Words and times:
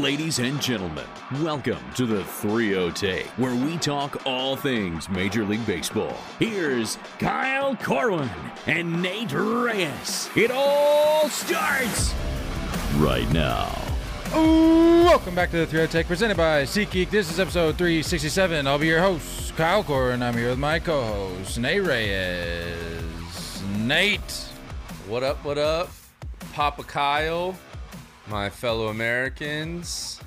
Ladies 0.00 0.40
and 0.40 0.60
gentlemen, 0.60 1.04
welcome 1.40 1.78
to 1.94 2.04
the 2.04 2.24
3 2.24 2.90
Take, 2.92 3.26
where 3.36 3.54
we 3.54 3.78
talk 3.78 4.26
all 4.26 4.56
things 4.56 5.08
Major 5.08 5.44
League 5.44 5.64
Baseball. 5.66 6.16
Here's 6.40 6.98
Kyle 7.20 7.76
Corwin 7.76 8.28
and 8.66 9.00
Nate 9.00 9.32
Reyes. 9.32 10.28
It 10.34 10.50
all 10.50 11.28
starts 11.28 12.12
right 12.96 13.30
now. 13.30 13.72
Welcome 14.32 15.36
back 15.36 15.52
to 15.52 15.58
the 15.58 15.66
3 15.66 15.86
Take, 15.86 16.08
presented 16.08 16.36
by 16.36 16.64
SeatGeek. 16.64 17.10
This 17.10 17.30
is 17.30 17.38
episode 17.38 17.78
367. 17.78 18.66
I'll 18.66 18.80
be 18.80 18.88
your 18.88 19.00
host, 19.00 19.54
Kyle 19.56 19.84
Corwin. 19.84 20.24
I'm 20.24 20.34
here 20.34 20.50
with 20.50 20.58
my 20.58 20.80
co-host, 20.80 21.56
Nate 21.60 21.84
Reyes. 21.84 23.62
Nate. 23.78 24.48
What 25.06 25.22
up, 25.22 25.44
what 25.44 25.56
up? 25.56 25.88
Papa 26.52 26.82
Kyle, 26.82 27.54
my 28.28 28.48
fellow 28.50 28.88
Americans, 28.88 30.20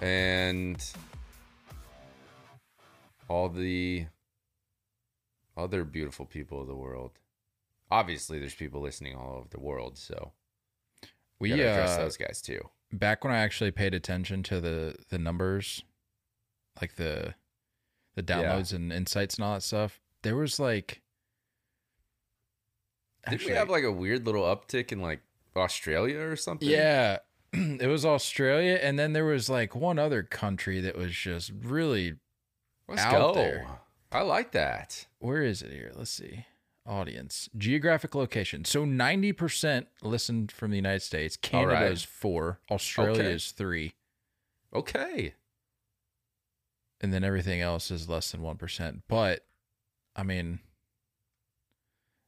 and 0.00 0.82
all 3.28 3.48
the 3.48 4.06
other 5.56 5.84
beautiful 5.84 6.24
people 6.26 6.60
of 6.60 6.66
the 6.66 6.74
world. 6.76 7.12
Obviously, 7.90 8.38
there's 8.38 8.54
people 8.54 8.80
listening 8.80 9.16
all 9.16 9.36
over 9.36 9.48
the 9.50 9.60
world, 9.60 9.98
so 9.98 10.32
we 11.38 11.48
gotta 11.50 11.62
address 11.70 11.98
uh, 11.98 12.02
those 12.02 12.16
guys 12.16 12.40
too. 12.40 12.60
back 12.92 13.24
when 13.24 13.32
I 13.32 13.38
actually 13.38 13.72
paid 13.72 13.94
attention 13.94 14.42
to 14.44 14.60
the 14.60 14.96
the 15.08 15.18
numbers, 15.18 15.82
like 16.80 16.94
the 16.96 17.34
the 18.14 18.22
Yeah. 18.22 18.42
downloads 18.42 18.72
and 18.72 18.92
insights 18.92 19.36
and 19.36 19.44
all 19.44 19.54
that 19.54 19.62
stuff, 19.62 20.00
there 20.22 20.36
was 20.36 20.60
like 20.60 21.02
Did 23.28 23.44
we 23.44 23.52
have 23.52 23.68
like 23.68 23.84
a 23.84 23.92
weird 23.92 24.24
little 24.24 24.44
uptick 24.44 24.92
in 24.92 25.00
like 25.00 25.20
Australia 25.56 26.20
or 26.20 26.36
something? 26.36 26.68
yeah, 26.68 27.18
it 27.52 27.86
was 27.88 28.04
Australia, 28.04 28.78
and 28.82 28.98
then 28.98 29.12
there 29.12 29.24
was 29.24 29.48
like 29.48 29.74
one 29.74 29.98
other 29.98 30.22
country 30.22 30.80
that 30.80 30.96
was 30.96 31.12
just 31.12 31.52
really. 31.62 32.14
let's 32.88 33.02
out 33.02 33.34
go. 33.34 33.34
there. 33.34 33.66
I 34.12 34.22
like 34.22 34.52
that. 34.52 35.06
Where 35.20 35.42
is 35.42 35.62
it 35.62 35.70
here? 35.72 35.92
Let's 35.94 36.10
see. 36.10 36.46
Audience 36.86 37.48
geographic 37.56 38.14
location. 38.14 38.64
So 38.64 38.84
ninety 38.84 39.32
percent 39.32 39.86
listened 40.02 40.50
from 40.50 40.70
the 40.70 40.76
United 40.76 41.02
States. 41.02 41.36
Canada 41.36 41.74
right. 41.74 41.92
is 41.92 42.02
four. 42.02 42.58
Australia 42.70 43.22
Okay. 43.22 43.32
is 43.32 43.52
three, 43.52 43.92
Okay. 44.74 45.34
and 47.00 47.12
then 47.12 47.22
everything 47.22 47.60
else 47.60 47.90
is 47.90 48.08
less 48.08 48.32
than 48.32 48.42
one 48.42 48.56
percent. 48.56 49.02
But 49.08 49.44
I 50.16 50.22
mean, 50.22 50.60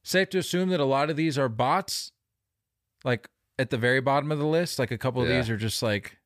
safe 0.03 0.29
to 0.29 0.37
assume 0.37 0.69
that 0.69 0.79
a 0.79 0.85
lot 0.85 1.09
of 1.09 1.15
these 1.17 1.37
are 1.37 1.49
bots. 1.49 2.11
Like 3.03 3.29
at 3.59 3.69
the 3.69 3.77
very 3.77 4.01
bottom 4.01 4.31
of 4.31 4.39
the 4.39 4.45
list, 4.45 4.79
like 4.79 4.91
a 4.91 4.97
couple 4.97 5.21
of 5.21 5.27
these 5.27 5.49
are 5.49 5.57
just 5.57 5.81
like 5.83 6.17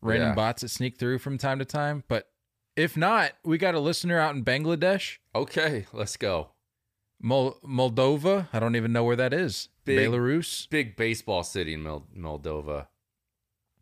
random 0.00 0.30
Yeah. 0.30 0.34
bots 0.34 0.62
that 0.62 0.68
sneak 0.68 0.98
through 0.98 1.18
from 1.18 1.38
time 1.38 1.58
to 1.58 1.64
time. 1.64 2.04
But 2.08 2.28
if 2.76 2.96
not, 2.96 3.32
we 3.44 3.58
got 3.58 3.74
a 3.74 3.80
listener 3.80 4.18
out 4.18 4.34
in 4.34 4.44
Bangladesh, 4.44 5.18
Okay. 5.34 5.86
Let's 5.92 6.16
go. 6.16 6.50
Mol- 7.20 7.60
Moldova. 7.64 8.48
I 8.52 8.58
don't 8.58 8.74
even 8.76 8.92
know 8.92 9.04
where 9.04 9.14
that 9.16 9.32
is. 9.32 9.68
Big- 9.84 9.98
Belarus. 10.08 10.68
Big 10.70 10.96
baseball 10.96 11.44
city 11.44 11.74
in 11.74 11.82
Mol- 11.82 12.08
Moldova. 12.16 12.88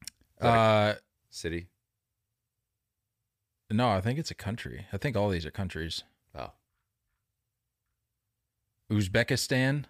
Is 0.02 0.06
that 0.40 0.46
a 0.48 0.58
Uh, 0.58 0.94
city. 1.30 1.68
no, 3.70 3.88
I 3.90 4.00
think 4.02 4.18
it's 4.18 4.30
a 4.30 4.34
country. 4.34 4.86
I 4.92 4.98
think 4.98 5.16
all 5.16 5.30
these 5.30 5.46
are 5.46 5.50
countries. 5.50 6.02
Oh. 6.34 6.52
Uzbekistan, 8.90 9.84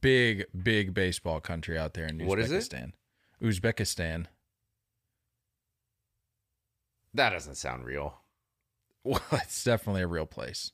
big 0.00 0.46
big 0.62 0.94
baseball 0.94 1.40
country 1.40 1.78
out 1.78 1.94
there 1.94 2.06
in 2.06 2.18
Uzbekistan. 2.18 2.26
What 2.26 2.38
is 2.38 2.50
it? 2.52 2.72
Uzbekistan. 3.42 4.26
That 7.14 7.30
doesn't 7.30 7.56
sound 7.56 7.84
real. 7.84 8.16
Well, 9.02 9.22
it's 9.32 9.64
definitely 9.64 10.02
a 10.02 10.06
real 10.06 10.26
place. 10.26 10.72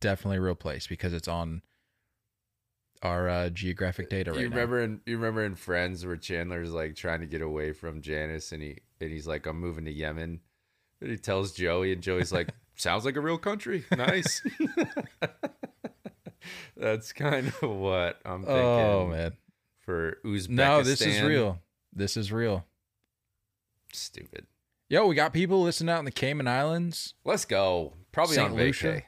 Definitely 0.00 0.36
a 0.36 0.42
real 0.42 0.54
place 0.54 0.86
because 0.86 1.12
it's 1.12 1.26
on 1.26 1.62
our 3.02 3.28
uh, 3.28 3.50
geographic 3.50 4.08
data 4.08 4.30
right 4.30 4.40
you 4.40 4.48
now. 4.48 4.54
remember 4.54 4.80
in 4.80 5.00
you 5.06 5.16
remember 5.16 5.44
in 5.44 5.56
Friends 5.56 6.06
where 6.06 6.16
Chandler's 6.16 6.70
like 6.70 6.94
trying 6.94 7.18
to 7.20 7.26
get 7.26 7.42
away 7.42 7.72
from 7.72 8.00
Janice 8.00 8.52
and 8.52 8.62
he 8.62 8.78
and 9.00 9.10
he's 9.10 9.26
like, 9.26 9.46
I'm 9.46 9.58
moving 9.58 9.86
to 9.86 9.92
Yemen. 9.92 10.38
And 11.00 11.10
he 11.10 11.16
tells 11.16 11.52
Joey 11.52 11.92
and 11.92 12.00
Joey's 12.00 12.32
like, 12.32 12.48
Sounds 12.76 13.04
like 13.04 13.16
a 13.16 13.20
real 13.20 13.38
country. 13.38 13.84
Nice. 13.96 14.40
That's 16.76 17.12
kind 17.12 17.48
of 17.48 17.70
what 17.70 18.20
I'm 18.24 18.42
thinking 18.42 18.56
Oh 18.62 19.06
man, 19.10 19.32
for 19.80 20.18
Uzbekistan. 20.24 20.48
no, 20.50 20.82
this 20.82 21.00
is 21.00 21.20
real. 21.22 21.58
This 21.92 22.16
is 22.16 22.32
real. 22.32 22.64
Stupid. 23.92 24.46
Yo, 24.88 25.06
we 25.06 25.14
got 25.14 25.32
people 25.32 25.62
listening 25.62 25.92
out 25.92 25.98
in 26.00 26.04
the 26.04 26.10
Cayman 26.10 26.46
Islands. 26.48 27.14
Let's 27.24 27.44
go. 27.44 27.94
Probably 28.12 28.34
Saint 28.36 28.50
on 28.52 28.56
Lucia? 28.56 28.86
vacay. 28.86 29.02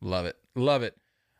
Love 0.00 0.26
it, 0.26 0.36
love 0.54 0.82
it. 0.82 0.96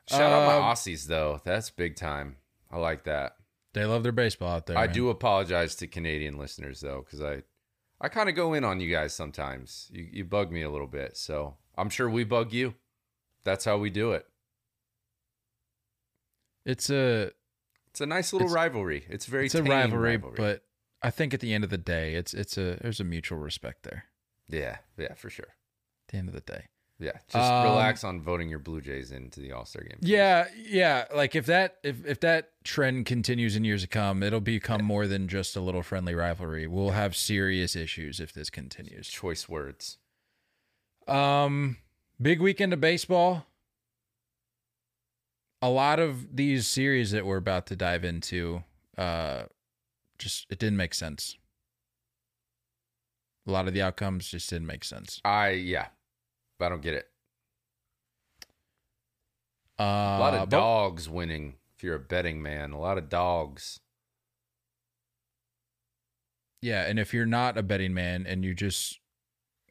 Shout 0.08 0.20
out 0.32 0.46
my 0.46 0.56
Um, 0.56 0.62
Aussies 0.74 1.06
though. 1.06 1.40
That's 1.44 1.70
big 1.70 1.96
time. 1.96 2.36
I 2.70 2.78
like 2.78 3.04
that. 3.04 3.36
They 3.72 3.84
love 3.84 4.02
their 4.02 4.12
baseball 4.12 4.50
out 4.56 4.66
there. 4.66 4.76
I 4.78 4.86
man. 4.86 4.94
do 4.94 5.08
apologize 5.10 5.74
to 5.76 5.86
Canadian 5.86 6.38
listeners 6.38 6.80
though, 6.80 7.02
because 7.04 7.20
I, 7.22 7.42
I 8.00 8.08
kind 8.08 8.28
of 8.28 8.34
go 8.34 8.54
in 8.54 8.62
on 8.64 8.80
you 8.80 8.90
guys 8.90 9.14
sometimes. 9.14 9.88
You 9.92 10.08
you 10.12 10.24
bug 10.24 10.52
me 10.52 10.62
a 10.62 10.70
little 10.70 10.86
bit, 10.86 11.16
so 11.16 11.56
I'm 11.76 11.90
sure 11.90 12.08
we 12.08 12.24
bug 12.24 12.52
you. 12.52 12.74
That's 13.44 13.64
how 13.64 13.76
we 13.78 13.90
do 13.90 14.12
it. 14.12 14.26
It's 16.64 16.90
a 16.90 17.32
It's 17.88 18.00
a 18.00 18.06
nice 18.06 18.32
little 18.32 18.48
It's- 18.48 18.54
rivalry. 18.54 19.04
It's 19.08 19.26
very 19.26 19.46
it's 19.46 19.54
a 19.54 19.62
tame 19.62 19.70
rivalry, 19.70 20.16
but 20.16 20.64
I 21.02 21.10
think 21.10 21.34
at 21.34 21.40
the 21.40 21.52
end 21.54 21.64
of 21.64 21.70
the 21.70 21.78
day, 21.78 22.14
it's 22.14 22.32
it's 22.34 22.56
a 22.58 22.76
there's 22.80 23.00
a 23.00 23.04
mutual 23.04 23.38
respect 23.38 23.82
there. 23.84 24.06
yeah, 24.48 24.78
yeah, 24.96 25.14
for 25.14 25.30
sure. 25.30 25.48
At 26.08 26.12
the 26.12 26.16
end 26.18 26.28
of 26.28 26.34
the 26.34 26.40
day, 26.40 26.66
Yeah, 26.98 27.18
just 27.28 27.34
Um, 27.36 27.64
relax 27.64 28.04
on 28.04 28.20
voting 28.22 28.48
your 28.48 28.58
Blue 28.60 28.80
Jays 28.80 29.10
into 29.10 29.40
the 29.40 29.50
All 29.52 29.64
Star 29.66 29.82
game. 29.82 29.98
please. 30.00 30.08
yeah, 30.10 30.48
yeah. 30.56 31.06
Like 31.14 31.34
if 31.34 31.44
that 31.46 31.78
if 31.82 32.04
if 32.06 32.20
that 32.20 32.52
trend 32.64 33.06
continues 33.06 33.56
in 33.56 33.64
years 33.64 33.82
to 33.82 33.88
come, 33.88 34.22
it'll 34.22 34.40
become 34.40 34.82
more 34.84 35.06
than 35.06 35.26
just 35.28 35.56
a 35.56 35.60
little 35.60 35.82
friendly 35.82 36.14
rivalry. 36.14 36.66
We'll 36.66 36.90
have 36.92 37.14
serious 37.16 37.74
issues 37.76 38.20
if 38.20 38.32
this 38.32 38.48
continues. 38.50 39.08
choice 39.08 39.48
words. 39.48 39.98
Um, 41.06 41.78
big 42.20 42.40
weekend 42.40 42.72
of 42.72 42.80
baseball. 42.80 43.46
A 45.64 45.70
lot 45.70 45.98
of 45.98 46.36
these 46.36 46.66
series 46.66 47.10
that 47.12 47.24
we're 47.24 47.38
about 47.38 47.64
to 47.68 47.76
dive 47.76 48.04
into, 48.04 48.64
uh, 48.98 49.44
just 50.18 50.44
it 50.50 50.58
didn't 50.58 50.76
make 50.76 50.92
sense. 50.92 51.38
A 53.46 53.50
lot 53.50 53.66
of 53.66 53.72
the 53.72 53.80
outcomes 53.80 54.28
just 54.28 54.50
didn't 54.50 54.66
make 54.66 54.84
sense. 54.84 55.22
I 55.24 55.50
yeah, 55.52 55.86
I 56.60 56.68
don't 56.68 56.82
get 56.82 56.92
it. 56.92 57.08
Uh, 59.80 59.84
A 59.84 60.20
lot 60.20 60.34
of 60.34 60.50
but- 60.50 60.56
dogs 60.58 61.08
winning. 61.08 61.54
If 61.76 61.82
you're 61.82 61.96
a 61.96 61.98
betting 62.00 62.42
man, 62.42 62.72
a 62.72 62.78
lot 62.78 62.98
of 62.98 63.08
dogs. 63.08 63.80
Yeah, 66.60 66.82
and 66.84 66.98
if 66.98 67.14
you're 67.14 67.24
not 67.26 67.56
a 67.56 67.62
betting 67.62 67.94
man 67.94 68.26
and 68.26 68.44
you 68.44 68.52
just 68.54 69.00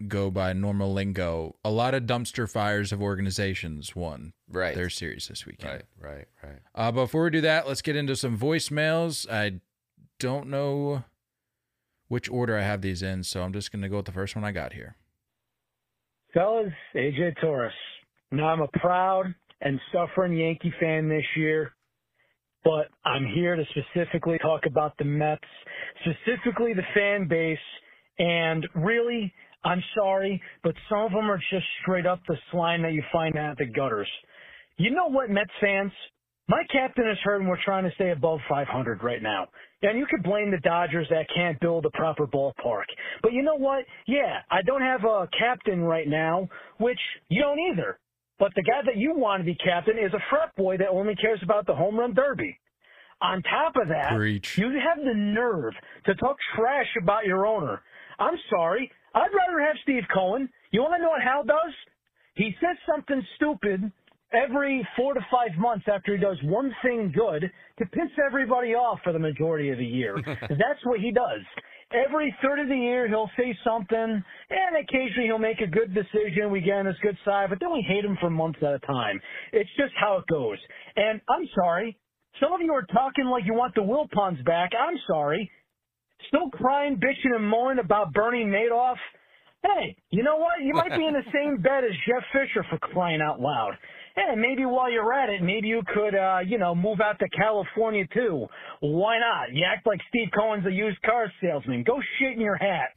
go 0.07 0.29
by 0.31 0.53
normal 0.53 0.93
lingo, 0.93 1.55
a 1.63 1.71
lot 1.71 1.93
of 1.93 2.03
dumpster 2.03 2.49
fires 2.49 2.91
of 2.91 3.01
organizations 3.01 3.95
won 3.95 4.33
Right. 4.49 4.75
their 4.75 4.89
series 4.89 5.27
this 5.27 5.45
weekend. 5.45 5.83
right, 6.01 6.11
right, 6.11 6.27
right. 6.43 6.59
Uh, 6.75 6.91
before 6.91 7.23
we 7.25 7.29
do 7.31 7.41
that, 7.41 7.67
let's 7.67 7.81
get 7.81 7.95
into 7.95 8.15
some 8.15 8.37
voicemails. 8.37 9.29
I 9.31 9.59
don't 10.19 10.47
know 10.47 11.03
which 12.07 12.29
order 12.29 12.57
I 12.57 12.61
have 12.61 12.81
these 12.81 13.01
in, 13.01 13.23
so 13.23 13.41
I'm 13.43 13.53
just 13.53 13.71
going 13.71 13.81
to 13.81 13.89
go 13.89 13.97
with 13.97 14.05
the 14.05 14.11
first 14.11 14.35
one 14.35 14.43
I 14.45 14.51
got 14.51 14.73
here. 14.73 14.95
Fellas, 16.33 16.71
AJ 16.95 17.39
Torres. 17.41 17.73
Now 18.31 18.47
I'm 18.47 18.61
a 18.61 18.67
proud 18.79 19.33
and 19.61 19.79
suffering 19.91 20.33
Yankee 20.33 20.73
fan 20.79 21.07
this 21.07 21.25
year, 21.37 21.71
but 22.63 22.87
I'm 23.05 23.25
here 23.25 23.55
to 23.55 23.63
specifically 23.69 24.37
talk 24.39 24.65
about 24.65 24.97
the 24.97 25.05
Mets, 25.05 25.41
specifically 26.01 26.73
the 26.73 26.83
fan 26.93 27.27
base, 27.27 27.57
and 28.19 28.67
really, 28.75 29.31
I'm 29.63 29.83
sorry, 29.95 30.41
but 30.63 30.75
some 30.89 31.05
of 31.05 31.11
them 31.11 31.29
are 31.29 31.39
just 31.51 31.65
straight 31.81 32.05
up 32.05 32.19
the 32.27 32.37
slime 32.51 32.81
that 32.83 32.93
you 32.93 33.03
find 33.11 33.37
at 33.37 33.57
the 33.57 33.65
gutters. 33.65 34.09
You 34.77 34.91
know 34.91 35.07
what, 35.07 35.29
Mets 35.29 35.51
fans? 35.61 35.91
My 36.49 36.61
captain 36.71 37.07
is 37.09 37.17
hurt 37.23 37.39
and 37.39 37.49
we're 37.49 37.63
trying 37.63 37.85
to 37.85 37.95
stay 37.95 38.11
above 38.11 38.39
500 38.49 39.01
right 39.03 39.21
now. 39.21 39.47
And 39.81 39.97
you 39.97 40.05
could 40.09 40.23
blame 40.23 40.51
the 40.51 40.57
Dodgers 40.57 41.07
that 41.09 41.27
can't 41.33 41.59
build 41.59 41.85
a 41.85 41.89
proper 41.91 42.27
ballpark. 42.27 42.83
But 43.21 43.31
you 43.33 43.43
know 43.43 43.55
what? 43.55 43.85
Yeah, 44.07 44.39
I 44.51 44.61
don't 44.61 44.81
have 44.81 45.03
a 45.05 45.27
captain 45.37 45.81
right 45.81 46.07
now, 46.07 46.49
which 46.79 46.99
you 47.29 47.41
don't 47.41 47.59
either. 47.71 47.99
But 48.39 48.51
the 48.55 48.63
guy 48.63 48.81
that 48.85 48.97
you 48.97 49.13
want 49.15 49.41
to 49.41 49.45
be 49.45 49.55
captain 49.55 49.97
is 49.97 50.13
a 50.13 50.19
frat 50.29 50.53
boy 50.57 50.77
that 50.77 50.89
only 50.89 51.15
cares 51.15 51.39
about 51.43 51.65
the 51.65 51.75
home 51.75 51.97
run 51.97 52.13
derby. 52.13 52.59
On 53.21 53.41
top 53.43 53.75
of 53.81 53.87
that, 53.87 54.13
Preach. 54.13 54.57
you 54.57 54.65
have 54.65 55.03
the 55.03 55.13
nerve 55.13 55.73
to 56.05 56.15
talk 56.15 56.35
trash 56.55 56.87
about 57.01 57.25
your 57.25 57.45
owner. 57.45 57.81
I'm 58.19 58.37
sorry. 58.49 58.91
I'd 59.13 59.33
rather 59.33 59.61
have 59.61 59.75
Steve 59.83 60.03
Cohen. 60.13 60.49
You 60.71 60.81
want 60.81 60.95
to 60.97 61.01
know 61.01 61.09
what 61.09 61.21
Hal 61.21 61.43
does? 61.43 61.73
He 62.35 62.55
says 62.59 62.77
something 62.87 63.21
stupid 63.35 63.91
every 64.33 64.87
four 64.97 65.13
to 65.13 65.19
five 65.31 65.57
months 65.57 65.85
after 65.87 66.15
he 66.15 66.21
does 66.21 66.37
one 66.43 66.73
thing 66.83 67.13
good 67.15 67.51
to 67.77 67.85
piss 67.85 68.09
everybody 68.25 68.73
off 68.73 68.99
for 69.03 69.13
the 69.13 69.19
majority 69.19 69.69
of 69.69 69.77
the 69.77 69.85
year. 69.85 70.15
That's 70.25 70.83
what 70.83 70.99
he 70.99 71.11
does. 71.11 71.41
Every 71.93 72.35
third 72.41 72.59
of 72.59 72.69
the 72.69 72.75
year, 72.75 73.07
he'll 73.07 73.29
say 73.37 73.55
something, 73.63 73.95
and 73.97 74.75
occasionally 74.75 75.27
he'll 75.27 75.37
make 75.37 75.61
a 75.61 75.67
good 75.67 75.93
decision. 75.93 76.49
We 76.49 76.61
get 76.61 76.77
on 76.77 76.87
his 76.87 76.95
good 77.03 77.17
side, 77.23 77.49
but 77.49 77.59
then 77.59 77.71
we 77.71 77.85
hate 77.87 78.03
him 78.03 78.17
for 78.19 78.31
months 78.31 78.57
at 78.63 78.73
a 78.73 78.79
time. 78.79 79.21
It's 79.51 79.69
just 79.77 79.93
how 79.99 80.17
it 80.17 80.25
goes. 80.27 80.57
And 80.95 81.21
I'm 81.29 81.47
sorry. 81.53 81.95
Some 82.41 82.51
of 82.51 82.61
you 82.61 82.73
are 82.73 82.85
talking 82.91 83.25
like 83.25 83.43
you 83.45 83.53
want 83.53 83.75
the 83.75 83.81
Wilpons 83.81 84.43
back. 84.43 84.71
I'm 84.73 84.97
sorry. 85.05 85.51
Still 86.27 86.49
crying, 86.51 86.97
bitching, 86.97 87.35
and 87.35 87.47
moaning 87.47 87.83
about 87.83 88.13
Bernie 88.13 88.45
Madoff. 88.45 88.97
Hey, 89.63 89.95
you 90.09 90.23
know 90.23 90.37
what? 90.37 90.61
You 90.61 90.73
might 90.73 90.95
be 90.95 91.05
in 91.05 91.13
the 91.13 91.23
same 91.33 91.61
bed 91.61 91.83
as 91.83 91.91
Jeff 92.07 92.23
Fisher 92.33 92.65
for 92.69 92.77
crying 92.79 93.21
out 93.21 93.39
loud. 93.39 93.73
Hey, 94.15 94.35
maybe 94.35 94.65
while 94.65 94.91
you're 94.91 95.11
at 95.13 95.29
it, 95.29 95.41
maybe 95.41 95.67
you 95.67 95.81
could, 95.87 96.15
uh, 96.15 96.39
you 96.45 96.57
know, 96.57 96.75
move 96.75 97.01
out 97.01 97.17
to 97.19 97.29
California 97.29 98.05
too. 98.13 98.45
Why 98.81 99.17
not? 99.19 99.53
You 99.53 99.65
act 99.65 99.87
like 99.87 99.99
Steve 100.09 100.27
Cohen's 100.35 100.65
a 100.67 100.71
used 100.71 101.01
car 101.01 101.31
salesman. 101.41 101.83
Go 101.83 101.99
shit 102.19 102.33
in 102.33 102.41
your 102.41 102.57
hat. 102.57 102.89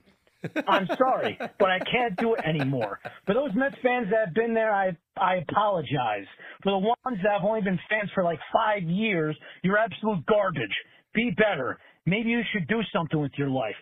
I'm 0.68 0.86
sorry, 0.98 1.38
but 1.58 1.70
I 1.70 1.78
can't 1.78 2.16
do 2.18 2.34
it 2.34 2.40
anymore. 2.44 3.00
For 3.24 3.34
those 3.34 3.50
Mets 3.54 3.74
fans 3.82 4.08
that 4.10 4.26
have 4.26 4.34
been 4.34 4.54
there, 4.54 4.72
I 4.72 4.96
I 5.16 5.36
apologize. 5.36 6.26
For 6.62 6.72
the 6.72 6.78
ones 6.78 7.18
that 7.22 7.32
have 7.32 7.42
only 7.42 7.62
been 7.62 7.78
fans 7.88 8.10
for 8.14 8.22
like 8.22 8.38
five 8.52 8.82
years, 8.82 9.36
you're 9.62 9.78
absolute 9.78 10.24
garbage. 10.26 10.74
Be 11.14 11.30
better. 11.36 11.78
Maybe 12.06 12.30
you 12.30 12.42
should 12.52 12.68
do 12.68 12.80
something 12.92 13.20
with 13.20 13.32
your 13.36 13.50
life. 13.50 13.74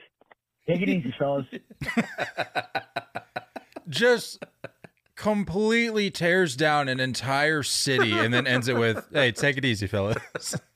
Take 0.66 0.80
it 0.80 0.88
easy, 0.88 1.14
fellas. 1.18 1.44
Just 3.88 4.42
completely 5.14 6.10
tears 6.10 6.56
down 6.56 6.88
an 6.88 7.00
entire 7.00 7.62
city 7.62 8.12
and 8.12 8.32
then 8.32 8.46
ends 8.46 8.68
it 8.68 8.76
with, 8.76 9.06
"Hey, 9.12 9.30
take 9.32 9.58
it 9.58 9.64
easy, 9.64 9.86
fellas." 9.86 10.56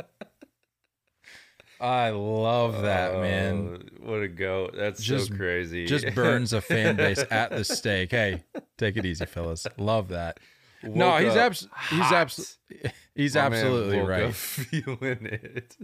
I 1.80 2.10
love 2.10 2.82
that, 2.82 3.12
oh, 3.12 3.20
man. 3.22 3.88
Oh, 4.02 4.10
what 4.10 4.22
a 4.22 4.28
go! 4.28 4.68
That's 4.74 5.02
Just- 5.02 5.28
so 5.28 5.36
crazy. 5.36 5.86
Just 5.86 6.06
burns 6.14 6.52
a 6.52 6.60
fan 6.60 6.96
base 6.96 7.24
at 7.30 7.50
the 7.50 7.64
stake. 7.64 8.10
Hey, 8.10 8.44
take 8.76 8.96
it 8.98 9.06
easy, 9.06 9.24
fellas. 9.24 9.66
Love 9.78 10.08
that. 10.08 10.38
no, 10.82 11.08
Woke 11.10 11.22
he's 11.22 11.36
abs- 11.36 11.68
he's 11.88 11.98
hot. 12.00 12.12
absolutely 12.12 12.92
he's 13.14 13.34
My 13.36 13.48
man 13.48 13.52
absolutely 13.52 14.00
right. 14.00 14.34
Feeling 14.34 15.26
it. 15.26 15.76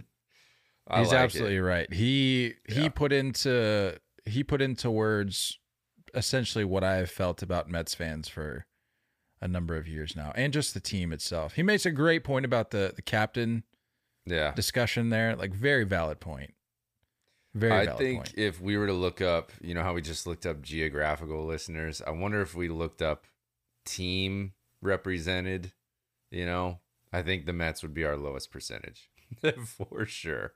I 0.87 0.99
He's 0.99 1.09
like 1.09 1.15
it. 1.19 1.23
absolutely 1.23 1.59
right. 1.59 1.91
He 1.93 2.53
he 2.67 2.83
Yeah. 2.83 2.89
put 2.89 3.11
into 3.11 3.99
he 4.25 4.43
put 4.43 4.61
into 4.61 4.89
words 4.91 5.59
essentially 6.13 6.63
what 6.63 6.83
I 6.83 6.95
have 6.97 7.09
felt 7.11 7.41
about 7.43 7.69
Mets 7.69 7.93
fans 7.95 8.27
for 8.29 8.65
a 9.41 9.47
number 9.47 9.75
of 9.75 9.87
years 9.87 10.15
now, 10.15 10.31
and 10.35 10.53
just 10.53 10.73
the 10.73 10.79
team 10.79 11.11
itself. 11.11 11.53
He 11.55 11.63
makes 11.63 11.85
a 11.85 11.91
great 11.91 12.23
point 12.23 12.45
about 12.45 12.71
the 12.71 12.93
the 12.95 13.01
captain 13.01 13.63
Yeah. 14.25 14.53
discussion 14.53 15.09
there. 15.09 15.35
Like 15.35 15.53
very 15.53 15.83
valid 15.83 16.19
point. 16.19 16.53
Very 17.53 17.87
I 17.87 17.95
think 17.97 18.17
point. 18.25 18.33
if 18.37 18.59
we 18.59 18.75
were 18.77 18.87
to 18.87 18.93
look 18.93 19.21
up, 19.21 19.51
you 19.61 19.73
know 19.73 19.81
how 19.83 19.93
we 19.93 20.01
just 20.01 20.27
looked 20.27 20.45
up 20.45 20.61
geographical 20.61 21.45
listeners. 21.45 22.01
I 22.05 22.11
wonder 22.11 22.41
if 22.41 22.53
we 22.53 22.67
looked 22.69 23.01
up 23.01 23.27
team 23.85 24.53
represented. 24.81 25.71
You 26.31 26.45
know, 26.45 26.79
I 27.13 27.21
think 27.21 27.45
the 27.45 27.53
Mets 27.53 27.81
would 27.81 27.93
be 27.93 28.03
our 28.03 28.17
lowest 28.17 28.51
percentage 28.51 29.09
for 29.65 30.05
sure. 30.05 30.53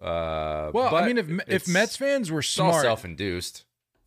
Uh, 0.00 0.70
Well, 0.74 0.94
I 0.94 1.06
mean, 1.06 1.18
if 1.18 1.28
if 1.48 1.68
Mets 1.68 1.96
fans 1.96 2.30
were 2.30 2.42
smart, 2.42 2.82
self-induced. 2.82 3.64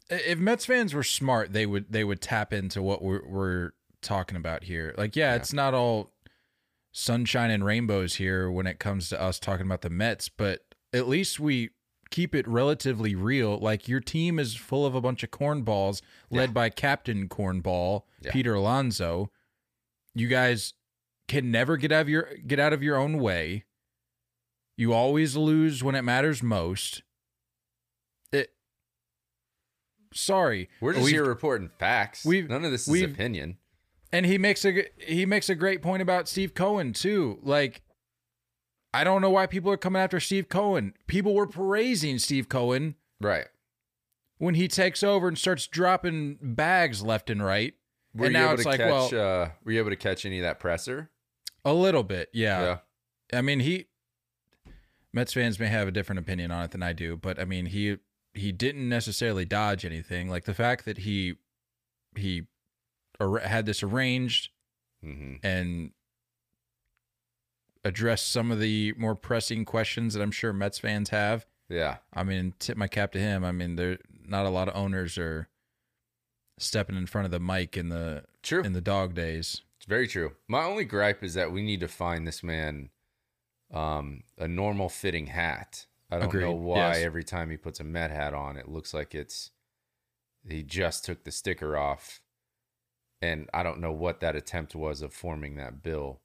if 0.09 0.37
Mets 0.37 0.65
fans 0.65 0.93
were 0.93 1.03
smart, 1.03 1.53
they 1.53 1.65
would 1.65 1.91
they 1.91 2.03
would 2.03 2.21
tap 2.21 2.53
into 2.53 2.81
what 2.81 3.01
we're, 3.01 3.25
we're 3.27 3.71
talking 4.01 4.37
about 4.37 4.63
here. 4.65 4.93
Like, 4.97 5.15
yeah, 5.15 5.31
Yeah. 5.31 5.35
it's 5.37 5.51
not 5.53 5.73
all 5.73 6.11
sunshine 6.91 7.51
and 7.51 7.63
rainbows 7.65 8.15
here 8.15 8.49
when 8.49 8.65
it 8.67 8.79
comes 8.79 9.09
to 9.09 9.21
us 9.21 9.39
talking 9.39 9.65
about 9.65 9.81
the 9.81 9.89
Mets, 9.89 10.29
but 10.29 10.61
at 10.93 11.07
least 11.07 11.39
we 11.39 11.69
keep 12.09 12.33
it 12.33 12.47
relatively 12.47 13.13
real. 13.15 13.57
Like 13.59 13.87
your 13.87 13.99
team 13.99 14.39
is 14.39 14.55
full 14.55 14.85
of 14.85 14.95
a 14.95 15.01
bunch 15.01 15.21
of 15.23 15.29
cornballs 15.31 16.01
led 16.31 16.49
Yeah. 16.49 16.53
by 16.53 16.69
Captain 16.69 17.29
Cornball, 17.29 18.03
Yeah. 18.21 18.31
Peter 18.31 18.55
Alonso. 18.55 19.31
You 20.15 20.27
guys 20.27 20.73
can 21.27 21.51
never 21.51 21.77
get 21.77 21.91
out 21.91 22.01
of 22.01 22.09
your 22.09 22.29
get 22.47 22.59
out 22.59 22.73
of 22.73 22.81
your 22.81 22.97
own 22.97 23.19
way. 23.19 23.65
You 24.79 24.93
always 24.93 25.35
lose 25.35 25.83
when 25.83 25.93
it 25.93 26.03
matters 26.03 26.41
most. 26.41 27.03
It 28.31 28.51
sorry. 30.13 30.69
We're 30.79 30.93
just 30.93 31.09
here 31.09 31.25
reporting 31.25 31.69
facts. 31.79 32.23
we've- 32.23 32.47
None 32.47 32.63
of 32.63 32.71
this 32.71 32.87
is 32.87 33.01
opinion. 33.01 33.57
and 34.13 34.25
he 34.25 34.37
makes 34.37 34.63
a 34.63 34.85
he 34.97 35.25
makes 35.25 35.49
a 35.49 35.55
great 35.55 35.81
point 35.81 36.01
about 36.01 36.29
Steve 36.29 36.53
Cohen 36.53 36.93
too. 36.93 37.39
Like 37.43 37.81
I 38.93 39.03
don't 39.03 39.21
know 39.21 39.29
why 39.29 39.47
people 39.47 39.69
are 39.69 39.75
coming 39.77 40.01
after 40.01 40.19
Steve 40.21 40.47
Cohen. 40.47 40.93
People 41.07 41.35
were 41.35 41.45
praising 41.45 42.17
Steve 42.17 42.47
Cohen 42.47 42.95
Right. 43.19 43.47
when 44.37 44.55
he 44.55 44.69
takes 44.69 45.03
over 45.03 45.27
and 45.27 45.37
starts 45.37 45.67
dropping 45.67 46.37
bags 46.41 47.03
left 47.03 47.29
and 47.29 47.43
right. 47.43 47.73
Were 48.15 48.27
and 48.27 48.33
you 48.33 48.39
now 48.39 48.45
able 48.45 48.53
it's 48.53 48.63
to 48.63 48.69
like, 48.69 48.79
catch? 48.79 49.11
well, 49.11 49.41
uh, 49.43 49.49
were 49.65 49.73
you 49.73 49.79
able 49.79 49.89
to 49.91 49.97
catch 49.97 50.25
any 50.25 50.39
of 50.39 50.43
that 50.43 50.59
presser? 50.61 51.11
a 51.65 51.73
little 51.73 52.03
bit, 52.03 52.29
yeah. 52.33 52.77
yeah. 53.33 53.37
I 53.37 53.41
mean, 53.41 53.59
he 53.59 53.88
Mets 55.13 55.33
fans 55.33 55.59
may 55.59 55.67
have 55.67 55.87
a 55.87 55.91
different 55.91 56.19
opinion 56.19 56.51
on 56.51 56.63
it 56.65 56.71
than 56.71 56.83
I 56.83 56.93
do, 56.93 57.15
but 57.17 57.39
I 57.39 57.45
mean, 57.45 57.67
he 57.67 57.97
he 58.33 58.51
didn't 58.51 58.87
necessarily 58.87 59.45
dodge 59.45 59.83
anything. 59.85 60.29
Like 60.29 60.45
the 60.45 60.53
fact 60.53 60.85
that 60.85 60.99
he 60.99 61.35
he 62.15 62.43
ar- 63.19 63.39
had 63.39 63.65
this 63.65 63.81
arranged 63.83 64.49
hmm 65.03 65.35
and 65.43 65.91
addressed 67.83 68.29
some 68.31 68.51
of 68.51 68.59
the 68.59 68.93
more 68.97 69.15
pressing 69.15 69.63
questions 69.65 70.13
that 70.13 70.21
I'm 70.21 70.31
sure 70.31 70.51
Mets 70.51 70.79
fans 70.79 71.09
have. 71.09 71.45
Yeah. 71.69 71.97
I 72.13 72.23
mean, 72.23 72.53
tip 72.59 72.75
my 72.77 72.87
cap 72.87 73.11
to 73.13 73.19
him. 73.19 73.43
I 73.45 73.51
mean, 73.51 73.75
there 73.77 73.97
not 74.27 74.45
a 74.45 74.49
lot 74.49 74.67
of 74.67 74.75
owners 74.75 75.17
are 75.17 75.47
stepping 76.57 76.97
in 76.97 77.05
front 77.05 77.25
of 77.25 77.31
the 77.31 77.39
mic 77.39 77.77
in 77.77 77.89
the 77.89 78.25
True. 78.43 78.61
in 78.63 78.73
the 78.73 78.81
dog 78.81 79.13
days. 79.15 79.61
It's 79.77 79.85
very 79.85 80.07
true. 80.07 80.33
My 80.47 80.63
only 80.63 80.83
gripe 80.83 81.23
is 81.23 81.33
that 81.35 81.51
we 81.53 81.61
need 81.61 81.79
to 81.79 81.87
find 81.87 82.27
this 82.27 82.43
man 82.43 82.89
um, 83.73 84.23
a 84.37 84.47
normal 84.47 84.89
fitting 84.89 85.27
hat. 85.27 85.85
I 86.11 86.17
don't 86.19 86.33
know 86.33 86.53
why 86.53 86.95
Yes. 86.95 86.97
every 87.05 87.23
time 87.23 87.49
he 87.51 87.57
puts 87.57 87.79
a 87.79 87.83
Met 87.83 88.09
hat 88.11 88.33
on, 88.33 88.57
it 88.57 88.67
looks 88.67 88.93
like 88.93 89.13
it's 89.13 89.51
he 90.47 90.63
just 90.63 91.05
took 91.05 91.23
the 91.23 91.31
sticker 91.31 91.77
off. 91.77 92.21
And 93.21 93.49
I 93.53 93.61
don't 93.63 93.79
know 93.81 93.91
what 93.91 94.21
that 94.21 94.35
attempt 94.35 94.73
was 94.75 95.01
of 95.01 95.13
forming 95.13 95.55
that 95.57 95.83
bill, 95.83 96.21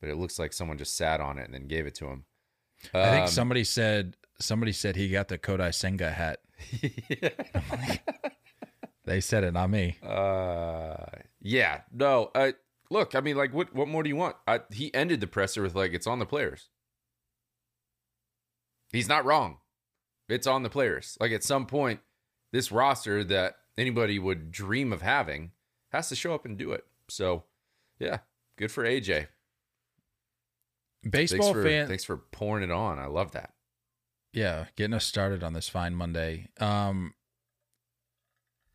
but 0.00 0.08
it 0.08 0.16
looks 0.16 0.38
like 0.38 0.52
someone 0.52 0.78
just 0.78 0.96
sat 0.96 1.20
on 1.20 1.38
it 1.38 1.44
and 1.46 1.52
then 1.54 1.66
gave 1.66 1.84
it 1.86 1.94
to 1.96 2.06
him. 2.06 2.24
I 2.94 3.10
think 3.10 3.22
Um, 3.24 3.28
somebody 3.28 3.64
said 3.64 4.16
somebody 4.40 4.72
said 4.72 4.94
he 4.96 5.08
got 5.10 5.28
the 5.28 5.36
Kodai 5.38 5.74
Senga 5.74 6.10
hat. 6.10 6.40
They 9.04 9.20
said 9.22 9.42
it, 9.42 9.52
not 9.52 9.70
me. 9.70 9.96
Uh, 10.02 10.96
yeah, 11.40 11.80
no. 11.90 12.30
Uh, 12.34 12.52
look, 12.90 13.14
I 13.14 13.20
mean, 13.22 13.36
like, 13.38 13.54
what 13.54 13.74
what 13.74 13.88
more 13.88 14.02
do 14.02 14.08
you 14.10 14.16
want? 14.16 14.36
I, 14.46 14.60
he 14.70 14.92
ended 14.92 15.20
the 15.22 15.26
presser 15.26 15.62
with 15.62 15.74
like, 15.74 15.94
it's 15.94 16.06
on 16.06 16.18
the 16.18 16.26
players. 16.26 16.68
He's 18.92 19.08
not 19.08 19.24
wrong. 19.24 19.58
It's 20.28 20.46
on 20.46 20.62
the 20.62 20.70
players. 20.70 21.16
Like 21.20 21.32
at 21.32 21.42
some 21.44 21.66
point, 21.66 22.00
this 22.52 22.70
roster 22.72 23.22
that 23.24 23.56
anybody 23.76 24.18
would 24.18 24.50
dream 24.50 24.92
of 24.92 25.02
having 25.02 25.52
has 25.92 26.08
to 26.10 26.16
show 26.16 26.34
up 26.34 26.44
and 26.44 26.56
do 26.58 26.72
it. 26.72 26.84
So, 27.08 27.44
yeah, 27.98 28.18
good 28.56 28.70
for 28.72 28.84
AJ. 28.84 29.28
Baseball 31.08 31.38
thanks 31.52 31.52
for, 31.58 31.62
fan, 31.64 31.88
Thanks 31.88 32.04
for 32.04 32.16
pouring 32.16 32.64
it 32.64 32.70
on. 32.70 32.98
I 32.98 33.06
love 33.06 33.32
that. 33.32 33.52
yeah, 34.32 34.66
getting 34.76 34.94
us 34.94 35.04
started 35.06 35.42
on 35.42 35.52
this 35.52 35.68
fine 35.68 35.94
Monday. 35.94 36.48
Um, 36.60 37.14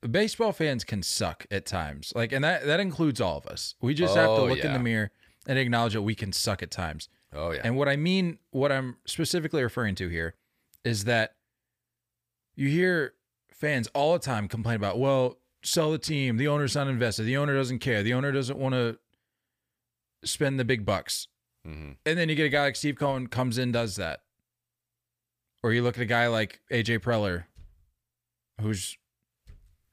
baseball 0.09 0.51
fans 0.53 0.83
can 0.83 1.03
suck 1.03 1.45
at 1.51 1.65
times, 1.65 2.13
like, 2.15 2.31
and 2.31 2.43
that 2.43 2.65
that 2.65 2.79
includes 2.79 3.19
all 3.21 3.37
of 3.37 3.45
us. 3.47 3.75
We 3.81 3.93
just 3.93 4.15
have 4.15 4.25
to 4.27 4.31
Oh, 4.31 4.45
look 4.45 4.59
in 4.63 4.73
the 4.73 4.79
mirror 4.79 5.11
and 5.45 5.59
acknowledge 5.59 5.93
that 5.93 6.01
we 6.01 6.15
can 6.15 6.31
suck 6.31 6.63
at 6.63 6.71
times. 6.71 7.09
Oh 7.35 7.51
yeah. 7.51 7.61
And 7.63 7.75
what 7.77 7.87
I 7.89 7.95
mean, 7.95 8.39
what 8.51 8.71
I'm 8.71 8.97
specifically 9.05 9.63
referring 9.63 9.95
to 9.95 10.09
here 10.09 10.35
is 10.83 11.05
that 11.05 11.35
you 12.55 12.67
hear 12.69 13.13
fans 13.51 13.87
all 13.93 14.13
the 14.13 14.19
time 14.19 14.47
complain 14.47 14.75
about, 14.75 14.99
well, 14.99 15.37
sell 15.63 15.91
the 15.91 15.97
team, 15.97 16.37
the 16.37 16.47
owner's 16.47 16.75
not 16.75 16.87
invested, 16.87 17.23
the 17.23 17.37
owner 17.37 17.55
doesn't 17.55 17.79
care, 17.79 18.03
the 18.03 18.13
owner 18.13 18.31
doesn't 18.31 18.59
want 18.59 18.73
to 18.75 18.97
spend 20.23 20.59
the 20.59 20.65
big 20.65 20.85
bucks. 20.85 21.27
hmm 21.65 21.91
And 22.05 22.17
then 22.17 22.29
you 22.29 22.35
get 22.35 22.45
a 22.45 22.49
guy 22.49 22.63
like 22.63 22.75
Steve 22.75 22.97
Cohen 22.97 23.27
comes 23.27 23.57
in, 23.57 23.71
does 23.71 23.95
that. 23.95 24.21
Or 25.63 25.71
you 25.71 25.81
look 25.81 25.97
at 25.97 26.01
a 26.01 26.05
guy 26.05 26.27
like 26.27 26.59
AJ 26.71 26.99
Preller, 26.99 27.45
who's 28.59 28.97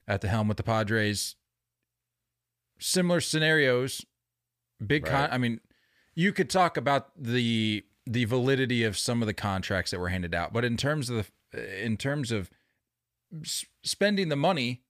at 0.09 0.21
the 0.21 0.29
helm 0.29 0.49
with 0.49 0.57
the 0.57 0.65
Padres. 0.65 1.37
Similar 2.81 3.21
scenarios, 3.21 4.05
big 4.85 5.05
con. 5.05 5.29
I 5.31 5.39
mean, 5.39 5.61
you 6.15 6.33
could 6.33 6.51
talk 6.51 6.77
about 6.77 7.11
the 7.17 7.85
the 8.07 8.25
validity 8.25 8.83
of 8.85 8.97
some 8.99 9.23
of 9.23 9.27
the 9.27 9.35
contracts 9.35 9.91
that 9.93 10.01
were 10.01 10.09
handed 10.09 10.35
out, 10.35 10.53
but 10.53 10.65
in 10.65 10.77
terms 10.77 11.11
of 11.11 11.31
the 11.53 11.85
in 11.85 11.97
terms 11.97 12.33
of 12.33 12.51
spending 13.85 14.29
the 14.29 14.37
money, 14.37 14.83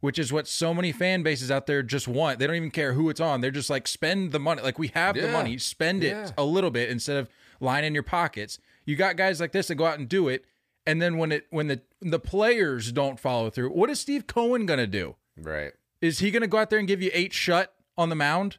which 0.00 0.18
is 0.18 0.32
what 0.32 0.46
so 0.46 0.74
many 0.74 0.92
fan 0.92 1.22
bases 1.22 1.50
out 1.50 1.66
there 1.66 1.82
just 1.82 2.06
want. 2.08 2.38
They 2.38 2.46
don't 2.46 2.56
even 2.56 2.70
care 2.70 2.92
who 2.94 3.08
it's 3.08 3.20
on. 3.20 3.40
They're 3.40 3.50
just 3.50 3.70
like 3.70 3.86
spend 3.88 4.32
the 4.32 4.38
money. 4.40 4.62
Like 4.62 4.78
we 4.78 4.88
have 4.88 5.14
the 5.14 5.28
money, 5.28 5.58
spend 5.58 6.04
it 6.04 6.08
Yeah. 6.10 6.30
a 6.36 6.44
little 6.44 6.70
bit 6.70 6.90
instead 6.90 7.16
of 7.16 7.28
lying 7.60 7.84
in 7.84 7.94
your 7.94 8.02
pockets. 8.02 8.58
You 8.84 8.96
got 8.96 9.16
guys 9.16 9.40
like 9.40 9.52
this 9.52 9.68
that 9.68 9.74
go 9.76 9.86
out 9.86 9.98
and 9.98 10.08
do 10.08 10.28
it, 10.28 10.44
And 10.86 11.00
then 11.00 11.18
when 11.18 11.30
it 11.32 11.46
when 11.50 11.66
the 11.68 11.82
the 12.00 12.18
players 12.18 12.92
don't 12.92 13.20
follow 13.20 13.50
through, 13.50 13.70
what 13.70 13.90
is 13.90 14.00
Steve 14.00 14.26
Cohen 14.26 14.64
gonna 14.66 14.86
do? 14.86 15.16
Right. 15.36 15.72
Is 16.00 16.18
he 16.20 16.30
gonna 16.30 16.46
go 16.46 16.58
out 16.58 16.70
there 16.70 16.78
and 16.78 16.88
give 16.88 17.02
you 17.02 17.10
eight 17.12 17.32
shut 17.34 17.74
on 17.98 18.08
the 18.08 18.16
mound? 18.16 18.56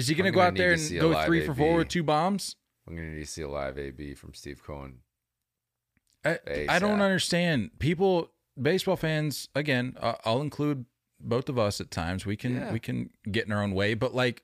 Is 0.00 0.08
he 0.08 0.14
gonna 0.14 0.28
I'm 0.28 0.34
go 0.34 0.40
out 0.40 0.54
there 0.56 0.72
and 0.72 0.90
go 0.98 1.24
three 1.24 1.44
for 1.44 1.52
AB. 1.52 1.58
four 1.58 1.76
with 1.76 1.88
two 1.88 2.02
bombs? 2.02 2.56
I'm 2.88 2.96
gonna 2.96 3.10
need 3.10 3.20
to 3.20 3.26
see 3.26 3.42
a 3.42 3.48
live 3.48 3.78
AB 3.78 4.14
from 4.14 4.34
Steve 4.34 4.62
Cohen. 4.64 5.00
I, 6.24 6.38
I 6.68 6.78
don't 6.78 7.00
understand. 7.00 7.78
People, 7.78 8.30
baseball 8.60 8.96
fans, 8.96 9.48
again, 9.54 9.96
uh, 10.00 10.14
I'll 10.24 10.40
include 10.42 10.84
both 11.20 11.48
of 11.48 11.58
us 11.58 11.80
at 11.80 11.90
times. 11.90 12.26
We 12.26 12.36
can 12.36 12.54
Yeah. 12.56 12.72
we 12.72 12.80
can 12.80 13.10
get 13.30 13.46
in 13.46 13.52
our 13.52 13.62
own 13.62 13.72
way, 13.72 13.94
but 13.94 14.14
like 14.14 14.42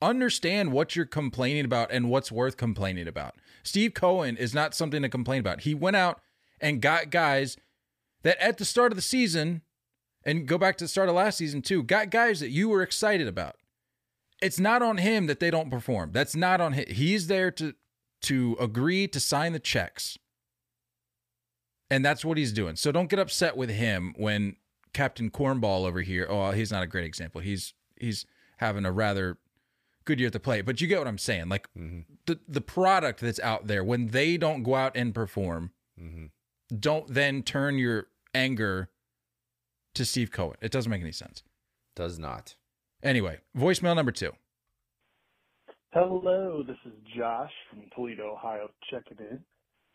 understand 0.00 0.72
what 0.72 0.94
you're 0.96 1.06
complaining 1.06 1.64
about 1.64 1.90
and 1.90 2.08
what's 2.08 2.30
worth 2.30 2.56
complaining 2.56 3.08
about. 3.08 3.34
Steve 3.62 3.94
Cohen 3.94 4.36
is 4.36 4.54
not 4.54 4.74
something 4.74 5.02
to 5.02 5.08
complain 5.08 5.40
about. 5.40 5.62
He 5.62 5.74
went 5.74 5.96
out 5.96 6.20
and 6.60 6.80
got 6.80 7.10
guys 7.10 7.56
that 8.22 8.40
at 8.42 8.58
the 8.58 8.64
start 8.64 8.92
of 8.92 8.96
the 8.96 9.02
season 9.02 9.62
and 10.24 10.46
go 10.46 10.56
back 10.58 10.76
to 10.78 10.84
the 10.84 10.88
start 10.88 11.08
of 11.08 11.14
last 11.14 11.38
season 11.38 11.62
too, 11.62 11.82
got 11.82 12.10
guys 12.10 12.40
that 12.40 12.50
you 12.50 12.68
were 12.68 12.82
excited 12.82 13.26
about. 13.28 13.56
It's 14.40 14.58
not 14.60 14.82
on 14.82 14.98
him 14.98 15.26
that 15.26 15.40
they 15.40 15.50
don't 15.50 15.70
perform. 15.70 16.12
That's 16.12 16.36
not 16.36 16.60
on 16.60 16.72
him. 16.74 16.84
He's 16.88 17.26
there 17.26 17.50
to 17.52 17.74
to 18.22 18.56
agree 18.60 19.06
to 19.08 19.20
sign 19.20 19.52
the 19.52 19.58
checks. 19.60 20.18
And 21.90 22.04
that's 22.04 22.24
what 22.24 22.36
he's 22.36 22.52
doing. 22.52 22.76
So 22.76 22.92
don't 22.92 23.08
get 23.08 23.18
upset 23.18 23.56
with 23.56 23.70
him 23.70 24.14
when 24.16 24.56
Captain 24.92 25.30
Cornball 25.30 25.86
over 25.86 26.02
here. 26.02 26.26
Oh, 26.28 26.50
he's 26.50 26.70
not 26.70 26.82
a 26.82 26.86
great 26.86 27.04
example. 27.04 27.40
He's 27.40 27.74
he's 27.98 28.26
having 28.58 28.84
a 28.84 28.92
rather 28.92 29.38
good 30.04 30.18
year 30.20 30.26
at 30.28 30.32
the 30.32 30.40
plate. 30.40 30.66
But 30.66 30.80
you 30.80 30.86
get 30.86 30.98
what 30.98 31.08
I'm 31.08 31.18
saying. 31.18 31.48
Like 31.48 31.68
Mm-hmm. 31.76 32.00
the 32.26 32.38
the 32.46 32.60
product 32.60 33.20
that's 33.20 33.40
out 33.40 33.66
there 33.66 33.82
when 33.82 34.08
they 34.08 34.36
don't 34.36 34.62
go 34.62 34.74
out 34.74 34.92
and 34.96 35.14
perform, 35.14 35.72
Mm-hmm. 36.00 36.26
don't 36.78 37.12
then 37.12 37.42
turn 37.42 37.78
your 37.78 38.06
anger 38.34 38.90
to 39.94 40.04
Steve 40.04 40.30
Cohen. 40.30 40.56
It 40.60 40.70
doesn't 40.70 40.90
make 40.90 41.00
any 41.00 41.10
sense. 41.12 41.42
Does 41.96 42.18
not. 42.18 42.54
Anyway, 43.02 43.38
voicemail 43.56 43.94
number 43.94 44.12
two. 44.12 44.32
Hello, 45.92 46.62
this 46.66 46.76
is 46.84 46.92
Josh 47.16 47.50
from 47.70 47.82
Toledo, 47.94 48.32
Ohio, 48.34 48.68
checking 48.90 49.18
in. 49.18 49.40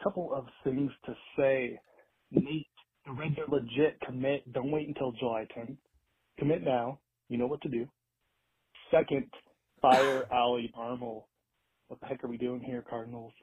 Couple 0.01 0.33
of 0.33 0.45
things 0.63 0.91
to 1.05 1.13
say. 1.37 1.79
Nate, 2.31 2.67
the 3.05 3.11
Reds 3.11 3.35
are 3.37 3.53
legit. 3.53 3.99
Commit. 4.05 4.51
Don't 4.53 4.71
wait 4.71 4.87
until 4.87 5.11
July 5.11 5.45
10th. 5.55 5.77
Commit 6.39 6.63
now. 6.63 6.99
You 7.29 7.37
know 7.37 7.45
what 7.47 7.61
to 7.61 7.69
do. 7.69 7.87
Second, 8.89 9.27
fire 9.81 10.25
Oli 10.33 10.73
Marmol. 10.77 11.23
What 11.87 11.99
the 11.99 12.07
heck 12.07 12.23
are 12.23 12.27
we 12.27 12.37
doing 12.37 12.61
here, 12.61 12.83
Cardinals? 12.89 13.33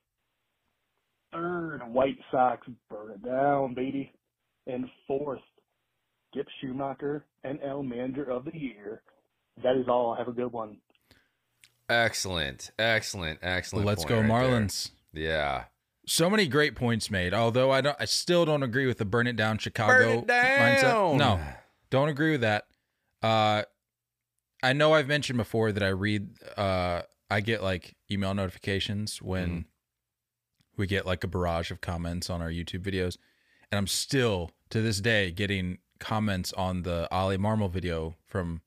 Third, 1.32 1.80
White 1.86 2.18
Sox 2.30 2.66
burn 2.90 3.12
it 3.12 3.24
down, 3.24 3.74
baby. 3.74 4.12
And 4.66 4.86
fourth, 5.06 5.40
Skip 6.32 6.46
Schumaker, 6.62 7.22
NL 7.46 7.86
Manager 7.88 8.24
of 8.24 8.44
the 8.44 8.58
Year. 8.58 9.02
That 9.62 9.76
is 9.76 9.88
all. 9.88 10.14
Have 10.14 10.28
a 10.28 10.32
good 10.32 10.52
one. 10.52 10.78
Excellent. 11.88 12.70
Excellent. 12.78 13.40
Excellent. 13.42 13.86
Let's 13.86 14.04
point 14.04 14.08
go 14.08 14.20
right 14.20 14.28
there. 14.48 14.60
Marlins. 14.60 14.90
Yeah. 15.12 15.64
So 16.06 16.30
many 16.30 16.46
great 16.46 16.74
points 16.76 17.10
made. 17.10 17.34
Although 17.34 17.70
I 17.70 17.80
don't 17.80 17.96
I 18.00 18.04
still 18.04 18.44
don't 18.44 18.62
agree 18.62 18.86
with 18.86 18.98
the 18.98 19.04
burn 19.04 19.26
it 19.26 19.36
down 19.36 19.58
Chicago 19.58 19.98
Burn 19.98 20.18
it 20.18 20.26
down. 20.26 20.58
mindset. 20.78 21.16
No. 21.18 21.40
Don't 21.90 22.08
agree 22.08 22.32
with 22.32 22.40
that. 22.42 22.66
Uh 23.22 23.62
I 24.62 24.72
know 24.72 24.92
I've 24.94 25.08
mentioned 25.08 25.36
before 25.36 25.72
that 25.72 25.82
I 25.82 25.88
read 25.88 26.30
uh 26.56 27.02
I 27.30 27.40
get 27.40 27.62
like 27.62 27.96
email 28.10 28.34
notifications 28.34 29.20
when 29.22 29.48
Mhm. 29.50 29.64
we 30.76 30.86
get 30.86 31.06
like 31.06 31.22
a 31.24 31.28
barrage 31.28 31.70
of 31.70 31.80
comments 31.80 32.28
on 32.30 32.40
our 32.42 32.50
YouTube 32.50 32.82
videos. 32.82 33.16
And 33.70 33.78
I'm 33.78 33.86
still 33.86 34.50
to 34.70 34.80
this 34.80 35.00
day 35.00 35.30
getting 35.30 35.78
comments 35.98 36.52
on 36.54 36.82
the 36.82 37.08
Oli 37.14 37.36
Marmol 37.36 37.70
video 37.70 38.16
from 38.26 38.54
like 38.54 38.62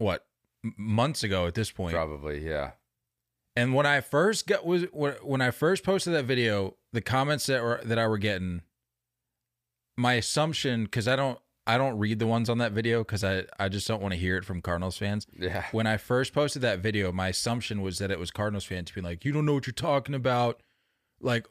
what 0.00 0.24
months 0.62 1.22
ago 1.22 1.46
at 1.46 1.54
this 1.54 1.70
point. 1.70 1.94
Probably. 1.94 2.44
Yeah. 2.44 2.72
And 3.54 3.74
when 3.74 3.86
I 3.86 4.00
first 4.00 4.46
got 4.46 4.64
was 4.64 4.84
when 4.92 5.12
when 5.22 5.40
I 5.40 5.50
first 5.50 5.84
posted 5.84 6.14
that 6.14 6.24
video, 6.24 6.76
the 6.92 7.00
comments 7.00 7.46
that 7.46 7.62
were 7.62 7.80
that 7.84 7.98
I 7.98 8.06
were 8.06 8.18
getting, 8.18 8.62
my 9.96 10.14
assumption 10.14 10.84
because 10.84 11.06
I 11.06 11.16
don't 11.16 11.38
I 11.66 11.76
don't 11.76 11.98
read 11.98 12.18
the 12.18 12.26
ones 12.26 12.48
on 12.48 12.58
that 12.58 12.72
video 12.72 13.00
because 13.00 13.22
I 13.22 13.44
I 13.58 13.68
just 13.68 13.86
don't 13.86 14.00
want 14.00 14.12
to 14.12 14.18
hear 14.18 14.38
it 14.38 14.44
from 14.44 14.62
Cardinals 14.62 14.96
fans. 14.96 15.26
Yeah. 15.38 15.66
When 15.72 15.86
I 15.86 15.98
first 15.98 16.32
posted 16.32 16.62
that 16.62 16.78
video, 16.78 17.12
my 17.12 17.28
assumption 17.28 17.82
was 17.82 17.98
that 17.98 18.10
it 18.10 18.18
was 18.18 18.30
Cardinals 18.30 18.64
fans 18.64 18.90
being 18.90 19.04
like, 19.04 19.24
"You 19.24 19.32
don't 19.32 19.44
know 19.44 19.54
what 19.54 19.66
you're 19.66 19.74
talking 19.74 20.14
about," 20.14 20.62
like, 21.20 21.46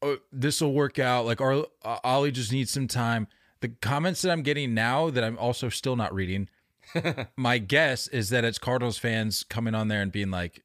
oh, 0.00 0.18
"This 0.32 0.60
will 0.60 0.72
work 0.72 0.98
out." 0.98 1.26
Like, 1.26 1.40
or 1.40 1.66
uh, 1.84 1.98
Oli 2.02 2.30
just 2.30 2.52
needs 2.52 2.70
some 2.70 2.88
time. 2.88 3.26
The 3.60 3.68
comments 3.68 4.22
that 4.22 4.30
I'm 4.30 4.42
getting 4.42 4.72
now 4.72 5.10
that 5.10 5.22
I'm 5.22 5.36
also 5.36 5.68
still 5.68 5.96
not 5.96 6.14
reading, 6.14 6.48
my 7.36 7.58
guess 7.58 8.08
is 8.08 8.30
that 8.30 8.44
it's 8.44 8.58
Cardinals 8.58 8.98
fans 8.98 9.44
coming 9.44 9.74
on 9.74 9.88
there 9.88 10.02
and 10.02 10.10
being 10.12 10.30
like, 10.30 10.62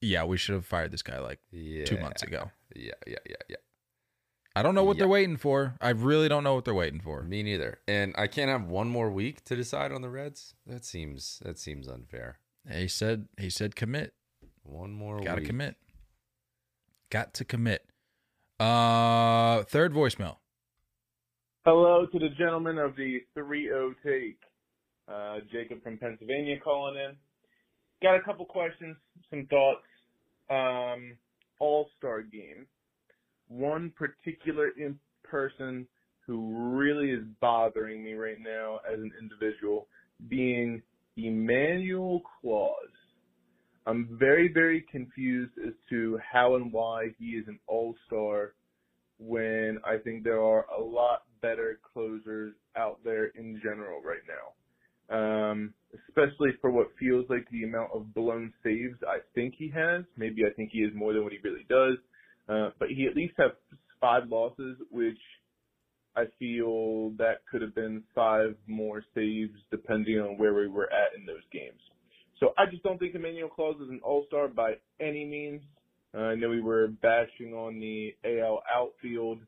"Yeah, 0.00 0.24
we 0.24 0.36
should 0.36 0.54
have 0.54 0.66
fired 0.66 0.90
this 0.90 1.02
guy 1.02 1.18
like 1.20 1.40
Yeah. 1.50 1.84
two 1.84 1.98
months 1.98 2.22
ago." 2.22 2.50
Yeah. 2.74 2.92
Yeah. 3.06 3.18
Yeah. 3.28 3.36
Yeah. 3.48 3.56
I 4.54 4.62
don't 4.62 4.74
know 4.74 4.84
what 4.84 4.96
Yeah. 4.96 5.00
they're 5.04 5.08
waiting 5.08 5.36
for. 5.38 5.76
I 5.80 5.90
really 5.90 6.28
don't 6.28 6.44
know 6.44 6.54
what 6.54 6.64
they're 6.66 6.74
waiting 6.74 7.00
for. 7.00 7.22
Me 7.22 7.42
neither. 7.42 7.80
And 7.88 8.14
I 8.18 8.26
can't 8.26 8.50
have 8.50 8.64
one 8.66 8.88
more 8.88 9.10
week 9.10 9.44
to 9.46 9.56
decide 9.56 9.92
on 9.92 10.02
the 10.02 10.10
Reds. 10.10 10.54
That 10.66 10.84
seems 10.84 11.40
that 11.44 11.58
seems 11.58 11.88
unfair. 11.88 12.38
He 12.70 12.86
said 12.88 13.28
he 13.38 13.48
said 13.48 13.74
commit. 13.76 14.14
One 14.62 14.92
more 14.92 15.16
week. 15.16 15.24
Got 15.24 15.34
to 15.36 15.40
week. 15.40 15.48
commit. 15.48 15.76
Got 17.10 17.34
to 17.34 17.44
commit. 17.44 17.86
Uh, 18.60 19.62
third 19.64 19.92
voicemail. 19.92 20.36
Hello 21.64 22.06
to 22.06 22.18
the 22.18 22.28
gentlemen 22.30 22.78
of 22.78 22.94
the 22.96 23.20
3-0 23.36 23.94
take. 24.04 24.38
Uh, 25.12 25.40
Jacob 25.52 25.82
from 25.82 25.98
Pennsylvania 25.98 26.56
calling 26.62 26.96
in. 26.96 27.16
Got 28.02 28.16
a 28.16 28.22
couple 28.22 28.46
questions, 28.46 28.96
some 29.30 29.46
thoughts. 29.50 29.84
Um, 30.50 31.16
All-Star 31.58 32.22
game. 32.22 32.66
One 33.48 33.92
particular 33.96 34.70
in 34.78 34.98
person 35.22 35.86
who 36.26 36.76
really 36.76 37.10
is 37.10 37.24
bothering 37.40 38.02
me 38.02 38.14
right 38.14 38.38
now 38.40 38.80
as 38.90 38.98
an 38.98 39.10
individual 39.20 39.88
being 40.28 40.82
Emmanuel 41.16 42.22
Claus. 42.40 42.74
I'm 43.86 44.16
very, 44.18 44.50
very 44.52 44.84
confused 44.90 45.52
as 45.66 45.74
to 45.90 46.18
how 46.32 46.54
and 46.54 46.72
why 46.72 47.08
he 47.18 47.30
is 47.30 47.48
an 47.48 47.58
all-star 47.66 48.54
when 49.18 49.78
I 49.84 49.98
think 49.98 50.24
there 50.24 50.42
are 50.42 50.66
a 50.76 50.80
lot 50.80 51.24
better 51.42 51.80
closers 51.92 52.54
out 52.76 53.00
there 53.04 53.26
in 53.26 53.60
general 53.62 54.00
right 54.00 54.22
now. 54.26 54.54
Um, 55.10 55.74
especially 56.08 56.50
for 56.60 56.70
what 56.70 56.88
feels 56.98 57.26
like 57.28 57.46
the 57.50 57.64
amount 57.64 57.90
of 57.92 58.14
blown 58.14 58.52
saves 58.64 58.96
I 59.06 59.18
think 59.34 59.54
he 59.58 59.70
has. 59.74 60.04
Maybe 60.16 60.42
I 60.44 60.52
think 60.54 60.70
he 60.72 60.78
is 60.78 60.94
more 60.94 61.12
than 61.12 61.22
what 61.22 61.32
he 61.32 61.38
really 61.42 61.66
does. 61.68 61.98
Uh, 62.48 62.70
but 62.78 62.88
he 62.88 63.06
at 63.06 63.14
least 63.14 63.34
has 63.38 63.50
five 64.00 64.28
losses, 64.28 64.76
which 64.90 65.18
I 66.16 66.24
feel 66.38 67.10
that 67.18 67.42
could 67.50 67.62
have 67.62 67.74
been 67.74 68.02
five 68.14 68.56
more 68.66 69.02
saves 69.14 69.58
depending 69.70 70.18
on 70.18 70.38
where 70.38 70.54
we 70.54 70.68
were 70.68 70.90
at 70.92 71.18
in 71.18 71.24
those 71.26 71.44
games. 71.52 71.80
So 72.40 72.52
I 72.58 72.66
just 72.70 72.82
don't 72.82 72.98
think 72.98 73.14
Emmanuel 73.14 73.48
Claus 73.48 73.76
is 73.80 73.88
an 73.88 74.00
all-star 74.02 74.48
by 74.48 74.74
any 75.00 75.24
means. 75.24 75.62
Uh, 76.14 76.18
I 76.18 76.34
know 76.34 76.48
we 76.48 76.60
were 76.60 76.88
bashing 76.88 77.54
on 77.54 77.78
the 77.78 78.14
AL 78.24 78.62
outfield 78.74 79.38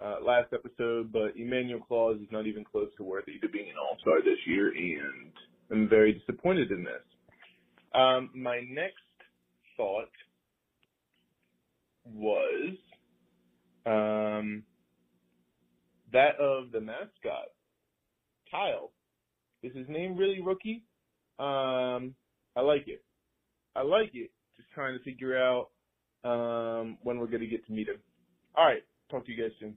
uh, 0.00 0.16
last 0.24 0.52
episode, 0.52 1.12
but 1.12 1.36
Emmanuel 1.36 1.80
Claus 1.86 2.16
is 2.20 2.28
not 2.30 2.46
even 2.46 2.64
close 2.64 2.88
to 2.96 3.04
worthy 3.04 3.38
to 3.40 3.48
being 3.48 3.68
an 3.68 3.76
all-star 3.78 4.22
this 4.22 4.38
year, 4.46 4.68
and 4.68 5.32
I'm 5.70 5.88
very 5.88 6.12
disappointed 6.12 6.70
in 6.70 6.84
this. 6.84 7.02
Um, 7.94 8.30
my 8.34 8.60
next 8.70 8.96
thought 9.76 10.08
was 12.04 12.76
um, 13.86 14.62
that 16.12 16.36
of 16.40 16.72
the 16.72 16.80
mascot, 16.80 17.50
Kyle. 18.50 18.92
Is 19.62 19.74
his 19.76 19.88
name 19.88 20.16
really 20.16 20.40
Rookie? 20.40 20.84
Um, 21.38 22.14
I 22.56 22.60
like 22.60 22.88
it. 22.88 23.04
I 23.76 23.82
like 23.82 24.10
it. 24.14 24.30
Just 24.56 24.70
trying 24.74 24.98
to 24.98 25.04
figure 25.04 25.36
out 25.36 25.68
um, 26.24 26.98
when 27.02 27.18
we're 27.18 27.26
going 27.26 27.40
to 27.40 27.46
get 27.46 27.64
to 27.66 27.72
meet 27.72 27.88
him. 27.88 27.96
All 28.54 28.64
right. 28.64 28.82
Talk 29.12 29.26
to 29.26 29.32
you 29.32 29.42
guys 29.42 29.52
soon. 29.60 29.76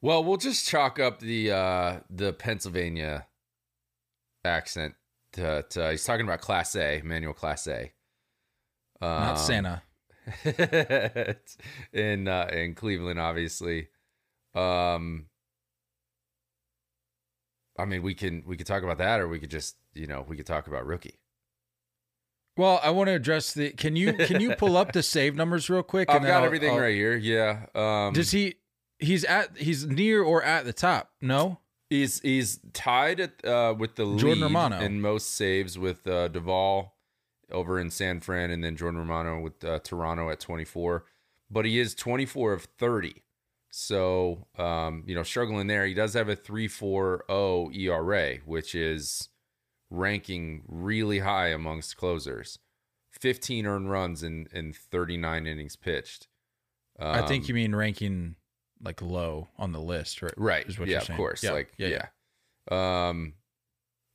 Well, 0.00 0.22
we'll 0.22 0.36
just 0.36 0.68
chalk 0.68 1.00
up 1.00 1.18
the 1.18 1.50
uh 1.50 2.00
the 2.08 2.32
Pennsylvania 2.32 3.26
accent. 4.44 4.94
To, 5.32 5.64
to, 5.68 5.90
he's 5.90 6.04
talking 6.04 6.24
about 6.24 6.40
Clase, 6.40 7.02
Manual 7.02 7.34
Class 7.34 7.66
A. 7.66 7.92
Um, 9.02 9.10
Not 9.10 9.34
Santa. 9.34 9.82
in 11.92 12.28
uh, 12.28 12.48
in 12.52 12.74
Cleveland, 12.76 13.18
obviously. 13.18 13.88
Um, 14.54 15.26
I 17.76 17.84
mean, 17.84 18.02
we 18.02 18.14
can 18.14 18.44
we 18.46 18.56
could 18.56 18.68
talk 18.68 18.84
about 18.84 18.98
that, 18.98 19.20
or 19.20 19.26
we 19.26 19.40
could 19.40 19.50
just 19.50 19.74
you 19.92 20.06
know 20.06 20.24
we 20.26 20.36
could 20.36 20.46
talk 20.46 20.68
about 20.68 20.86
rookie. 20.86 21.18
Well, 22.56 22.80
I 22.82 22.90
want 22.90 23.08
to 23.08 23.14
address 23.14 23.52
the. 23.52 23.70
Can 23.70 23.96
you 23.96 24.12
can 24.14 24.40
you 24.40 24.54
pull 24.56 24.76
up 24.76 24.92
the 24.92 25.02
save 25.02 25.34
numbers 25.36 25.68
real 25.68 25.82
quick? 25.82 26.08
I've 26.10 26.22
got 26.22 26.30
I'll- 26.40 26.44
everything 26.44 26.70
I'll- 26.74 26.80
right 26.80 26.94
here. 26.94 27.16
Yeah. 27.16 27.66
Um, 27.74 28.12
Does 28.14 28.30
he? 28.30 28.54
He's 28.98 29.24
at. 29.24 29.56
He's 29.58 29.86
near 29.86 30.22
or 30.22 30.42
at 30.42 30.64
the 30.64 30.72
top. 30.72 31.10
No. 31.20 31.58
He's 31.90 32.20
he's 32.20 32.58
tied 32.72 33.20
at, 33.20 33.44
uh, 33.44 33.74
with 33.78 33.94
the 33.94 34.16
Jordan 34.16 34.42
Romano. 34.42 34.80
in 34.80 35.00
most 35.00 35.34
saves 35.36 35.78
with 35.78 36.06
uh, 36.06 36.28
Doval 36.30 36.90
over 37.52 37.78
in 37.78 37.90
San 37.90 38.18
Fran, 38.20 38.50
and 38.50 38.64
then 38.64 38.74
Jordan 38.74 38.98
Romano 38.98 39.40
with 39.40 39.62
uh, 39.64 39.78
Toronto 39.80 40.30
at 40.30 40.40
24. 40.40 41.04
But 41.48 41.64
he 41.64 41.78
is 41.78 41.94
24 41.94 42.54
of 42.54 42.64
30, 42.76 43.22
so 43.70 44.46
um, 44.58 45.04
you 45.06 45.14
know 45.14 45.22
struggling 45.22 45.68
there. 45.68 45.86
He 45.86 45.94
does 45.94 46.14
have 46.14 46.28
a 46.28 46.34
3.40 46.34 47.76
ERA, 47.76 48.38
which 48.44 48.74
is 48.74 49.28
ranking 49.90 50.62
really 50.66 51.20
high 51.20 51.48
amongst 51.48 51.96
closers. 51.96 52.58
15 53.12 53.66
earned 53.66 53.90
runs 53.90 54.22
in 54.22 54.46
in 54.52 54.72
39 54.72 55.46
innings 55.46 55.76
pitched. 55.76 56.28
I 56.98 57.22
think 57.26 57.44
Um, 57.44 57.48
you 57.48 57.54
mean 57.54 57.74
ranking 57.74 58.36
like 58.82 59.00
low 59.00 59.48
on 59.56 59.72
the 59.72 59.80
list, 59.80 60.20
right? 60.22 60.34
right 60.36 60.66
Is 60.66 60.78
what 60.78 60.88
yeah 60.88 61.02
you're 61.06 61.12
of 61.12 61.16
course 61.16 61.42
Yeah, 61.42 61.52
like 61.52 61.72
yeah, 61.78 62.08
yeah. 62.70 63.08
um 63.08 63.34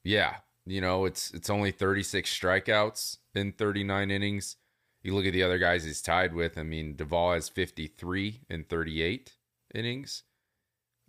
yeah 0.04 0.38
you 0.66 0.82
know 0.82 1.06
it's 1.06 1.32
it's 1.32 1.50
only 1.50 1.72
36 1.72 2.30
strikeouts 2.30 3.18
in 3.34 3.52
39 3.54 4.12
innings 4.12 4.58
you 5.04 5.16
look 5.16 5.26
at 5.26 5.34
the 5.34 5.42
other 5.44 5.58
guys 5.58 5.84
he's 5.84 6.02
tied 6.02 6.34
with 6.34 6.58
i 6.58 6.64
mean 6.64 6.96
Doval 6.96 7.34
has 7.34 7.50
53 7.50 8.42
in 8.50 8.64
38 8.66 9.38
innings 9.74 10.24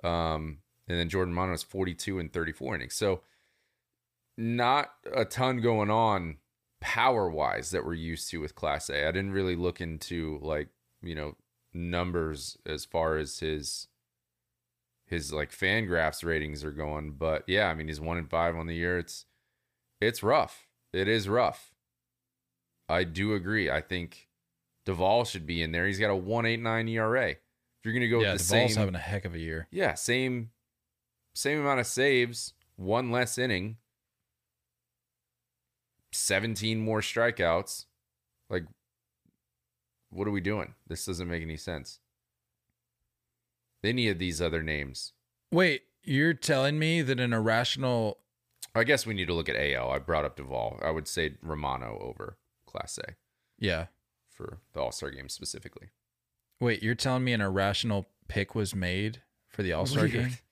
um 0.04 0.58
and 0.88 0.98
then 0.98 1.08
jordan 1.08 1.34
Romano 1.34 1.52
has 1.52 1.62
42 1.62 2.18
in 2.18 2.28
34 2.30 2.76
innings 2.76 2.94
so 2.94 3.22
not 4.36 4.90
a 5.14 5.24
ton 5.24 5.60
going 5.60 5.90
on 5.90 6.36
power 6.80 7.30
wise 7.30 7.70
that 7.70 7.84
we're 7.84 7.94
used 7.94 8.28
to 8.30 8.40
with 8.40 8.54
Clase. 8.54 8.90
I 8.90 9.12
didn't 9.12 9.32
really 9.32 9.56
look 9.56 9.80
into 9.80 10.38
like 10.42 10.68
you 11.02 11.14
know 11.14 11.36
numbers 11.72 12.58
as 12.66 12.84
far 12.84 13.16
as 13.16 13.38
his 13.38 13.88
his 15.06 15.32
like 15.32 15.52
fan 15.52 15.86
graphs 15.86 16.22
ratings 16.22 16.64
are 16.64 16.70
going 16.70 17.12
but 17.12 17.44
yeah 17.46 17.68
i 17.68 17.74
mean 17.74 17.88
he's 17.88 18.00
one 18.00 18.18
in 18.18 18.26
five 18.26 18.56
on 18.56 18.66
the 18.66 18.74
year. 18.74 18.98
It's 18.98 19.26
it's 20.00 20.22
rough. 20.22 20.66
It 20.92 21.06
is 21.06 21.28
rough. 21.28 21.72
I 22.88 23.04
do 23.04 23.34
agree. 23.34 23.70
I 23.70 23.80
think 23.80 24.28
Doval 24.84 25.26
should 25.26 25.46
be 25.46 25.62
in 25.62 25.70
there. 25.70 25.86
He's 25.86 26.00
got 26.00 26.10
a 26.10 26.16
189 26.16 26.88
era 26.88 27.28
if 27.30 27.38
you're 27.84 27.94
gonna 27.94 28.08
go 28.08 28.20
yeah, 28.20 28.32
with 28.32 28.46
the 28.46 28.54
Doval's 28.54 28.72
same 28.72 28.80
having 28.80 28.94
a 28.94 28.98
heck 28.98 29.24
of 29.24 29.34
a 29.34 29.38
year. 29.38 29.68
yeah 29.70 29.94
same 29.94 30.50
same 31.34 31.60
amount 31.60 31.80
of 31.80 31.86
saves 31.86 32.54
one 32.76 33.10
less 33.10 33.38
inning 33.38 33.76
17 36.12 36.78
more 36.80 37.00
strikeouts 37.00 37.86
like 38.50 38.64
what 40.10 40.28
are 40.28 40.30
we 40.32 40.40
doing 40.40 40.74
this 40.86 41.06
doesn't 41.06 41.28
make 41.28 41.42
any 41.42 41.56
sense 41.56 41.98
any 43.84 44.08
of 44.08 44.18
these 44.18 44.40
other 44.40 44.62
names 44.62 45.12
Wait, 45.50 45.82
you're 46.02 46.32
telling 46.32 46.78
me 46.78 47.02
that 47.02 47.20
an 47.20 47.32
irrational 47.34 48.18
I 48.74 48.84
guess 48.84 49.04
we 49.04 49.12
need 49.12 49.26
to 49.26 49.34
look 49.34 49.50
at 49.50 49.56
AL. 49.56 49.90
I 49.90 49.98
brought 49.98 50.24
up 50.24 50.38
Doval. 50.38 50.82
I 50.82 50.90
would 50.90 51.06
say 51.06 51.34
Romano 51.42 51.98
over 52.00 52.38
Class 52.64 52.96
A 53.06 53.16
Yeah. 53.58 53.86
for 54.30 54.60
the 54.72 54.80
All 54.80 54.92
Star 54.92 55.10
game 55.10 55.28
specifically. 55.28 55.88
Wait, 56.58 56.82
you're 56.82 56.94
telling 56.94 57.22
me 57.24 57.34
an 57.34 57.42
irrational 57.42 58.06
pick 58.28 58.54
was 58.54 58.74
made 58.74 59.20
for 59.46 59.62
the 59.62 59.74
All 59.74 59.84
Star 59.84 60.08
game? 60.08 60.22
That's 60.30 60.42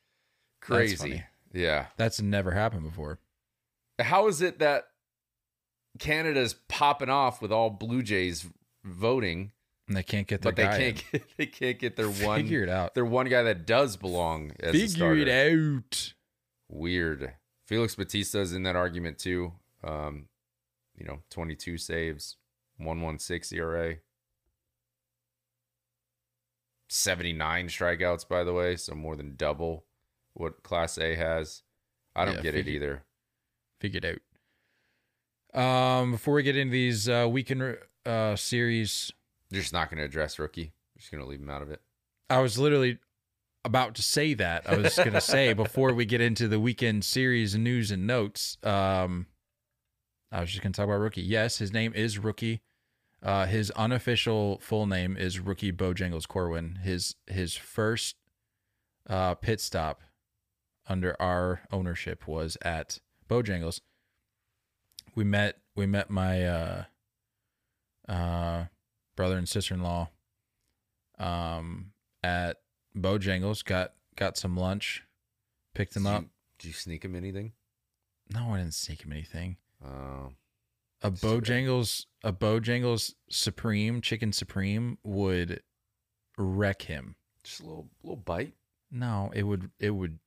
Crazy. 0.60 0.96
funny. 0.96 1.24
Yeah. 1.54 1.86
That's 1.96 2.20
never 2.20 2.50
happened 2.50 2.82
before. 2.82 3.20
How 3.98 4.26
is 4.28 4.42
it 4.42 4.58
that 4.58 4.89
Canada's 6.00 6.54
popping 6.68 7.08
off 7.10 7.40
with 7.40 7.52
all 7.52 7.70
Blue 7.70 8.02
Jays 8.02 8.48
voting, 8.84 9.52
And 9.86 9.96
they 9.96 10.02
can't 10.02 10.26
get 10.26 10.42
their 10.42 10.50
but 10.52 10.56
they 10.56 10.64
guy 10.64 10.78
can't 10.78 10.98
in. 10.98 11.04
get 11.20 11.36
they 11.36 11.46
can't 11.46 11.78
get 11.78 11.96
their 11.96 12.08
one 12.10 12.42
Figure 12.42 12.64
it 12.64 12.68
out. 12.68 12.94
their 12.94 13.04
one 13.04 13.28
guy 13.28 13.42
that 13.44 13.66
does 13.66 13.96
belong 13.96 14.52
as 14.58 14.74
a 14.74 14.78
Figure 14.88 15.14
it 15.16 15.28
out. 15.28 16.14
Weird. 16.68 17.34
Felix 17.68 17.94
Bautista's 17.94 18.52
in 18.52 18.64
that 18.64 18.74
argument 18.76 19.18
too. 19.18 19.52
Um, 19.84 20.26
you 20.96 21.06
know, 21.06 21.20
22 21.30 21.78
saves, 21.78 22.36
116 22.78 23.56
ERA. 23.58 23.96
79 26.88 27.68
strikeouts, 27.68 28.28
by 28.28 28.42
the 28.44 28.52
way, 28.52 28.76
so 28.76 28.94
more 28.94 29.14
than 29.16 29.36
double 29.36 29.84
what 30.34 30.62
Clase 30.62 31.16
has. 31.16 31.62
I 32.16 32.24
don't 32.24 32.36
Yeah, 32.36 32.42
get 32.42 32.54
it 32.54 32.58
either. 32.58 32.64
figure- 32.64 32.76
either. 32.90 33.04
Figured 33.80 34.04
out. 34.04 34.18
Um, 35.54 36.12
before 36.12 36.34
we 36.34 36.42
get 36.42 36.56
into 36.56 36.72
these 36.72 37.08
uh, 37.08 37.26
weekend 37.30 37.78
uh, 38.06 38.36
series, 38.36 39.12
You're 39.50 39.62
just 39.62 39.72
not 39.72 39.90
going 39.90 39.98
to 39.98 40.04
address 40.04 40.38
rookie. 40.38 40.72
You're 40.94 41.00
just 41.00 41.10
going 41.10 41.22
to 41.22 41.28
leave 41.28 41.40
him 41.40 41.50
out 41.50 41.62
of 41.62 41.70
it. 41.70 41.80
I 42.28 42.38
was 42.38 42.58
literally 42.58 42.98
about 43.64 43.94
to 43.96 44.02
say 44.02 44.34
that. 44.34 44.68
I 44.68 44.76
was 44.76 44.94
going 44.96 45.12
to 45.12 45.20
say 45.20 45.52
before 45.54 45.92
we 45.92 46.04
get 46.04 46.20
into 46.20 46.48
the 46.48 46.60
weekend 46.60 47.04
series 47.04 47.56
news 47.56 47.90
and 47.90 48.06
notes. 48.06 48.56
Um, 48.62 49.26
I 50.32 50.40
was 50.40 50.50
just 50.50 50.62
going 50.62 50.72
to 50.72 50.76
talk 50.76 50.84
about 50.84 51.00
rookie. 51.00 51.22
Yes, 51.22 51.58
his 51.58 51.72
name 51.72 51.92
is 51.94 52.18
rookie. 52.18 52.60
Uh, 53.22 53.46
his 53.46 53.70
unofficial 53.72 54.58
full 54.60 54.86
name 54.86 55.16
is 55.16 55.40
rookie 55.40 55.72
Bojangles 55.72 56.26
Corwin. 56.26 56.78
His 56.82 57.16
his 57.26 57.54
first 57.54 58.16
uh, 59.08 59.34
pit 59.34 59.60
stop 59.60 60.00
under 60.88 61.20
our 61.20 61.60
ownership 61.70 62.26
was 62.26 62.56
at 62.62 63.00
Bojangles. 63.28 63.80
We 65.14 65.24
met 65.24 65.58
we 65.76 65.86
met 65.86 66.10
my 66.10 66.44
uh, 66.44 66.84
uh, 68.08 68.64
brother 69.16 69.36
and 69.36 69.48
sister 69.48 69.74
in 69.74 69.82
law 69.82 70.10
um, 71.18 71.92
at 72.22 72.58
Bojangles. 72.96 73.64
Got 73.64 73.92
got 74.16 74.36
some 74.36 74.56
lunch, 74.56 75.04
picked 75.74 75.96
him 75.96 76.04
Did 76.04 76.10
up. 76.10 76.22
You, 76.22 76.28
did 76.58 76.68
you 76.68 76.74
sneak 76.74 77.04
him 77.04 77.14
anything? 77.14 77.52
No, 78.32 78.54
I 78.54 78.58
didn't 78.58 78.74
sneak 78.74 79.04
him 79.04 79.12
anything. 79.12 79.56
Uh, 79.84 79.88
A 81.02 81.10
That's 81.10 81.20
too 81.20 81.26
bad. 81.28 81.42
Bojangles 81.42 82.06
a 82.22 82.32
Bojangles 82.32 83.14
Supreme 83.28 84.00
Chicken 84.00 84.32
Supreme 84.32 84.98
would 85.02 85.62
wreck 86.38 86.82
him. 86.82 87.16
just 87.42 87.60
a 87.60 87.64
little 87.64 87.88
little 88.02 88.16
bite, 88.16 88.54
No, 88.90 89.30
it 89.34 89.42
would 89.42 89.70
it 89.78 89.90
would 89.90 90.18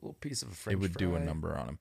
a 0.00 0.04
little 0.04 0.14
piece 0.20 0.42
of 0.42 0.50
a 0.50 0.54
French 0.54 0.74
it 0.76 0.80
would 0.80 0.94
do 0.94 1.14
a 1.14 1.20
number 1.20 1.56
on 1.56 1.68
him. 1.68 1.78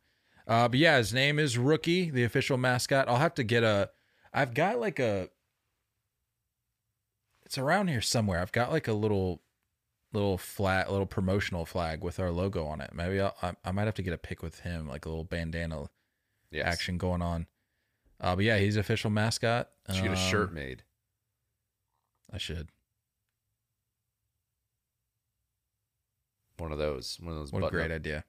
Uh, 0.49 0.67
but 0.67 0.79
yeah, 0.79 0.97
his 0.97 1.13
name 1.13 1.37
is 1.37 1.57
Rookie, 1.59 2.09
the 2.09 2.23
official 2.23 2.57
mascot. 2.57 3.07
I'll 3.07 3.17
have 3.17 3.35
to 3.35 3.43
get 3.43 3.63
a. 3.63 3.91
I've 4.33 4.53
got 4.55 4.79
like 4.79 4.97
a. 4.99 5.29
It's 7.45 7.57
around 7.59 7.87
here 7.89 8.01
somewhere. 8.01 8.41
I've 8.41 8.51
got 8.51 8.71
like 8.71 8.87
a 8.87 8.93
little, 8.93 9.41
little 10.11 10.37
flat, 10.39 10.91
little 10.91 11.05
promotional 11.05 11.65
flag 11.65 12.03
with 12.03 12.19
our 12.19 12.31
logo 12.31 12.65
on 12.65 12.81
it. 12.81 12.91
Maybe 12.95 13.19
I'll, 13.21 13.35
I 13.43 13.53
I 13.63 13.71
might 13.71 13.85
have 13.85 13.93
to 13.95 14.01
get 14.01 14.11
a 14.13 14.17
pic 14.17 14.41
with 14.41 14.61
him, 14.61 14.87
like 14.87 15.05
a 15.05 15.09
little 15.09 15.23
bandana 15.23 15.85
Yes. 16.51 16.65
action 16.65 16.97
going 16.97 17.21
on. 17.21 17.45
Uh, 18.19 18.35
but 18.35 18.43
yeah, 18.43 18.57
he's 18.57 18.75
official 18.75 19.11
mascot. 19.11 19.69
Should 19.93 20.01
get 20.03 20.11
a 20.11 20.15
shirt 20.15 20.49
Um, 20.49 20.55
made. 20.55 20.83
I 22.33 22.39
should. 22.39 22.69
One 26.57 26.71
of 26.71 26.77
those. 26.79 27.17
One 27.21 27.33
of 27.33 27.39
those. 27.39 27.51
What 27.53 27.63
a 27.63 27.69
great 27.69 27.83
button-up 27.83 27.95
idea. 28.01 28.23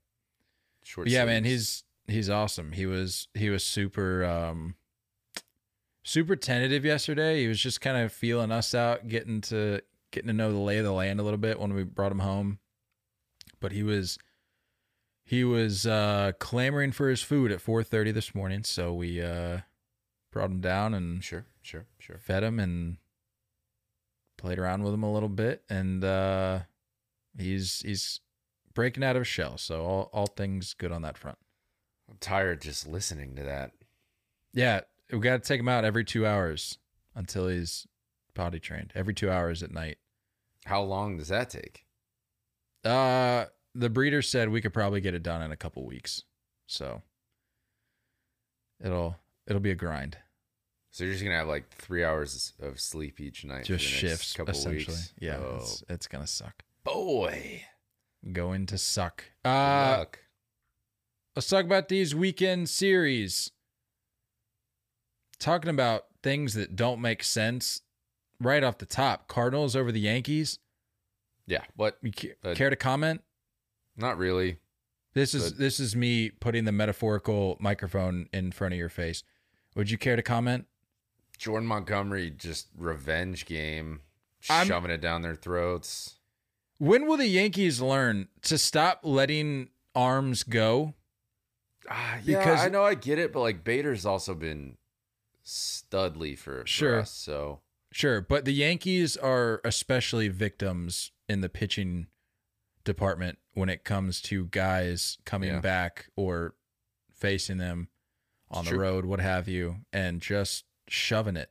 Short 0.84 1.08
yeah, 1.08 1.24
man, 1.24 1.44
he's 1.44 1.82
he's 2.06 2.30
awesome. 2.30 2.72
He 2.72 2.86
was 2.86 3.28
he 3.34 3.50
was 3.50 3.64
super 3.64 4.24
um 4.24 4.74
super 6.04 6.36
tentative 6.36 6.84
yesterday. 6.84 7.40
He 7.42 7.48
was 7.48 7.60
just 7.60 7.80
kind 7.80 7.96
of 7.96 8.12
feeling 8.12 8.50
us 8.50 8.74
out, 8.74 9.08
getting 9.08 9.40
to 9.42 9.80
getting 10.12 10.28
to 10.28 10.34
know 10.34 10.52
the 10.52 10.58
lay 10.58 10.78
of 10.78 10.84
the 10.84 10.92
land 10.92 11.20
a 11.20 11.22
little 11.22 11.38
bit 11.38 11.60
when 11.60 11.74
we 11.74 11.84
brought 11.84 12.12
him 12.12 12.20
home. 12.20 12.58
But 13.60 13.72
he 13.72 13.82
was 13.82 14.18
he 15.24 15.44
was 15.44 15.86
uh 15.86 16.32
clamoring 16.38 16.92
for 16.92 17.08
his 17.08 17.22
food 17.22 17.52
at 17.52 17.60
4:30 17.60 18.12
this 18.12 18.34
morning, 18.34 18.64
so 18.64 18.92
we 18.92 19.22
uh 19.22 19.60
brought 20.32 20.50
him 20.50 20.60
down 20.60 20.94
and 20.94 21.22
sure, 21.22 21.46
sure, 21.62 21.86
sure. 21.98 22.18
fed 22.18 22.42
him 22.42 22.58
and 22.58 22.96
played 24.38 24.58
around 24.58 24.82
with 24.82 24.94
him 24.94 25.02
a 25.02 25.12
little 25.12 25.28
bit 25.28 25.62
and 25.68 26.02
uh 26.02 26.60
he's 27.36 27.80
he's 27.80 28.20
breaking 28.74 29.04
out 29.04 29.16
of 29.16 29.20
his 29.20 29.28
shell. 29.28 29.58
So 29.58 29.84
all 29.84 30.10
all 30.12 30.26
things 30.26 30.74
good 30.74 30.92
on 30.92 31.02
that 31.02 31.18
front. 31.18 31.38
I'm 32.10 32.16
tired 32.20 32.60
just 32.60 32.86
listening 32.88 33.36
to 33.36 33.42
that. 33.44 33.72
Yeah, 34.52 34.80
we 35.12 35.20
got 35.20 35.42
to 35.42 35.48
take 35.48 35.60
him 35.60 35.68
out 35.68 35.84
every 35.84 36.04
two 36.04 36.26
hours 36.26 36.78
until 37.14 37.46
he's 37.48 37.86
potty 38.34 38.58
trained. 38.58 38.92
Every 38.94 39.14
two 39.14 39.30
hours 39.30 39.62
at 39.62 39.70
night. 39.70 39.98
How 40.66 40.82
long 40.82 41.16
does 41.16 41.28
that 41.28 41.50
take? 41.50 41.84
Uh, 42.84 43.46
the 43.74 43.88
breeder 43.90 44.22
said 44.22 44.48
we 44.48 44.60
could 44.60 44.72
probably 44.72 45.00
get 45.00 45.14
it 45.14 45.22
done 45.22 45.42
in 45.42 45.52
a 45.52 45.56
couple 45.56 45.84
weeks, 45.86 46.24
so 46.66 47.02
it'll 48.82 49.16
it'll 49.46 49.60
be 49.60 49.70
a 49.70 49.74
grind. 49.76 50.16
So 50.90 51.04
you're 51.04 51.12
just 51.12 51.22
gonna 51.24 51.36
have 51.36 51.46
like 51.48 51.68
three 51.70 52.02
hours 52.04 52.52
of 52.60 52.80
sleep 52.80 53.20
each 53.20 53.44
night. 53.44 53.60
for 53.66 53.76
Just 53.76 53.84
shifts 53.84 54.32
couple 54.32 54.52
essentially. 54.52 54.96
Weeks. 54.96 55.12
Yeah, 55.20 55.36
Oh, 55.38 55.56
it's 55.60 55.84
it's 55.88 56.06
gonna 56.08 56.26
suck. 56.26 56.64
boy. 56.84 57.62
Going 58.32 58.66
to 58.66 58.76
suck. 58.78 59.24
Uh. 59.44 60.04
Let's 61.36 61.48
talk 61.48 61.64
about 61.64 61.88
these 61.88 62.14
weekend 62.14 62.68
series. 62.68 63.50
talking 65.38 65.70
about 65.70 66.04
things 66.22 66.52
that 66.52 66.76
don't 66.76 67.00
make 67.00 67.24
sense 67.24 67.80
right 68.42 68.62
off 68.62 68.76
the 68.76 68.84
top. 68.84 69.26
Cardinals 69.26 69.74
over 69.74 69.90
the 69.90 70.00
Yankees. 70.00 70.58
Yeah, 71.46 71.64
what? 71.76 71.96
You 72.02 72.12
ca- 72.12 72.34
Uh, 72.44 72.54
care 72.54 72.68
to 72.68 72.76
comment? 72.76 73.22
Not 73.96 74.18
really. 74.18 74.58
This 75.14 75.34
is 75.34 75.52
but- 75.52 75.58
this 75.58 75.80
is 75.80 75.96
me 75.96 76.28
putting 76.28 76.66
the 76.66 76.72
metaphorical 76.72 77.56
microphone 77.58 78.28
in 78.34 78.52
front 78.52 78.74
of 78.74 78.78
your 78.78 78.90
face. 78.90 79.22
Would 79.74 79.90
you 79.90 79.96
care 79.96 80.14
to 80.14 80.22
comment? 80.22 80.66
Jordan 81.38 81.66
Montgomery 81.66 82.30
just 82.30 82.68
revenge 82.76 83.46
game, 83.46 84.02
I'm- 84.50 84.66
shoving 84.66 84.90
it 84.90 85.00
down 85.00 85.22
their 85.22 85.34
throats. 85.36 86.18
When 86.76 87.06
will 87.06 87.16
the 87.16 87.26
Yankees 87.28 87.80
learn 87.80 88.28
to 88.42 88.58
stop 88.58 89.00
letting 89.04 89.70
arms 89.94 90.42
go? 90.42 90.94
Ah, 91.88 92.18
yeah, 92.24 92.38
Because- 92.38 92.60
I 92.60 92.68
know 92.68 92.84
I 92.84 92.94
get 92.94 93.18
it, 93.18 93.32
but 93.32 93.40
like 93.40 93.64
Bader's 93.64 94.04
also 94.04 94.34
been 94.34 94.76
studly 95.44 96.36
for, 96.36 96.60
for 96.62 96.66
Sure. 96.66 96.98
us, 97.00 97.10
so 97.12 97.60
Sure, 97.92 98.20
but 98.20 98.44
the 98.44 98.52
Yankees 98.52 99.16
are 99.16 99.60
especially 99.64 100.28
victims 100.28 101.10
in 101.28 101.40
the 101.40 101.48
pitching 101.48 102.06
department 102.84 103.38
when 103.54 103.68
it 103.68 103.82
comes 103.84 104.20
to 104.22 104.46
guys 104.46 105.18
coming 105.24 105.48
Yeah. 105.50 105.60
back 105.60 106.08
or 106.14 106.54
facing 107.12 107.58
them 107.58 107.88
on 108.48 108.60
It's 108.60 108.70
the 108.70 108.76
true. 108.76 108.82
road, 108.84 109.04
what 109.06 109.18
have 109.20 109.48
you, 109.48 109.84
and 109.92 110.20
just 110.20 110.64
shoving 110.88 111.36
it. 111.36 111.50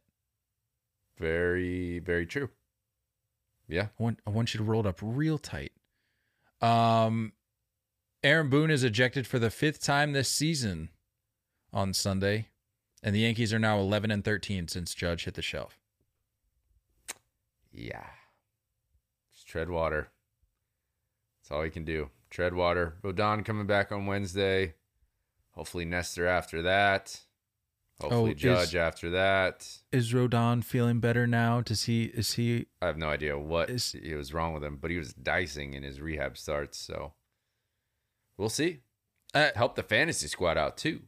very, 1.18 2.00
very 2.00 2.26
true. 2.26 2.50
Yeah, 3.68 3.90
I 4.00 4.02
want 4.04 4.20
I 4.26 4.30
want 4.30 4.54
you 4.54 4.58
to 4.60 4.64
roll 4.64 4.80
it 4.80 4.86
up 4.88 5.00
real 5.02 5.38
tight. 5.38 5.74
Um 6.62 7.34
Aaron 8.24 8.50
Boone 8.50 8.70
is 8.72 8.84
ejected 8.84 9.26
for 9.26 9.40
the 9.40 9.50
fifth 9.50 9.82
time 9.82 10.12
this 10.14 10.30
season 10.30 10.90
on 11.72 11.94
Sunday, 11.94 12.48
and 13.02 13.16
the 13.16 13.20
Yankees 13.22 13.54
are 13.54 13.60
now 13.60 13.80
eleven 13.80 14.12
and 14.12 14.24
thirteen 14.26 14.68
since 14.68 14.94
Judge 14.94 15.26
hit 15.26 15.36
the 15.36 15.42
shelf. 15.42 15.80
yeah. 17.72 18.06
Just 19.34 19.48
tread 19.48 19.70
water. 19.70 20.10
That's 21.42 21.52
all 21.52 21.64
he 21.64 21.70
can 21.70 21.86
do. 21.86 22.10
Tread 22.30 22.54
water. 22.54 22.96
Rodon 23.04 23.46
coming 23.46 23.68
back 23.68 23.92
on 23.92 24.06
Wednesday. 24.06 24.74
Hopefully 25.52 25.86
Nestor 25.86 26.28
after 26.28 26.62
that. 26.64 27.22
Hopefully 28.02 28.32
Oh, 28.32 28.34
is- 28.34 28.40
Judge 28.42 28.76
after 28.76 29.10
that. 29.12 29.68
Is 29.92 30.14
Rodon 30.14 30.64
feeling 30.64 31.00
better 31.00 31.26
now? 31.26 31.62
Does 31.62 31.84
he 31.84 32.06
is 32.06 32.34
he 32.34 32.68
I 32.82 32.88
have 32.88 32.98
no 32.98 33.10
idea 33.10 33.38
what 33.38 33.70
Is- 33.70 33.96
it 33.96 34.16
was 34.16 34.34
wrong 34.34 34.54
with 34.54 34.64
him, 34.64 34.78
but 34.78 34.92
he 34.92 34.98
was 34.98 35.14
dicing 35.14 35.74
in 35.74 35.84
his 35.84 36.02
rehab 36.02 36.38
starts. 36.38 36.78
So 36.78 37.14
we'll 38.40 38.50
see. 38.50 38.80
uh, 39.36 39.50
Help 39.56 39.76
the 39.76 39.84
fantasy 39.84 40.28
squad 40.28 40.58
out 40.58 40.78
too. 40.78 41.02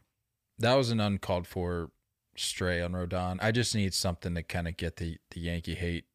That 0.60 0.76
was 0.76 0.92
an 0.92 1.00
uncalled 1.00 1.48
for 1.48 1.90
stray 2.36 2.82
on 2.82 2.92
Rodon. 2.92 3.40
I 3.42 3.52
just 3.52 3.74
need 3.74 3.94
something 3.96 4.36
to 4.36 4.44
kind 4.44 4.68
of 4.68 4.78
get 4.78 4.98
the, 4.98 5.18
the 5.32 5.40
Yankee 5.40 5.74
hate 5.76 6.06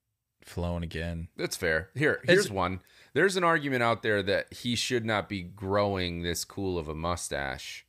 flowing 0.44 0.84
again. 0.84 1.28
That's 1.36 1.56
fair. 1.56 1.90
Here, 1.96 2.20
It's- 2.22 2.28
here's 2.36 2.50
one. 2.50 2.80
There's 3.14 3.36
an 3.36 3.42
argument 3.44 3.82
out 3.82 4.02
there 4.02 4.22
that 4.22 4.52
he 4.52 4.76
should 4.76 5.04
not 5.04 5.28
be 5.28 5.42
growing 5.42 6.22
this 6.22 6.44
cool 6.44 6.78
of 6.78 6.86
a 6.88 6.94
mustache 6.94 7.86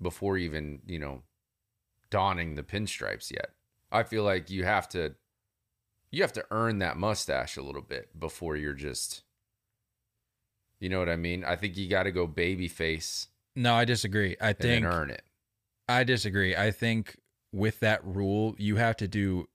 before 0.00 0.36
even, 0.36 0.82
you 0.86 0.98
know, 0.98 1.22
donning 2.10 2.56
the 2.56 2.62
pinstripes 2.64 3.30
yet. 3.30 3.50
I 3.90 4.02
feel 4.02 4.24
like 4.24 4.50
you 4.50 4.64
have 4.64 4.88
to 4.90 5.14
you 6.10 6.22
have 6.22 6.32
to 6.34 6.44
earn 6.50 6.78
that 6.80 6.98
mustache 6.98 7.56
a 7.56 7.62
little 7.62 7.80
bit 7.82 8.18
before 8.18 8.56
you're 8.56 8.74
just 8.74 9.22
you 10.82 10.88
know 10.88 10.98
what 10.98 11.08
I 11.08 11.14
mean? 11.16 11.44
I 11.44 11.54
think 11.54 11.76
you 11.76 11.88
got 11.88 12.02
to 12.02 12.10
go 12.12 12.26
baby 12.26 12.66
face 12.66 13.28
No, 13.54 13.74
I 13.74 13.84
disagree. 13.84 14.36
I 14.40 14.52
think 14.52 14.84
earn 14.84 15.10
it. 15.10 15.22
I 15.88 16.02
disagree. 16.04 16.56
I 16.56 16.70
think 16.72 17.16
with 17.52 17.80
that 17.80 18.04
rule, 18.04 18.54
you 18.58 18.76
have 18.76 18.96
to 18.96 19.06
do 19.08 19.48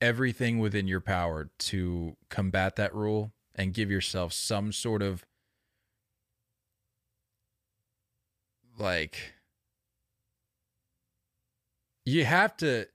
everything 0.00 0.58
within 0.60 0.86
your 0.86 1.00
power 1.00 1.50
to 1.58 2.16
combat 2.30 2.76
that 2.76 2.94
rule 2.94 3.32
and 3.54 3.74
give 3.74 3.90
yourself 3.90 4.32
some 4.32 4.70
sort 4.72 5.02
of 5.02 5.24
like 8.78 9.32
you 12.04 12.24
have 12.24 12.56
to 12.56 12.86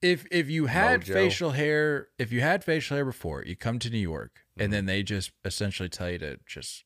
if 0.00 0.24
if 0.30 0.48
you 0.50 0.66
had 0.66 1.02
Mojo. 1.02 1.12
facial 1.12 1.50
hair 1.50 2.08
if 2.18 2.32
you 2.32 2.40
had 2.40 2.64
facial 2.64 2.96
hair 2.96 3.04
before 3.04 3.44
you 3.44 3.54
come 3.56 3.78
to 3.78 3.90
new 3.90 3.98
york 3.98 4.44
Mhm. 4.58 4.64
and 4.64 4.72
then 4.72 4.86
they 4.86 5.02
just 5.02 5.32
essentially 5.44 5.88
tell 5.88 6.10
you 6.10 6.18
to 6.18 6.38
just 6.46 6.84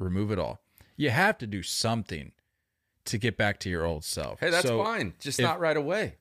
remove 0.00 0.30
it 0.32 0.38
all 0.38 0.60
you 0.96 1.10
have 1.10 1.38
to 1.38 1.46
do 1.46 1.62
something 1.62 2.32
to 3.04 3.16
get 3.18 3.36
back 3.36 3.58
to 3.60 3.70
your 3.70 3.84
old 3.84 4.04
self 4.04 4.40
Hey, 4.40 4.50
that's 4.50 4.66
So, 4.66 4.82
fine. 4.82 5.14
Just 5.20 5.38
if- 5.38 5.44
not 5.44 5.60
right 5.60 5.76
away. 5.76 6.16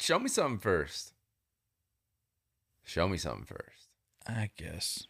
Show 0.00 0.18
me 0.18 0.28
something 0.28 0.58
first. 0.58 1.12
Show 2.84 3.08
me 3.08 3.16
something 3.16 3.44
first. 3.46 3.88
i 4.26 4.50
guess 4.56 5.06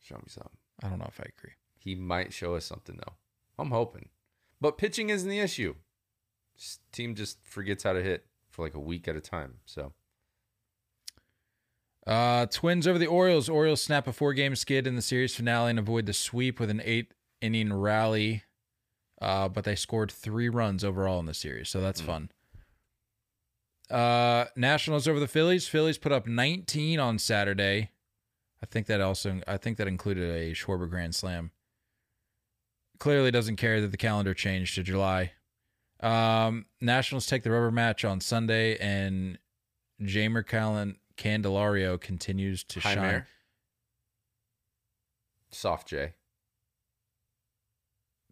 Show 0.00 0.16
me 0.16 0.24
something. 0.28 0.56
i 0.82 0.88
don't 0.88 0.98
know 0.98 1.08
if 1.08 1.20
i 1.20 1.28
agree 1.38 1.52
He 1.78 1.94
might 1.94 2.32
show 2.32 2.54
us 2.54 2.64
something 2.64 2.96
though. 2.96 3.14
I'm 3.58 3.70
hoping. 3.70 4.08
But 4.60 4.78
pitching 4.78 5.10
isn't 5.10 5.28
the 5.28 5.40
issue. 5.40 5.74
Team 6.92 7.14
just 7.14 7.38
forgets 7.44 7.84
how 7.84 7.92
to 7.92 8.02
hit 8.02 8.26
for 8.50 8.64
like 8.64 8.74
a 8.74 8.80
week 8.80 9.06
at 9.08 9.16
a 9.16 9.20
time. 9.20 9.58
So 9.66 9.92
Uh, 12.06 12.46
Twins 12.46 12.86
over 12.86 12.98
the 12.98 13.06
Orioles. 13.06 13.48
Orioles 13.48 13.82
snap 13.82 14.06
a 14.08 14.12
four 14.12 14.34
game 14.34 14.56
skid 14.56 14.86
in 14.86 14.96
the 14.96 15.02
series 15.02 15.34
finale 15.34 15.70
and 15.70 15.78
avoid 15.78 16.06
the 16.06 16.12
sweep 16.12 16.58
with 16.58 16.70
an 16.70 16.82
eight 16.84 17.12
inning 17.40 17.72
rally. 17.72 18.42
Uh, 19.20 19.48
but 19.48 19.62
they 19.64 19.76
scored 19.76 20.10
three 20.10 20.48
runs 20.48 20.82
overall 20.82 21.20
in 21.20 21.26
the 21.26 21.34
series, 21.34 21.68
so 21.68 21.80
that's 21.80 22.02
Mm. 22.02 22.06
fun. 22.06 22.30
Uh, 23.90 24.46
Nationals 24.56 25.06
over 25.06 25.20
the 25.20 25.28
Phillies. 25.28 25.68
Phillies 25.68 25.98
put 25.98 26.12
up 26.12 26.26
19 26.26 26.98
on 26.98 27.18
Saturday. 27.18 27.90
I 28.62 28.66
think 28.66 28.86
that 28.86 29.00
also 29.00 29.40
I 29.46 29.56
think 29.58 29.76
that 29.78 29.86
included 29.88 30.28
a 30.30 30.52
Schwarber 30.54 30.88
grand 30.88 31.14
slam. 31.14 31.50
Clearly 32.98 33.30
doesn't 33.30 33.56
care 33.56 33.80
that 33.80 33.90
the 33.90 33.96
calendar 33.96 34.34
changed 34.34 34.74
to 34.76 34.82
July. 34.82 35.32
Um, 36.00 36.66
Nationals 36.80 37.26
take 37.26 37.42
the 37.42 37.50
rubber 37.50 37.70
match 37.70 38.04
on 38.04 38.20
Sunday, 38.20 38.76
and 38.78 39.38
Jamer 40.00 40.44
Callan 40.46 40.96
Candelario 41.16 42.00
continues 42.00 42.64
to 42.64 42.80
High 42.80 42.94
shine. 42.94 43.02
mare. 43.02 43.28
Soft 45.50 45.88
J. 45.88 46.14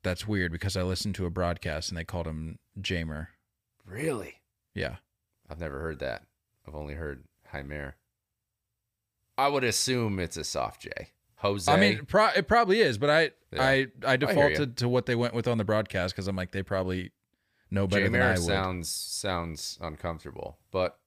That's 0.02 0.26
weird 0.26 0.50
because 0.52 0.76
I 0.76 0.82
listened 0.82 1.14
to 1.16 1.26
a 1.26 1.30
broadcast 1.30 1.90
and 1.90 1.98
they 1.98 2.04
called 2.04 2.26
him 2.26 2.58
Jamer. 2.80 3.28
Really? 3.84 4.36
Yeah. 4.74 4.96
I've 5.50 5.60
never 5.60 5.80
heard 5.80 5.98
that. 5.98 6.22
I've 6.66 6.74
only 6.74 6.94
heard 6.94 7.24
Chimera. 7.52 7.94
I 9.36 9.48
would 9.48 9.64
assume 9.64 10.18
it's 10.18 10.36
a 10.36 10.44
soft 10.44 10.82
J. 10.82 10.90
Jose. 11.36 11.70
I 11.70 11.78
mean, 11.80 12.04
pro- 12.06 12.28
it 12.28 12.46
probably 12.46 12.80
is, 12.80 12.98
but 12.98 13.10
I 13.10 13.22
Yeah. 13.52 13.62
I 13.62 13.86
I 14.04 14.16
defaulted 14.16 14.76
to 14.78 14.88
what 14.88 15.06
they 15.06 15.14
went 15.16 15.34
with 15.34 15.48
on 15.48 15.58
the 15.58 15.64
broadcast 15.64 16.14
because 16.14 16.28
I'm 16.28 16.36
like 16.36 16.52
they 16.52 16.62
probably 16.62 17.12
know 17.70 17.86
better 17.86 18.08
than 18.08 18.20
I 18.22 18.32
would. 18.32 18.38
sounds 18.40 18.88
sounds 18.90 19.78
uncomfortable. 19.80 20.58
But 20.70 20.98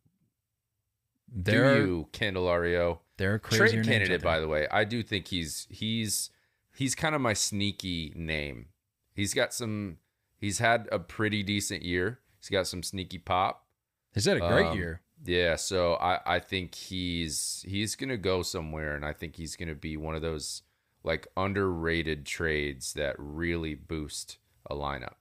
they're 1.34 1.76
do 1.76 1.82
you, 1.82 2.08
Candelario? 2.14 3.00
they're 3.18 3.40
Trade 3.40 3.60
crazy 3.60 3.82
candidate, 3.84 4.22
by 4.22 4.40
the 4.40 4.48
way. 4.48 4.68
I 4.72 4.84
do 4.84 5.04
think 5.04 5.28
he's 5.28 5.68
he's 5.70 6.30
he's 6.76 6.96
kind 6.96 7.16
of 7.16 7.22
my 7.22 7.34
sneaky 7.34 8.14
name. 8.16 8.68
He's 9.14 9.34
got 9.34 9.54
some. 9.54 9.98
He's 10.38 10.60
had 10.60 10.88
a 10.92 11.00
pretty 11.00 11.44
decent 11.44 11.84
year. 11.84 12.20
He's 12.40 12.50
got 12.50 12.68
some 12.68 12.84
sneaky 12.84 13.18
pop. 13.18 13.66
He's 14.14 14.26
had 14.26 14.38
a 14.38 14.42
great 14.48 14.68
Um, 14.68 14.78
year. 14.78 15.02
Yeah, 15.26 15.56
so 15.56 15.94
I 15.96 16.36
I 16.36 16.40
think 16.40 16.76
he's 16.76 17.64
he's 17.68 17.96
gonna 17.96 18.18
go 18.18 18.42
somewhere, 18.42 18.96
and 18.96 19.06
I 19.06 19.14
think 19.14 19.36
he's 19.38 19.56
gonna 19.56 19.76
be 19.76 19.96
one 19.96 20.16
of 20.16 20.22
those 20.22 20.64
like 21.04 21.28
underrated 21.38 22.26
trades 22.26 22.94
that 22.94 23.16
really 23.18 23.76
boost 23.76 24.38
a 24.70 24.76
lineup. 24.76 25.16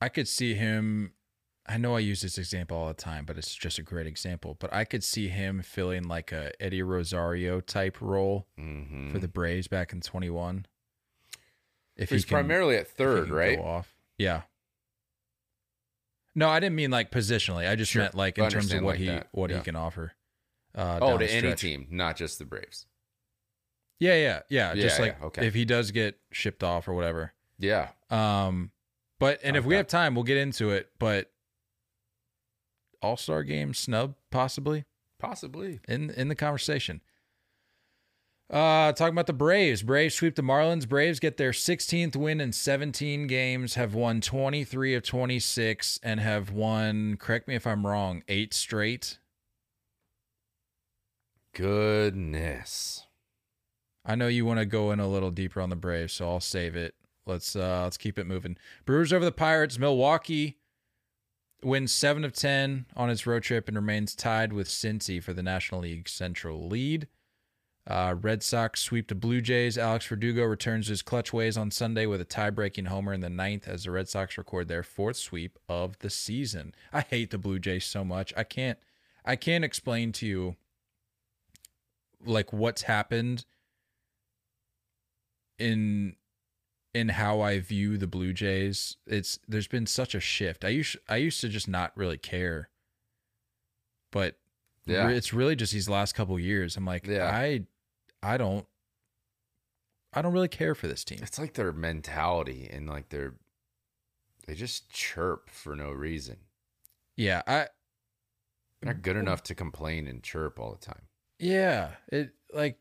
I 0.00 0.08
could 0.08 0.28
see 0.28 0.54
him. 0.54 1.12
I 1.66 1.78
know 1.78 1.96
I 1.96 2.00
use 2.00 2.20
this 2.20 2.36
example 2.36 2.76
all 2.76 2.88
the 2.88 2.94
time, 2.94 3.24
but 3.24 3.38
it's 3.38 3.54
just 3.54 3.78
a 3.78 3.82
great 3.82 4.06
example. 4.06 4.56
But 4.60 4.72
I 4.72 4.84
could 4.84 5.02
see 5.02 5.28
him 5.28 5.62
filling 5.62 6.02
like 6.04 6.30
a 6.30 6.52
Eddie 6.62 6.82
Rosario 6.82 7.60
type 7.60 8.00
role 8.02 8.46
Mm-hmm. 8.58 9.10
for 9.12 9.18
the 9.18 9.28
Braves 9.28 9.66
back 9.68 9.92
in 9.92 10.00
21. 10.02 10.66
If 11.96 12.10
he's 12.10 12.24
he 12.24 12.28
can- 12.28 12.34
primarily 12.36 12.76
at 12.76 12.88
third, 12.88 13.30
right? 13.30 13.58
Off. 13.58 13.94
Yeah. 14.18 14.42
No, 16.34 16.48
I 16.48 16.60
didn't 16.60 16.74
mean 16.76 16.90
like 16.90 17.10
positionally. 17.10 17.68
I 17.68 17.76
just 17.76 17.92
Sure. 17.92 18.02
meant 18.02 18.14
like 18.14 18.38
in 18.38 18.50
terms 18.50 18.72
of 18.72 18.82
what 18.82 18.92
like 18.92 18.98
he 18.98 19.06
that. 19.06 19.28
what 19.32 19.50
Yeah. 19.50 19.58
he 19.58 19.62
can 19.62 19.76
offer. 19.76 20.12
Uh, 20.74 20.98
Oh, 21.00 21.16
to 21.18 21.26
any 21.30 21.54
team, 21.54 21.86
not 21.90 22.16
just 22.16 22.38
the 22.40 22.44
Braves. 22.44 22.86
Yeah, 24.00 24.14
yeah, 24.16 24.42
yeah. 24.48 24.74
Yeah, 24.74 24.82
just 24.82 24.98
yeah, 24.98 25.04
like 25.04 25.22
okay. 25.22 25.46
if 25.46 25.54
he 25.54 25.64
does 25.64 25.92
get 25.92 26.18
shipped 26.32 26.64
off 26.64 26.88
or 26.88 26.94
whatever. 26.94 27.32
Yeah, 27.58 27.90
Um, 28.10 28.72
but 29.20 29.38
and 29.44 29.56
if 29.56 29.64
we 29.64 29.76
have 29.76 29.86
time, 29.86 30.16
we'll 30.16 30.24
get 30.24 30.36
into 30.36 30.70
it. 30.70 30.90
But 30.98 31.30
All 33.04 33.16
Star 33.16 33.42
game 33.42 33.74
snub 33.74 34.14
possibly 34.30 34.84
possibly. 35.18 35.80
in 35.86 36.10
in 36.10 36.28
the 36.28 36.34
conversation. 36.34 37.00
Uh, 38.50 38.92
talking 38.92 39.14
about 39.14 39.26
the 39.26 39.32
Braves. 39.32 39.82
Braves 39.82 40.14
sweep 40.14 40.36
the 40.36 40.42
Marlins. 40.42 40.88
Braves 40.88 41.18
get 41.18 41.38
their 41.38 41.50
16th 41.50 42.14
win 42.14 42.40
in 42.42 42.52
17 42.52 43.26
games, 43.26 43.74
have 43.74 43.94
won 43.94 44.20
23 44.20 44.94
of 44.94 45.02
26, 45.02 45.98
and 46.02 46.20
have 46.20 46.50
won, 46.50 47.16
correct 47.16 47.48
me 47.48 47.54
if 47.54 47.66
I'm 47.66 47.86
wrong, 47.86 48.22
eight 48.28 48.52
straight. 48.52 49.18
Goodness. 51.54 53.06
I 54.04 54.14
know 54.14 54.28
you 54.28 54.44
want 54.44 54.60
to 54.60 54.66
go 54.66 54.90
in 54.92 55.00
a 55.00 55.08
little 55.08 55.30
deeper 55.30 55.62
on 55.62 55.70
the 55.70 55.76
Braves, 55.76 56.12
so 56.12 56.28
I'll 56.28 56.40
save 56.40 56.76
it. 56.76 56.94
Let's 57.26 57.56
uh 57.56 57.84
let's 57.84 57.96
keep 57.96 58.18
it 58.18 58.26
moving. 58.26 58.58
Brewers 58.84 59.12
over 59.12 59.24
the 59.24 59.32
Pirates. 59.32 59.78
Milwaukee 59.78 60.58
wins 61.64 61.92
seven 61.92 62.24
of 62.24 62.32
ten 62.32 62.86
on 62.96 63.10
its 63.10 63.26
road 63.26 63.42
trip 63.42 63.68
and 63.68 63.76
remains 63.76 64.14
tied 64.14 64.52
with 64.52 64.68
Cincy 64.68 65.22
for 65.22 65.32
the 65.32 65.42
National 65.42 65.82
League 65.82 66.08
Central 66.08 66.68
lead. 66.68 67.08
Uh, 67.86 68.14
Red 68.18 68.42
Sox 68.42 68.80
sweep 68.80 69.08
the 69.08 69.14
Blue 69.14 69.42
Jays. 69.42 69.76
Alex 69.76 70.06
Verdugo 70.06 70.44
returns 70.44 70.88
his 70.88 71.02
clutch 71.02 71.34
ways 71.34 71.56
on 71.58 71.70
Sunday 71.70 72.06
with 72.06 72.20
a 72.20 72.24
tie-breaking 72.24 72.86
homer 72.86 73.12
in 73.12 73.20
the 73.20 73.28
ninth 73.28 73.68
as 73.68 73.84
the 73.84 73.90
Red 73.90 74.08
Sox 74.08 74.38
record 74.38 74.68
their 74.68 74.82
fourth 74.82 75.16
sweep 75.16 75.58
of 75.68 75.98
the 75.98 76.08
season. 76.08 76.74
I 76.92 77.02
hate 77.02 77.30
the 77.30 77.36
Blue 77.36 77.58
Jays 77.58 77.84
so 77.84 78.02
much. 78.02 78.32
I 78.36 78.44
can't 78.44 78.78
I 79.24 79.36
can't 79.36 79.64
explain 79.64 80.12
to 80.12 80.26
you 80.26 80.56
like 82.24 82.52
what's 82.52 82.82
happened 82.82 83.44
in 85.58 86.16
in 86.94 87.08
how 87.10 87.40
I 87.40 87.58
view 87.58 87.98
the 87.98 88.06
Blue 88.06 88.32
Jays. 88.32 88.96
It's 89.06 89.38
there's 89.48 89.66
been 89.68 89.86
such 89.86 90.14
a 90.14 90.20
shift. 90.20 90.64
I 90.64 90.68
used 90.68 90.96
I 91.08 91.16
used 91.16 91.40
to 91.42 91.48
just 91.48 91.68
not 91.68 91.92
really 91.96 92.18
care, 92.18 92.70
but 94.12 94.36
Yeah. 94.86 95.08
it's 95.08 95.32
really 95.32 95.56
just 95.56 95.72
these 95.72 95.88
last 95.88 96.14
couple 96.14 96.38
years. 96.38 96.76
I'm 96.76 96.84
like, 96.86 97.06
Yeah. 97.06 97.28
I 97.28 97.66
I 98.22 98.36
don't 98.36 98.66
I 100.12 100.22
don't 100.22 100.32
really 100.32 100.48
care 100.48 100.74
for 100.76 100.86
this 100.86 101.04
team. 101.04 101.18
It's 101.22 101.38
like 101.38 101.54
their 101.54 101.72
mentality 101.72 102.68
and 102.72 102.88
like 102.88 103.08
their 103.08 103.34
they 104.46 104.54
just 104.54 104.90
chirp 104.90 105.50
for 105.50 105.74
no 105.74 105.90
reason. 105.90 106.36
Yeah, 107.16 107.42
I 107.46 107.68
They're 108.80 108.92
not 108.94 109.02
good 109.02 109.16
enough 109.16 109.42
to 109.44 109.54
complain 109.54 110.06
and 110.06 110.22
chirp 110.22 110.58
all 110.60 110.72
the 110.72 110.84
time. 110.84 111.08
yeah, 111.38 111.92
it 112.12 112.30
like 112.52 112.78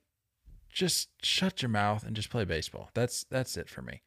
just 0.73 1.09
shut 1.21 1.61
your 1.61 1.69
mouth 1.69 2.03
and 2.03 2.15
just 2.15 2.29
play 2.29 2.45
baseball. 2.45 2.89
That's 2.93 3.25
that's 3.29 3.57
it 3.57 3.69
for 3.69 3.81
me. 3.81 4.01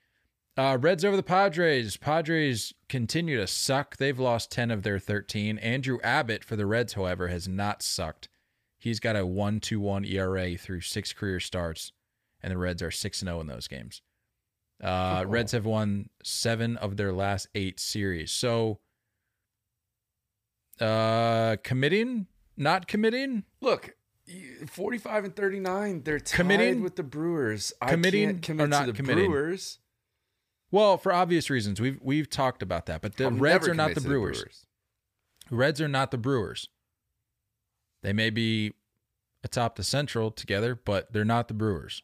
Uh, 0.59 0.79
Reds 0.81 1.05
over 1.05 1.17
the 1.17 1.23
Padres. 1.23 1.97
Padres 1.99 2.73
continue 2.89 3.37
to 3.37 3.47
suck. 3.47 3.99
They've 3.99 4.19
lost 4.19 4.51
10 4.51 4.71
of 4.71 4.83
their 4.85 4.99
13. 4.99 5.59
Andrew 5.59 5.99
Abbott 6.03 6.43
for 6.43 6.57
the 6.57 6.65
Reds, 6.65 6.95
however, 6.95 7.29
has 7.29 7.47
not 7.47 7.83
sucked. 7.83 8.31
He's 8.79 8.99
got 8.99 9.17
a 9.17 9.21
1.21 9.27 10.11
ERA 10.11 10.57
through 10.57 10.81
six 10.81 11.13
career 11.13 11.41
starts, 11.41 11.93
and 12.43 12.51
the 12.53 12.57
Reds 12.59 12.83
are 12.83 12.91
6 12.91 13.19
0 13.21 13.41
in 13.41 13.47
those 13.49 13.69
games. 13.69 14.01
Uh, 14.83 15.23
Cool. 15.23 15.31
Reds 15.33 15.53
have 15.53 15.67
won 15.67 16.09
seven 16.23 16.77
of 16.79 16.97
their 16.97 17.13
last 17.13 17.49
eight 17.55 17.79
series. 17.81 18.31
So, 18.31 18.79
uh, 20.81 21.57
committing, 21.65 22.27
not 22.57 22.87
committing, 22.87 23.45
Look, 23.61 23.96
45 24.69 25.25
and 25.25 25.37
39, 25.37 26.03
they're 26.03 26.19
tied 26.19 26.37
Committing- 26.37 26.83
with 26.83 26.97
the 26.97 27.03
Brewers. 27.03 27.73
I 27.81 27.91
committing 27.91 28.29
can't 28.29 28.43
commit 28.43 28.65
or 28.65 28.69
not 28.69 28.87
to 28.87 28.93
the 28.93 28.97
committing? 28.97 29.31
Brewers. 29.31 29.79
Well, 30.71 30.99
for 30.99 31.13
obvious 31.13 31.49
reasons, 31.49 31.81
we've 31.81 31.99
we've 32.03 32.29
talked 32.29 32.61
about 32.63 32.87
that. 32.87 33.01
But 33.03 33.17
the 33.17 33.27
I'll 33.27 33.31
Reds 33.31 33.69
are 33.69 33.75
not 33.75 33.91
commit 33.91 34.03
the 34.03 34.09
Brewers. 34.09 34.67
Reds 35.51 35.81
are 35.81 35.89
not 35.89 36.11
the 36.11 36.19
Brewers. 36.19 36.69
They 38.03 38.13
may 38.13 38.31
be 38.31 38.73
atop 39.45 39.77
the 39.77 39.85
Central 39.85 40.31
together, 40.33 40.75
but 40.75 41.13
they're 41.13 41.25
not 41.25 41.47
the 41.47 41.55
Brewers. 41.55 42.03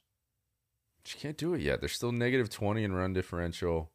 You 1.08 1.18
can't 1.18 1.36
do 1.36 1.54
it 1.54 1.60
yet. 1.60 1.80
They're 1.80 1.88
still 1.88 2.12
negative 2.12 2.48
20 2.50 2.84
in 2.84 2.92
run 2.92 3.12
differential. 3.12 3.90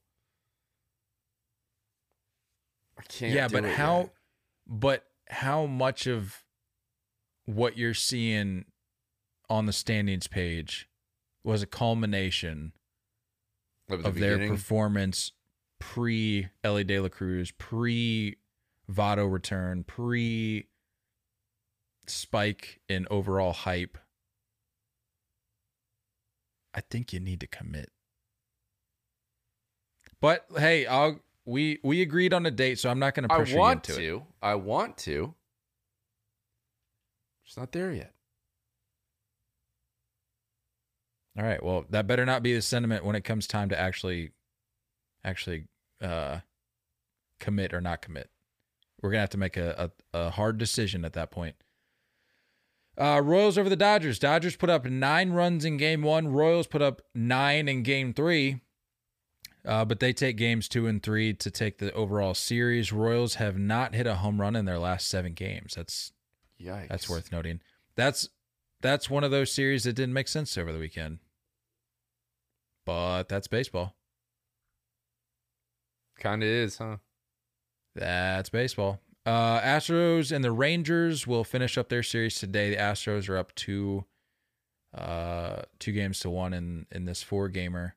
I 3.00 3.04
can't. 3.04 3.34
yeah, 3.34 3.48
do 3.48 3.54
but 3.56 3.66
it 3.66 3.76
how? 3.76 3.98
yet. 4.00 4.10
But 4.68 5.06
how 5.30 5.66
much 5.66 6.08
of 6.08 6.44
what 7.48 7.78
you're 7.78 7.94
seeing 7.94 8.66
on 9.50 9.66
the 9.66 9.74
standings 9.74 10.28
page 10.28 10.88
was 11.44 11.64
a 11.64 11.66
culmination 11.66 12.74
Of, 13.90 14.04
the 14.04 14.10
of 14.10 14.16
their 14.20 14.48
performance 14.48 15.32
pre 15.80 16.50
Elly 16.64 16.84
De 16.84 17.00
La 17.00 17.08
Cruz, 17.08 17.52
pre 17.58 18.36
Votto 18.92 19.32
return, 19.32 19.84
pre 19.84 20.68
spike 22.06 22.80
in 22.90 23.08
overall 23.10 23.54
hype. 23.54 23.98
I 26.74 26.82
think 26.82 27.14
you 27.14 27.20
need 27.20 27.40
to 27.40 27.48
commit. 27.48 27.90
But 30.20 30.46
hey, 30.58 30.86
I'll 30.86 31.20
we 31.46 31.80
we 31.82 32.02
agreed 32.02 32.34
on 32.34 32.46
a 32.46 32.52
date, 32.52 32.78
so 32.78 32.90
I'm 32.90 33.00
not 33.00 33.16
going 33.16 33.28
to 33.28 33.34
I 33.34 33.38
want 33.38 33.50
you 33.50 33.62
into 33.62 33.92
it. 33.94 33.96
to. 33.96 34.24
I 34.42 34.56
want 34.56 34.98
to. 35.00 35.34
It's 37.48 37.56
not 37.56 37.72
there 37.72 37.94
yet. 37.94 38.14
All 41.38 41.46
right. 41.46 41.64
Well, 41.64 41.86
that 41.90 42.08
better 42.08 42.26
not 42.26 42.44
be 42.44 42.54
the 42.54 42.62
sentiment 42.62 43.06
when 43.06 43.16
it 43.16 43.24
comes 43.24 43.48
time 43.48 43.70
to 43.70 43.80
actually, 43.80 44.32
actually, 45.24 45.66
uh, 46.02 46.40
commit 47.40 47.74
or 47.74 47.80
not 47.80 48.02
commit. 48.02 48.30
We're 49.02 49.12
gonna 49.12 49.22
have 49.22 49.30
to 49.30 49.38
make 49.38 49.56
a 49.56 49.92
a, 50.14 50.20
a 50.20 50.30
hard 50.32 50.58
decision 50.58 51.06
at 51.06 51.14
that 51.14 51.32
point. 51.32 51.56
Uh, 52.98 53.22
Royals 53.24 53.58
over 53.58 53.70
the 53.70 53.76
Dodgers. 53.76 54.18
Dodgers 54.20 54.56
put 54.56 54.72
up 54.72 54.86
nine 54.86 55.32
runs 55.32 55.64
in 55.64 55.78
Game 55.78 56.02
One. 56.02 56.30
Royals 56.30 56.68
put 56.68 56.82
up 56.82 57.04
nine 57.14 57.68
in 57.70 57.84
Game 57.84 58.14
Three. 58.14 58.62
Uh, 59.64 59.86
but 59.86 60.00
they 60.00 60.14
take 60.14 60.38
games 60.38 60.68
two 60.68 60.88
and 60.88 61.04
three 61.04 61.34
to 61.34 61.52
take 61.52 61.78
the 61.78 61.92
overall 61.94 62.34
series. 62.34 62.94
Royals 62.94 63.36
have 63.36 63.58
not 63.58 63.94
hit 63.94 64.08
a 64.08 64.16
home 64.16 64.40
run 64.40 64.56
in 64.56 64.66
their 64.66 64.80
last 64.80 65.08
seven 65.08 65.34
games. 65.34 65.76
That's 65.76 66.14
Yikes. 66.62 66.90
that's 66.90 67.10
worth 67.10 67.32
noting. 67.32 67.62
That's 67.96 68.30
that's 68.82 69.10
one 69.10 69.24
of 69.24 69.32
those 69.32 69.52
series 69.52 69.84
that 69.84 69.94
didn't 69.94 70.14
make 70.14 70.28
sense 70.28 70.58
over 70.58 70.72
the 70.72 70.80
weekend. 70.80 71.20
But 72.86 73.28
that's 73.28 73.48
baseball. 73.48 73.96
Kind 76.20 76.44
of 76.44 76.50
is, 76.50 76.78
huh? 76.78 76.98
That's 77.96 78.50
baseball. 78.50 79.02
Uh, 79.26 79.60
Astros 79.60 80.32
and 80.32 80.44
the 80.44 80.52
Rangers 80.52 81.28
will 81.28 81.44
finish 81.44 81.78
up 81.78 81.90
their 81.90 82.04
series 82.04 82.40
today. 82.40 82.70
The 82.70 82.78
Astros 82.78 83.28
are 83.28 83.38
up 83.38 83.54
two, 83.56 84.06
uh, 84.98 85.64
two 85.80 85.92
games 85.92 86.20
to 86.22 86.30
one 86.30 86.54
in 86.54 86.86
in 86.92 87.06
this 87.06 87.22
four 87.24 87.50
gamer. 87.50 87.96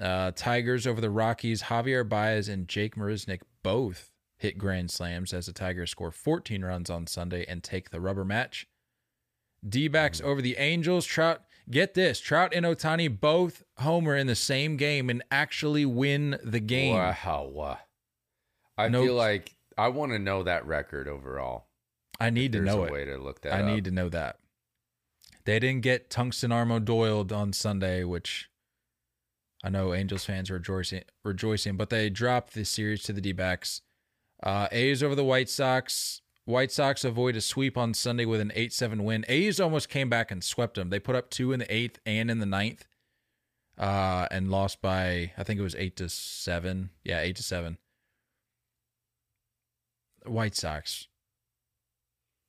Uh, 0.00 0.32
Tigers 0.36 0.86
over 0.86 1.00
the 1.00 1.10
Rockies. 1.10 1.62
Javier 1.62 2.06
Baez 2.06 2.48
and 2.48 2.68
Jake 2.68 2.96
Marisnick 2.96 3.40
both 3.62 4.10
hit 4.38 4.58
grand 4.58 4.90
slams 4.90 5.32
as 5.32 5.46
the 5.46 5.52
Tigers 5.52 5.90
score 5.90 6.10
14 6.10 6.64
runs 6.64 6.90
on 6.90 7.06
Sunday 7.06 7.44
and 7.48 7.62
take 7.62 7.90
the 7.90 8.00
rubber 8.00 8.24
match. 8.24 8.66
D 9.66 9.88
backs 9.88 10.20
mm-hmm. 10.20 10.28
over 10.28 10.42
the 10.42 10.56
Angels. 10.58 11.06
Trout, 11.06 11.42
get 11.70 11.94
this 11.94 12.20
Trout 12.20 12.52
and 12.54 12.64
Ohtani 12.66 13.20
both 13.20 13.62
homer 13.78 14.16
in 14.16 14.26
the 14.26 14.34
same 14.34 14.76
game 14.76 15.08
and 15.10 15.22
actually 15.30 15.86
win 15.86 16.38
the 16.44 16.60
game. 16.60 16.94
Wow. 16.94 17.78
I 18.76 18.88
No- 18.88 19.02
feel 19.04 19.14
like 19.14 19.56
I 19.78 19.88
want 19.88 20.12
to 20.12 20.18
know 20.18 20.42
that 20.42 20.66
record 20.66 21.08
overall. 21.08 21.66
I 22.20 22.30
need 22.30 22.52
to 22.52 22.58
There's 22.60 22.74
know 22.74 22.82
a 22.82 22.86
it. 22.86 22.92
way 22.92 23.04
to 23.04 23.18
look 23.18 23.42
that 23.42 23.52
I 23.52 23.60
up. 23.60 23.66
need 23.66 23.84
to 23.84 23.90
know 23.90 24.08
that. 24.08 24.38
They 25.44 25.58
didn't 25.58 25.82
get 25.82 26.10
Tungsten 26.10 26.50
Arm 26.50 26.72
O'Doyle 26.72 27.26
on 27.32 27.52
Sunday, 27.52 28.04
which 28.04 28.48
I 29.62 29.68
know 29.68 29.94
Angels 29.94 30.24
fans 30.24 30.50
are 30.50 30.54
rejoicing, 30.54 31.02
rejoicing 31.24 31.76
but 31.76 31.90
they 31.90 32.08
dropped 32.10 32.54
the 32.54 32.64
series 32.64 33.02
to 33.04 33.12
the 33.12 33.20
D 33.20 33.32
backs. 33.32 33.82
Uh, 34.46 34.68
A's 34.70 35.02
over 35.02 35.16
the 35.16 35.24
White 35.24 35.48
Sox. 35.48 36.22
White 36.44 36.70
Sox 36.70 37.04
avoid 37.04 37.34
a 37.34 37.40
sweep 37.40 37.76
on 37.76 37.92
Sunday 37.94 38.24
with 38.24 38.40
an 38.40 38.52
8 38.54 38.72
7 38.72 39.02
win. 39.02 39.24
A's 39.28 39.58
almost 39.58 39.88
came 39.88 40.08
back 40.08 40.30
and 40.30 40.44
swept 40.44 40.76
them. 40.76 40.88
They 40.88 41.00
put 41.00 41.16
up 41.16 41.30
two 41.30 41.50
in 41.50 41.58
the 41.58 41.74
eighth 41.74 41.98
and 42.06 42.30
in 42.30 42.38
the 42.38 42.46
ninth 42.46 42.84
uh, 43.76 44.28
and 44.30 44.48
lost 44.48 44.80
by, 44.80 45.32
I 45.36 45.42
think 45.42 45.58
it 45.58 45.64
was 45.64 45.74
8 45.74 45.96
to 45.96 46.08
7. 46.08 46.90
Yeah, 47.02 47.22
8 47.22 47.34
to 47.34 47.42
7. 47.42 47.78
White 50.26 50.54
Sox. 50.54 51.08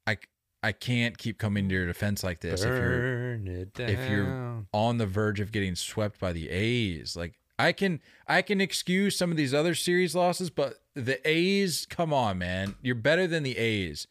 I, 0.05 0.17
I 0.61 0.73
can't 0.73 1.17
keep 1.17 1.39
coming 1.39 1.67
to 1.67 1.73
your 1.73 1.87
defense 1.87 2.23
like 2.23 2.41
this 2.41 2.61
if 2.61 2.67
you're 2.67 3.33
it 3.33 3.73
down. 3.73 3.89
if 3.89 4.07
you're 4.07 4.65
on 4.71 4.99
the 4.99 5.07
verge 5.07 5.39
of 5.39 5.51
getting 5.51 5.73
swept 5.73 6.19
by 6.19 6.31
the 6.31 6.47
A's. 6.51 7.15
Like 7.15 7.39
I 7.59 7.71
can 7.71 8.01
I 8.27 8.43
can 8.43 8.61
excuse 8.61 9.17
some 9.17 9.31
of 9.31 9.37
these 9.37 9.53
other 9.53 9.73
series 9.73 10.15
losses, 10.15 10.49
but 10.49 10.75
the 11.05 11.19
A's, 11.27 11.85
come 11.85 12.13
on, 12.13 12.37
man. 12.37 12.75
You're 12.81 12.95
better 12.95 13.27
than 13.27 13.43
the 13.43 13.57
A's. 13.57 14.07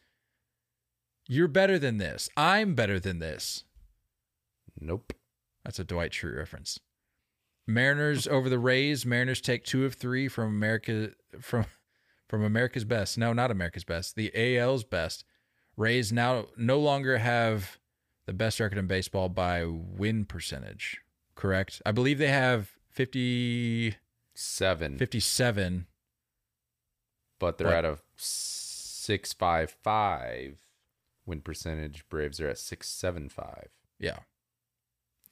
You're 1.27 1.47
better 1.47 1.77
than 1.77 1.97
this. 1.97 2.29
I'm 2.37 2.73
better 2.73 2.99
than 2.99 3.19
this. 3.19 3.63
Nope. 4.79 5.13
That's 5.65 5.79
a 5.79 5.83
Dwight 5.83 6.11
Schrute 6.11 6.37
reference. 6.37 6.79
Mariners 7.67 8.27
over 8.27 8.47
the 8.47 8.59
Rays. 8.59 9.05
Mariners 9.05 9.41
take 9.41 9.65
two 9.65 9.85
of 9.85 9.95
three 9.95 10.29
from 10.29 10.47
America 10.47 11.11
from 11.41 11.65
from 12.29 12.43
America's 12.43 12.85
best. 12.85 13.17
No, 13.17 13.33
not 13.33 13.51
America's 13.51 13.83
best. 13.83 14.15
The 14.15 14.31
AL's 14.57 14.83
best. 14.83 15.25
Rays 15.75 16.11
now 16.11 16.47
no 16.57 16.79
longer 16.79 17.17
have 17.17 17.77
the 18.25 18.33
best 18.33 18.59
record 18.59 18.77
in 18.77 18.87
baseball 18.87 19.29
by 19.29 19.65
win 19.65 20.25
percentage. 20.25 21.01
Correct. 21.35 21.81
I 21.85 21.91
believe 21.91 22.17
they 22.17 22.29
have 22.29 22.71
50, 22.89 23.95
Seven, 24.33 24.97
57. 24.97 25.87
But 27.39 27.57
they're 27.57 27.67
What? 27.67 27.75
at 27.77 27.85
a 27.85 27.97
six 28.15 29.33
five 29.33 29.71
five 29.71 30.57
win 31.25 31.41
percentage. 31.41 32.07
Braves 32.09 32.39
are 32.39 32.49
at 32.49 32.57
six 32.57 32.89
seven 32.89 33.29
five. 33.29 33.69
Yeah. 33.99 34.19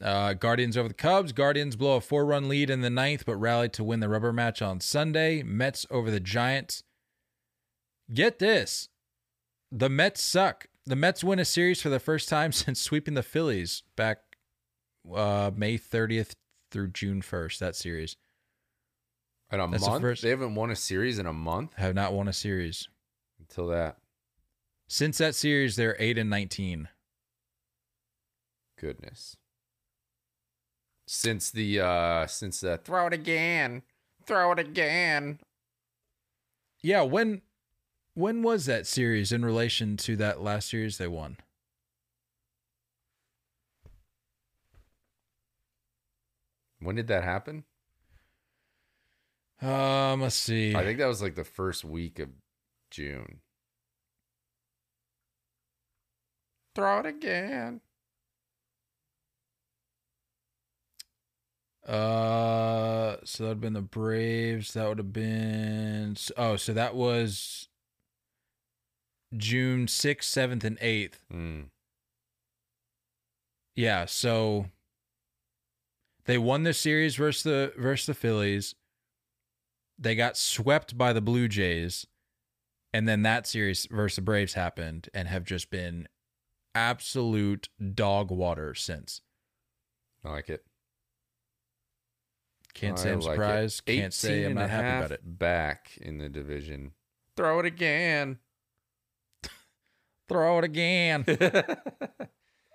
Uh, 0.02 0.34
Guardians 0.34 0.76
over 0.76 0.90
the 0.90 0.94
Cubs. 0.94 1.32
Guardians 1.32 1.76
blow 1.78 1.96
a 1.96 2.02
four 2.02 2.26
run 2.26 2.50
lead 2.50 2.70
in 2.70 2.82
the 2.82 2.90
ninth, 2.90 3.26
but 3.26 3.38
rallied 3.38 3.72
to 3.74 3.84
win 3.84 4.02
the 4.02 4.10
rubber 4.10 4.34
match 4.34 4.62
on 4.62 4.82
Sunday. 4.82 5.42
Mets 5.42 5.86
over 5.90 6.12
the 6.12 6.20
Giants. 6.20 6.84
Get 8.14 8.40
this 8.40 8.90
the 9.72 9.90
Mets 9.90 10.22
suck. 10.22 10.68
The 10.86 10.96
Mets 10.96 11.24
win 11.24 11.40
a 11.40 11.46
series 11.46 11.82
for 11.82 11.90
the 11.90 12.00
first 12.00 12.30
time 12.30 12.52
since 12.54 12.80
sweeping 12.80 13.14
the 13.16 13.24
Phillies 13.24 13.84
back 13.96 14.20
uh, 15.14 15.52
May 15.56 15.78
30th 15.78 16.36
through 16.72 16.90
June 16.90 17.22
1st. 17.22 17.60
That 17.60 17.76
series 17.76 18.18
In 19.52 19.60
a 19.60 19.68
That's 19.68 19.84
the 19.84 19.90
month, 19.90 20.02
first- 20.02 20.22
they 20.24 20.30
haven't 20.30 20.56
won 20.56 20.72
a 20.72 20.76
series 20.76 21.20
in 21.20 21.26
a 21.26 21.34
month 21.34 21.74
have 21.76 21.94
not 21.96 22.14
won 22.14 22.28
a 22.28 22.34
series. 22.34 22.88
until 23.40 23.68
that. 23.68 23.98
Since 24.88 25.18
that 25.20 25.36
series, 25.36 25.76
they're 25.76 25.96
8 26.00 26.18
and 26.18 26.30
19. 26.30 26.90
Goodness. 28.78 29.38
Since 31.08 31.52
the 31.52 31.80
uh 31.80 32.26
since 32.28 32.60
the 32.62 32.78
throw 32.80 33.06
it 33.08 33.14
again, 33.14 33.84
throw 34.26 34.52
it 34.52 34.60
again. 34.60 35.40
Yeah, 36.82 37.02
when 37.04 37.44
when 38.16 38.42
was 38.42 38.66
that 38.66 38.88
series 38.88 39.32
in 39.32 39.46
relation 39.46 39.96
to 39.98 40.16
that 40.18 40.42
last 40.42 40.70
series 40.70 40.98
they 40.98 41.08
won? 41.08 41.38
When 46.80 46.96
did 46.96 47.08
that 47.08 47.24
happen? 47.24 47.64
Um, 49.62 50.22
let's 50.22 50.36
see. 50.36 50.76
I 50.76 50.84
think 50.84 51.00
that 51.00 51.08
was 51.08 51.22
like 51.22 51.36
the 51.36 51.44
first 51.44 51.84
week 51.86 52.20
of 52.20 52.30
June. 52.92 53.40
Throw 56.76 57.00
it 57.00 57.06
again. 57.06 57.82
Uh, 61.88 63.18
so 63.24 63.44
that 63.44 63.50
would 63.50 63.56
have 63.56 63.62
been 63.62 63.74
the 63.74 63.82
Braves. 63.82 64.74
That 64.74 64.88
would 64.90 64.98
have 64.98 65.14
been 65.14 66.18
oh, 66.36 66.56
so 66.56 66.74
that 66.74 66.96
was 66.96 67.70
June 69.38 69.88
sixth, 69.88 70.30
seventh, 70.30 70.64
and 70.64 70.78
eighth. 70.82 71.22
Mm. 71.32 71.66
Yeah, 73.76 74.06
so 74.06 74.66
they 76.26 76.38
won 76.38 76.64
the 76.64 76.74
series 76.74 77.16
versus 77.16 77.44
the 77.44 77.74
versus 77.78 78.08
the 78.08 78.14
Phillies. 78.16 78.74
They 79.98 80.16
got 80.16 80.38
swept 80.38 80.98
by 80.98 81.14
the 81.14 81.22
Blue 81.22 81.48
Jays, 81.48 82.06
and 82.94 83.08
then 83.08 83.22
that 83.24 83.48
series 83.48 83.88
versus 83.90 84.18
the 84.18 84.22
Braves 84.22 84.54
happened, 84.54 85.10
and 85.14 85.28
have 85.28 85.44
just 85.46 85.70
been 85.70 86.08
absolute 86.74 87.70
dog 87.94 88.32
water 88.32 88.74
since. 88.74 89.22
I 90.24 90.32
like 90.32 90.50
it. 90.50 90.66
Can't 92.74 93.00
I 93.00 93.02
say 93.02 93.12
I'm 93.12 93.20
like 93.22 93.30
it. 93.30 93.32
surprised. 93.36 93.86
Can't 93.86 94.14
say 94.14 94.44
I'm 94.44 94.56
not 94.56 94.70
happy 94.70 94.98
about 94.98 95.12
it. 95.12 95.40
Back 95.40 95.92
in 96.02 96.18
the 96.18 96.28
division. 96.28 96.92
Throw 97.38 97.60
it 97.60 97.66
again. 97.66 98.40
Throw 100.30 100.60
it 100.60 100.64
again. 100.66 101.26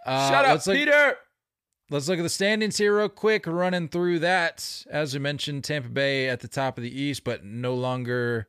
Uh, 0.07 0.31
Shut 0.31 0.45
up, 0.47 0.65
Peter. 0.65 1.15
Let's 1.93 2.09
look 2.09 2.21
at 2.21 2.23
the 2.23 2.29
standings 2.29 2.79
here 2.79 2.97
real 2.97 3.09
quick, 3.09 3.49
running 3.49 3.89
through 3.89 4.21
that. 4.21 4.85
As 4.89 5.13
we 5.13 5.19
mentioned, 5.19 5.65
Tampa 5.65 5.89
Bay 5.89 6.29
at 6.29 6.39
the 6.39 6.47
top 6.47 6.79
of 6.79 6.85
the 6.85 7.01
East, 7.01 7.25
but 7.25 7.45
no 7.45 7.75
longer 7.75 8.47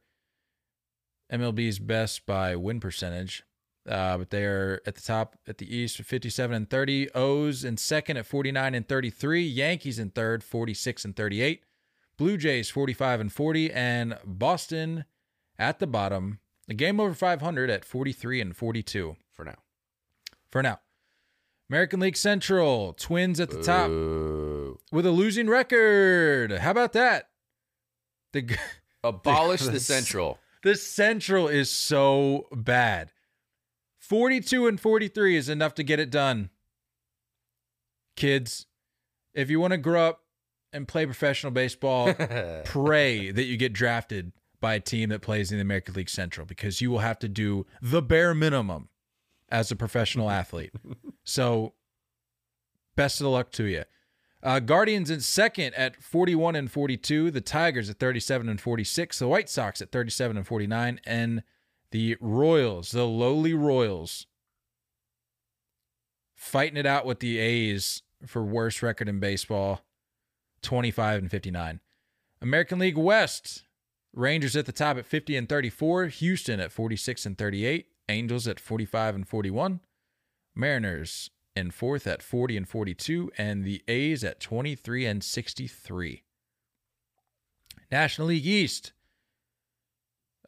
MLB's 1.34 1.80
best 1.80 2.28
by 2.28 2.56
win 2.56 2.80
percentage. 2.80 3.42
Uh, 3.90 4.20
but 4.20 4.30
they 4.30 4.46
are 4.46 4.80
at 4.86 4.94
the 4.94 5.02
top 5.02 5.38
at 5.48 5.58
the 5.58 5.76
East 5.76 5.98
with 5.98 6.06
57 6.06 6.56
and 6.56 6.70
30. 6.70 7.10
O's 7.16 7.64
in 7.64 7.78
second 7.78 8.18
at 8.18 8.28
49 8.28 8.76
and 8.76 8.88
33. 8.88 9.42
Yankees 9.42 9.98
in 9.98 10.12
third, 10.12 10.44
46 10.44 11.04
and 11.04 11.16
38. 11.16 11.64
Blue 12.18 12.38
Jays 12.38 12.70
45 12.70 13.22
and 13.22 13.34
40. 13.34 13.72
And 13.72 14.20
Boston 14.24 15.06
at 15.58 15.80
the 15.80 15.88
bottom, 15.88 16.42
a 16.70 16.76
game 16.76 17.00
over 17.00 17.16
500 17.16 17.72
at 17.72 17.86
43 17.86 18.40
and 18.40 18.56
42 18.56 19.16
For 19.32 19.46
now. 19.46 19.58
for 20.52 20.62
now. 20.62 20.80
American 21.72 22.02
League 22.02 22.18
Central, 22.18 22.92
Twins 23.00 23.40
at 23.40 23.50
the 23.50 23.64
top 23.64 23.90
with 24.92 25.06
a 25.06 25.12
losing 25.12 25.48
record. 25.48 26.52
How 26.52 26.72
about 26.72 26.92
that? 26.92 27.30
The 28.34 28.58
Abolish 29.06 29.62
the 29.62 29.72
The- 29.72 29.80
Central. 29.80 30.38
the 30.64 30.76
Central 30.76 31.48
is 31.48 31.70
so 31.72 32.48
bad. 32.54 33.14
42 34.00 34.68
and 34.68 34.82
43 34.82 35.38
is 35.38 35.48
enough 35.48 35.74
to 35.76 35.84
get 35.84 35.98
it 36.02 36.10
done. 36.12 36.50
Kids, 38.18 38.66
if 39.34 39.50
you 39.50 39.62
want 39.62 39.72
to 39.72 39.78
grow 39.78 40.10
up 40.10 40.24
and 40.74 40.86
play 40.86 41.06
professional 41.06 41.54
baseball, 41.54 42.14
pray 42.66 43.32
that 43.32 43.44
you 43.46 43.56
get 43.56 43.72
drafted 43.72 44.34
by 44.60 44.74
a 44.74 44.80
team 44.82 45.08
that 45.08 45.22
plays 45.22 45.54
in 45.54 45.58
the 45.58 45.62
American 45.62 45.94
League 45.94 46.10
Central 46.10 46.46
because 46.46 46.82
you 46.82 46.92
will 46.92 47.00
have 47.00 47.20
to 47.20 47.30
do 47.30 47.66
the 47.82 48.02
bare 48.02 48.36
minimum 48.36 48.90
as 49.48 49.72
a 49.72 49.76
professional 49.78 50.30
athlete. 50.30 50.74
So, 51.24 51.74
best 52.96 53.22
of 53.22 53.28
luck 53.28 53.52
to 53.54 53.66
you. 53.66 53.84
Uh, 54.44 54.60
Guardians 54.60 55.12
in 55.12 55.22
second 55.22 55.76
at 55.76 56.02
41 56.02 56.56
and 56.56 56.72
42. 56.72 57.32
The 57.32 57.42
Tigers 57.42 57.90
at 57.90 58.00
37 58.00 58.50
and 58.50 58.60
46. 58.60 59.20
The 59.20 59.28
White 59.28 59.50
Sox 59.50 59.82
at 59.82 59.92
37 59.92 60.38
and 60.38 60.48
49. 60.48 61.00
And 61.06 61.44
the 61.92 62.18
Royals, 62.20 62.92
the 62.92 63.06
lowly 63.06 63.54
Royals, 63.54 64.26
fighting 66.36 66.78
it 66.78 66.86
out 66.86 67.06
with 67.06 67.20
the 67.20 67.38
A's 67.38 68.02
for 68.26 68.44
worst 68.44 68.82
record 68.82 69.08
in 69.08 69.20
baseball 69.20 69.82
25 70.64 71.22
and 71.22 71.32
59. 71.32 71.80
American 72.42 72.80
League 72.80 72.98
West, 72.98 73.64
Rangers 74.14 74.56
at 74.56 74.66
the 74.66 74.72
top 74.72 74.98
at 74.98 75.06
50 75.06 75.38
and 75.38 75.48
34, 75.48 76.08
Houston 76.08 76.60
at 76.60 76.72
46 76.72 77.26
and 77.26 77.38
38, 77.38 77.88
Angels 78.10 78.48
at 78.48 78.60
45 78.60 79.16
and 79.16 79.28
41, 79.28 79.80
Mariners 80.62 81.30
in 81.56 81.72
fourth 81.72 82.08
at 82.08 82.24
40 82.24 82.56
and 82.56 82.70
42, 82.70 83.32
and 83.38 83.66
the 83.66 83.84
A's 83.88 84.24
at 84.24 84.40
23 84.40 85.06
and 85.06 85.24
63. 85.24 86.24
National 87.92 88.28
League 88.28 88.46
East. 88.46 88.94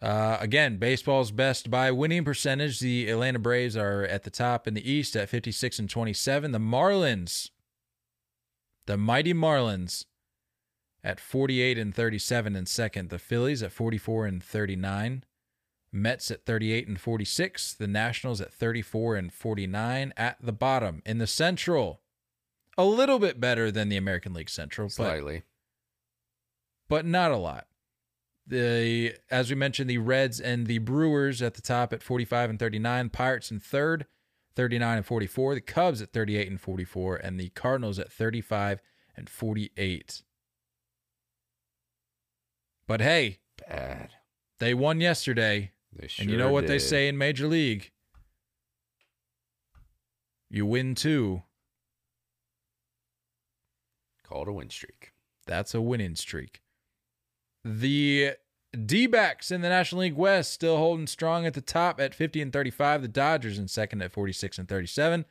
Uh, 0.01 0.37
again, 0.39 0.77
baseball's 0.77 1.31
best 1.31 1.69
by 1.69 1.91
winning 1.91 2.23
percentage. 2.23 2.79
The 2.79 3.09
Atlanta 3.09 3.39
Braves 3.39 3.75
are 3.75 4.03
at 4.03 4.23
the 4.23 4.29
top 4.29 4.67
in 4.67 4.73
the 4.73 4.89
East 4.89 5.15
at 5.15 5.29
56 5.29 5.79
and 5.79 5.89
27. 5.89 6.51
The 6.51 6.59
Marlins, 6.59 7.49
the 8.85 8.97
mighty 8.97 9.33
Marlins, 9.33 10.05
at 11.03 11.19
48 11.19 11.77
and 11.77 11.93
37 11.93 12.55
in 12.55 12.65
second. 12.65 13.09
The 13.09 13.19
Phillies 13.19 13.61
at 13.63 13.71
44 13.71 14.25
and 14.25 14.43
39. 14.43 15.23
Mets 15.93 16.31
at 16.31 16.45
38 16.45 16.87
and 16.87 16.99
46. 16.99 17.73
The 17.73 17.87
Nationals 17.87 18.41
at 18.41 18.51
34 18.51 19.15
and 19.15 19.31
49 19.31 20.13
at 20.17 20.37
the 20.41 20.51
bottom. 20.51 21.01
In 21.05 21.19
the 21.19 21.27
Central, 21.27 22.01
a 22.77 22.83
little 22.85 23.19
bit 23.19 23.39
better 23.39 23.69
than 23.71 23.89
the 23.89 23.97
American 23.97 24.33
League 24.33 24.49
Central, 24.49 24.87
but 24.87 24.93
Slightly. 24.93 25.43
but 26.89 27.05
not 27.05 27.31
a 27.31 27.37
lot. 27.37 27.67
The 28.45 29.15
as 29.31 29.49
we 29.49 29.55
mentioned, 29.55 29.89
the 29.89 29.99
Reds 29.99 30.39
and 30.41 30.67
the 30.67 30.79
Brewers 30.79 31.41
at 31.41 31.53
the 31.53 31.61
top 31.61 31.93
at 31.93 32.03
45 32.03 32.49
and 32.49 32.59
39, 32.59 33.09
Pirates 33.09 33.51
in 33.51 33.59
third, 33.59 34.05
39 34.55 34.97
and 34.97 35.05
44, 35.05 35.55
the 35.55 35.61
Cubs 35.61 36.01
at 36.01 36.11
38 36.11 36.49
and 36.49 36.59
44, 36.59 37.15
and 37.15 37.39
the 37.39 37.49
Cardinals 37.49 37.99
at 37.99 38.11
35 38.11 38.81
and 39.15 39.29
48. 39.29 40.23
But 42.85 42.99
hey, 43.01 43.39
Bad. 43.69 44.09
they 44.59 44.73
won 44.73 44.99
yesterday, 44.99 45.71
They 45.95 46.09
and 46.19 46.29
you 46.29 46.37
know 46.37 46.45
sure 46.45 46.51
what 46.51 46.67
they 46.67 46.79
say 46.79 47.07
in 47.07 47.17
Major 47.17 47.47
League? 47.47 47.91
You 50.49 50.65
win 50.65 50.95
two. 50.95 51.43
Called 54.23 54.47
a 54.47 54.53
win 54.53 54.69
streak. 54.69 55.13
That's 55.45 55.73
a 55.73 55.81
winning 55.81 56.15
streak. 56.15 56.61
The 57.63 58.33
D 58.73 59.07
backs 59.07 59.51
in 59.51 59.61
the 59.61 59.69
National 59.69 60.01
League 60.01 60.15
West 60.15 60.53
still 60.53 60.77
holding 60.77 61.07
strong 61.07 61.45
at 61.45 61.53
the 61.53 61.61
top 61.61 61.99
at 61.99 62.15
50 62.15 62.41
and 62.41 62.53
35. 62.53 63.01
The 63.01 63.07
Dodgers 63.07 63.59
in 63.59 63.67
second 63.67 64.01
at 64.01 64.11
46 64.11 64.57
and 64.57 64.67
37. 64.67 65.25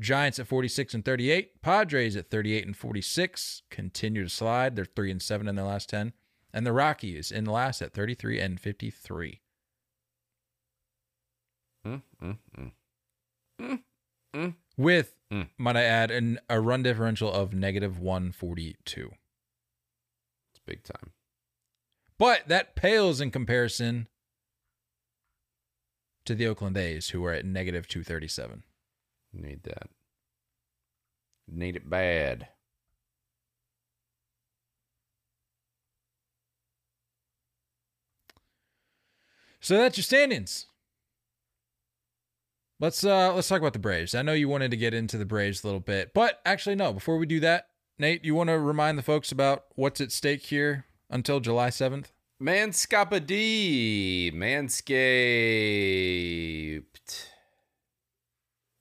Giants 0.00 0.38
at 0.38 0.46
46 0.46 0.94
and 0.94 1.04
38. 1.04 1.60
Padres 1.60 2.16
at 2.16 2.30
38 2.30 2.66
and 2.66 2.76
46 2.76 3.62
continue 3.70 4.22
to 4.22 4.28
slide. 4.28 4.76
They're 4.76 4.84
3 4.84 5.10
and 5.10 5.22
7 5.22 5.48
in 5.48 5.56
their 5.56 5.64
last 5.64 5.88
10. 5.88 6.12
And 6.54 6.64
the 6.64 6.72
Rockies 6.72 7.32
in 7.32 7.44
last 7.44 7.82
at 7.82 7.92
33 7.92 8.40
and 8.40 8.60
53. 8.60 9.40
Mm. 13.60 14.54
With 14.76 15.18
Hmm. 15.30 15.42
Might 15.58 15.76
I 15.76 15.84
add 15.84 16.10
an, 16.10 16.40
a 16.48 16.60
run 16.60 16.82
differential 16.82 17.30
of 17.30 17.52
negative 17.52 17.98
142. 17.98 19.10
It's 20.50 20.60
big 20.64 20.82
time. 20.82 21.12
But 22.18 22.48
that 22.48 22.74
pales 22.74 23.20
in 23.20 23.30
comparison 23.30 24.08
to 26.24 26.34
the 26.34 26.46
Oakland 26.46 26.76
A's, 26.76 27.10
who 27.10 27.24
are 27.26 27.32
at 27.32 27.44
negative 27.44 27.86
237. 27.86 28.62
Need 29.32 29.64
that. 29.64 29.90
Need 31.46 31.76
it 31.76 31.88
bad. 31.88 32.48
So 39.60 39.76
that's 39.76 39.98
your 39.98 40.04
standings. 40.04 40.66
Let's 42.80 43.02
uh 43.02 43.34
let's 43.34 43.48
talk 43.48 43.60
about 43.60 43.72
the 43.72 43.80
Braves. 43.80 44.14
I 44.14 44.22
know 44.22 44.34
you 44.34 44.48
wanted 44.48 44.70
to 44.70 44.76
get 44.76 44.94
into 44.94 45.18
the 45.18 45.26
Braves 45.26 45.64
a 45.64 45.66
little 45.66 45.80
bit, 45.80 46.14
but 46.14 46.40
actually 46.44 46.76
no, 46.76 46.92
before 46.92 47.18
we 47.18 47.26
do 47.26 47.40
that, 47.40 47.68
Nate, 47.98 48.24
you 48.24 48.36
want 48.36 48.50
to 48.50 48.58
remind 48.58 48.96
the 48.96 49.02
folks 49.02 49.32
about 49.32 49.64
what's 49.74 50.00
at 50.00 50.12
stake 50.12 50.42
here 50.42 50.86
until 51.10 51.40
July 51.40 51.70
7th? 51.70 52.12
Manscaped. 52.40 54.32
Manscaped. 54.32 54.84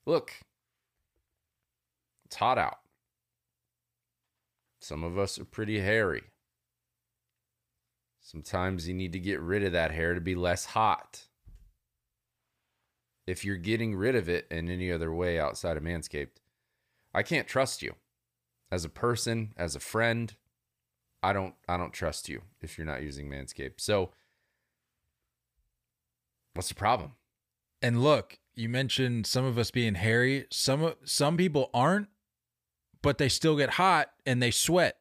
Look, 0.05 0.31
it's 2.25 2.35
hot 2.35 2.59
out. 2.59 2.77
Some 4.79 5.03
of 5.03 5.17
us 5.17 5.39
are 5.39 5.45
pretty 5.45 5.79
hairy. 5.79 6.21
Sometimes 8.21 8.87
you 8.87 8.93
need 8.93 9.13
to 9.13 9.19
get 9.19 9.41
rid 9.41 9.63
of 9.63 9.71
that 9.71 9.89
hair 9.91 10.13
to 10.13 10.21
be 10.21 10.35
less 10.35 10.65
hot. 10.65 11.26
If 13.27 13.43
you're 13.43 13.57
getting 13.57 13.93
rid 13.93 14.15
of 14.15 14.29
it 14.29 14.47
in 14.49 14.69
any 14.69 14.91
other 14.91 15.13
way 15.13 15.37
outside 15.37 15.75
of 15.77 15.83
Manscaped, 15.83 16.39
I 17.13 17.23
can't 17.23 17.47
trust 17.47 17.81
you. 17.81 17.95
As 18.71 18.85
a 18.85 18.89
person, 18.89 19.53
as 19.57 19.75
a 19.75 19.79
friend, 19.79 20.33
I 21.21 21.33
don't 21.33 21.55
I 21.67 21.77
don't 21.77 21.93
trust 21.93 22.29
you 22.29 22.41
if 22.61 22.77
you're 22.77 22.87
not 22.87 23.01
using 23.01 23.29
Manscaped. 23.29 23.79
So 23.79 24.11
what's 26.53 26.69
the 26.69 26.75
problem? 26.75 27.13
And 27.81 28.01
look, 28.01 28.39
you 28.55 28.69
mentioned 28.69 29.27
some 29.27 29.45
of 29.45 29.57
us 29.57 29.71
being 29.71 29.95
hairy. 29.95 30.47
Some 30.51 30.93
some 31.03 31.37
people 31.37 31.69
aren't, 31.73 32.07
but 33.01 33.17
they 33.17 33.29
still 33.29 33.55
get 33.57 33.71
hot 33.71 34.11
and 34.25 34.41
they 34.41 34.51
sweat. 34.51 34.97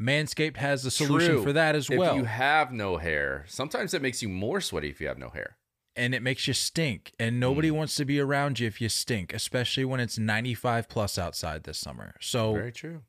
Manscaped 0.00 0.56
has 0.56 0.82
the 0.82 0.90
solution 0.90 1.34
True. 1.34 1.42
for 1.42 1.52
that 1.52 1.74
as 1.74 1.88
well. 1.88 2.12
If 2.12 2.16
you 2.16 2.24
have 2.24 2.72
no 2.72 2.96
hair, 2.96 3.44
sometimes 3.48 3.94
it 3.94 4.02
makes 4.02 4.22
you 4.22 4.28
more 4.28 4.60
sweaty 4.60 4.88
if 4.88 5.00
you 5.00 5.06
have 5.06 5.18
no 5.18 5.28
hair. 5.28 5.56
And 5.96 6.14
it 6.14 6.22
makes 6.22 6.46
you 6.46 6.54
stink. 6.54 7.12
And 7.18 7.38
nobody 7.38 7.70
Mm. 7.70 7.74
wants 7.76 7.94
to 7.96 8.04
be 8.04 8.18
around 8.20 8.58
you 8.60 8.66
if 8.66 8.80
you 8.80 8.88
stink, 8.88 9.32
especially 9.34 9.84
when 9.84 10.00
it's 10.00 10.18
95 10.18 10.88
plus 10.88 11.18
outside 11.18 11.64
this 11.64 11.78
summer. 11.78 12.14
So 12.20 12.54
Very 12.54 12.72
true. 12.72 13.02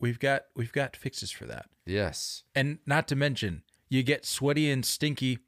we've 0.00 0.18
got 0.18 0.46
we've 0.56 0.72
got 0.72 0.96
fixes 0.96 1.30
for 1.30 1.44
that. 1.46 1.66
Yes. 1.86 2.44
And 2.54 2.78
not 2.86 3.06
to 3.08 3.16
mention, 3.16 3.62
you 3.88 4.02
get 4.02 4.24
sweaty 4.24 4.70
and 4.70 4.84
stinky 4.84 5.40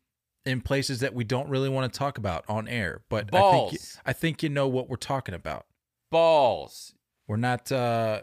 in 0.44 0.60
places 0.60 1.00
that 1.00 1.14
we 1.14 1.24
don't 1.24 1.48
really 1.48 1.68
want 1.68 1.92
to 1.92 1.98
talk 1.98 2.18
about 2.18 2.44
on 2.48 2.68
air. 2.68 3.02
But 3.08 3.34
I 3.34 3.40
think 3.40 3.72
you, 3.72 3.78
Balls. 3.78 4.00
I 4.06 4.12
think 4.12 4.42
you 4.42 4.48
know 4.48 4.68
what 4.68 4.88
we're 4.88 4.96
talking 4.96 5.34
about. 5.34 5.66
Balls. 6.10 6.94
We're 7.26 7.36
not 7.36 7.72
uh 7.72 8.22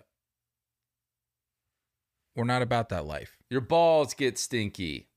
we're 2.36 2.46
not 2.46 2.62
about 2.62 2.90
that 2.90 3.06
life. 3.06 3.38
Your 3.50 3.62
balls 3.62 4.14
get 4.14 4.38
stinky, 4.40 5.10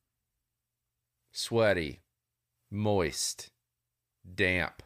sweaty, 1.32 2.02
moist, 2.76 3.50
damp, 4.34 4.82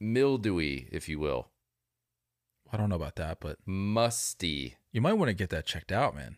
mildewy, 0.00 0.88
if 0.92 1.08
you 1.08 1.18
will, 1.18 1.48
I 2.72 2.76
don't 2.76 2.88
know 2.88 2.96
about 2.96 3.16
that, 3.16 3.38
but 3.40 3.58
musty. 3.66 4.76
you 4.92 5.00
might 5.00 5.14
want 5.14 5.28
to 5.28 5.34
get 5.34 5.50
that 5.50 5.66
checked 5.66 5.92
out, 5.92 6.14
man. 6.14 6.36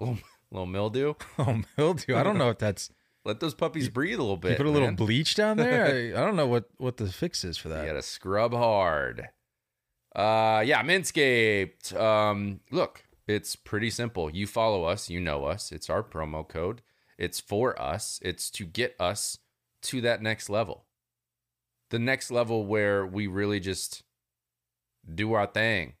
Oh, 0.00 0.18
little 0.50 0.66
mildew. 0.66 1.14
Oh, 1.38 1.62
mildew. 1.76 2.16
I 2.16 2.22
don't 2.22 2.38
know 2.38 2.50
if 2.50 2.58
that's 2.58 2.90
Let 3.24 3.40
those 3.40 3.54
puppies 3.54 3.88
breathe 3.88 4.18
a 4.18 4.22
little 4.22 4.36
bit. 4.38 4.52
you 4.52 4.56
put 4.56 4.66
a 4.66 4.70
little 4.70 4.92
bleach 4.92 5.34
down 5.34 5.56
there. 5.58 6.14
I, 6.16 6.22
I 6.22 6.24
don't 6.24 6.36
know 6.36 6.46
what 6.46 6.64
what 6.78 6.96
the 6.96 7.08
fix 7.08 7.44
is 7.44 7.58
for 7.58 7.68
that. 7.68 7.82
You 7.82 7.88
gotta 7.88 8.02
scrub 8.02 8.52
hard. 8.54 9.28
Uh 10.16 10.62
yeah, 10.64 10.82
Manscaped. 10.82 11.94
Um 11.94 12.60
look, 12.70 13.04
it's 13.26 13.54
pretty 13.54 13.90
simple. 13.90 14.30
You 14.30 14.46
follow 14.46 14.84
us, 14.84 15.10
you 15.10 15.20
know 15.20 15.44
us. 15.44 15.72
It's 15.72 15.90
our 15.90 16.02
promo 16.02 16.48
code. 16.48 16.80
It's 17.18 17.40
for 17.40 17.80
us. 17.80 18.20
It's 18.22 18.50
to 18.52 18.64
get 18.64 18.94
us 19.00 19.38
to 19.82 20.00
that 20.02 20.22
next 20.22 20.48
level. 20.48 20.84
The 21.90 21.98
next 21.98 22.30
level 22.30 22.64
where 22.64 23.04
we 23.04 23.26
really 23.26 23.60
just 23.60 24.02
do 25.12 25.32
our 25.32 25.46
thing 25.46 25.94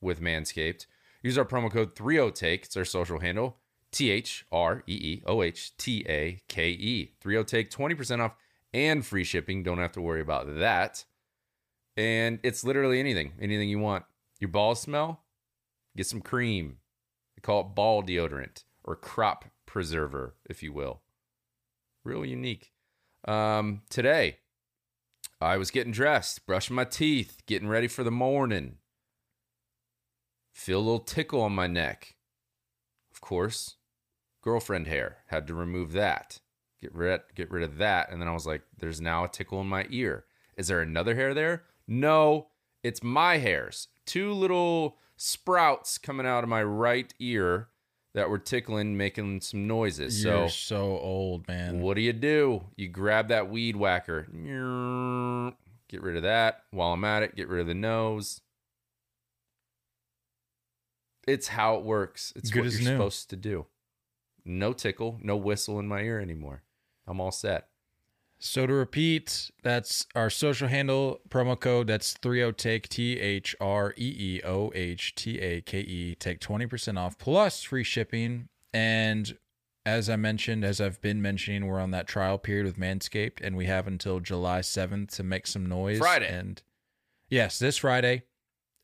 with 0.00 0.20
Manscaped. 0.20 0.86
Use 1.22 1.38
our 1.38 1.44
promo 1.44 1.70
code 1.70 1.94
30take. 1.94 2.64
It's 2.64 2.76
our 2.76 2.84
social 2.84 3.20
handle. 3.20 3.58
T 3.92 4.10
H 4.10 4.44
R 4.52 4.82
E 4.86 4.92
E 4.92 5.22
O 5.26 5.42
H 5.42 5.76
T 5.76 6.04
A 6.08 6.40
K 6.48 6.70
E. 6.70 7.12
30take 7.24 7.70
20% 7.70 8.20
off 8.20 8.34
and 8.72 9.04
free 9.04 9.24
shipping. 9.24 9.62
Don't 9.62 9.78
have 9.78 9.92
to 9.92 10.00
worry 10.00 10.20
about 10.20 10.58
that. 10.58 11.04
And 11.96 12.38
it's 12.42 12.64
literally 12.64 13.00
anything, 13.00 13.32
anything 13.40 13.68
you 13.68 13.78
want. 13.78 14.04
Your 14.40 14.48
balls 14.48 14.80
smell? 14.80 15.24
Get 15.96 16.06
some 16.06 16.20
cream. 16.20 16.78
They 17.34 17.40
call 17.40 17.62
it 17.62 17.74
ball 17.74 18.02
deodorant 18.02 18.64
or 18.84 18.94
crop 18.94 19.46
preserver, 19.78 20.34
if 20.50 20.60
you 20.60 20.72
will. 20.72 21.02
Real 22.02 22.24
unique. 22.24 22.72
Um, 23.28 23.82
today, 23.88 24.38
I 25.40 25.56
was 25.56 25.70
getting 25.70 25.92
dressed, 25.92 26.44
brushing 26.48 26.74
my 26.74 26.82
teeth, 26.82 27.42
getting 27.46 27.68
ready 27.68 27.86
for 27.86 28.02
the 28.02 28.10
morning. 28.10 28.78
Feel 30.52 30.80
a 30.80 30.80
little 30.80 30.98
tickle 30.98 31.42
on 31.42 31.52
my 31.52 31.68
neck. 31.68 32.16
Of 33.12 33.20
course, 33.20 33.76
girlfriend 34.42 34.88
hair. 34.88 35.18
Had 35.28 35.46
to 35.46 35.54
remove 35.54 35.92
that. 35.92 36.40
Get 36.82 36.92
rid 36.92 37.20
get 37.36 37.48
rid 37.48 37.62
of 37.62 37.78
that. 37.78 38.10
And 38.10 38.20
then 38.20 38.26
I 38.26 38.32
was 38.32 38.48
like, 38.48 38.62
there's 38.76 39.00
now 39.00 39.22
a 39.22 39.28
tickle 39.28 39.60
in 39.60 39.68
my 39.68 39.86
ear. 39.90 40.24
Is 40.56 40.66
there 40.66 40.80
another 40.80 41.14
hair 41.14 41.34
there? 41.34 41.62
No, 41.86 42.48
it's 42.82 43.04
my 43.04 43.36
hairs. 43.36 43.86
Two 44.06 44.32
little 44.32 44.96
sprouts 45.16 45.98
coming 45.98 46.26
out 46.26 46.42
of 46.42 46.50
my 46.50 46.64
right 46.64 47.14
ear 47.20 47.68
that 48.18 48.28
were 48.28 48.38
tickling, 48.38 48.96
making 48.96 49.40
some 49.42 49.68
noises. 49.68 50.24
You're 50.24 50.48
so 50.48 50.74
so 50.74 50.98
old, 50.98 51.46
man. 51.46 51.80
what 51.80 51.94
do 51.94 52.00
you 52.00 52.12
do? 52.12 52.64
You 52.76 52.88
grab 52.88 53.28
that 53.28 53.48
weed 53.48 53.76
whacker. 53.76 54.26
Get 55.88 56.02
rid 56.02 56.16
of 56.16 56.24
that. 56.24 56.64
While 56.72 56.92
I'm 56.94 57.04
at 57.04 57.22
it, 57.22 57.36
get 57.36 57.48
rid 57.48 57.60
of 57.60 57.68
the 57.68 57.74
nose. 57.74 58.40
It's 61.28 61.46
how 61.48 61.76
it 61.76 61.84
works. 61.84 62.32
It's 62.34 62.50
Good 62.50 62.60
what 62.60 62.66
as 62.66 62.80
you're 62.80 62.90
new. 62.90 62.96
supposed 62.96 63.30
to 63.30 63.36
do. 63.36 63.66
No 64.44 64.72
tickle, 64.72 65.18
no 65.22 65.36
whistle 65.36 65.78
in 65.78 65.86
my 65.86 66.00
ear 66.00 66.18
anymore. 66.18 66.62
I'm 67.06 67.20
all 67.20 67.30
set. 67.30 67.67
So 68.40 68.66
to 68.66 68.72
repeat, 68.72 69.50
that's 69.62 70.06
our 70.14 70.30
social 70.30 70.68
handle 70.68 71.20
promo 71.28 71.58
code. 71.58 71.88
That's 71.88 72.14
30take 72.14 72.88
T 72.88 73.18
H 73.18 73.56
R 73.60 73.94
E 73.96 74.14
E 74.36 74.40
O 74.44 74.70
H 74.74 75.14
T 75.16 75.40
A 75.40 75.60
K 75.60 75.80
E. 75.80 76.14
Take 76.14 76.40
20% 76.40 76.98
off 76.98 77.18
plus 77.18 77.62
free 77.64 77.82
shipping. 77.82 78.48
And 78.72 79.36
as 79.84 80.08
I 80.08 80.16
mentioned, 80.16 80.64
as 80.64 80.80
I've 80.80 81.00
been 81.00 81.20
mentioning, 81.20 81.66
we're 81.66 81.80
on 81.80 81.90
that 81.90 82.06
trial 82.06 82.38
period 82.38 82.66
with 82.66 82.78
Manscaped 82.78 83.40
and 83.42 83.56
we 83.56 83.66
have 83.66 83.86
until 83.88 84.20
July 84.20 84.60
7th 84.60 85.16
to 85.16 85.24
make 85.24 85.46
some 85.46 85.66
noise. 85.66 85.98
Friday. 85.98 86.28
And 86.28 86.62
yes, 87.28 87.58
this 87.58 87.78
Friday. 87.78 88.22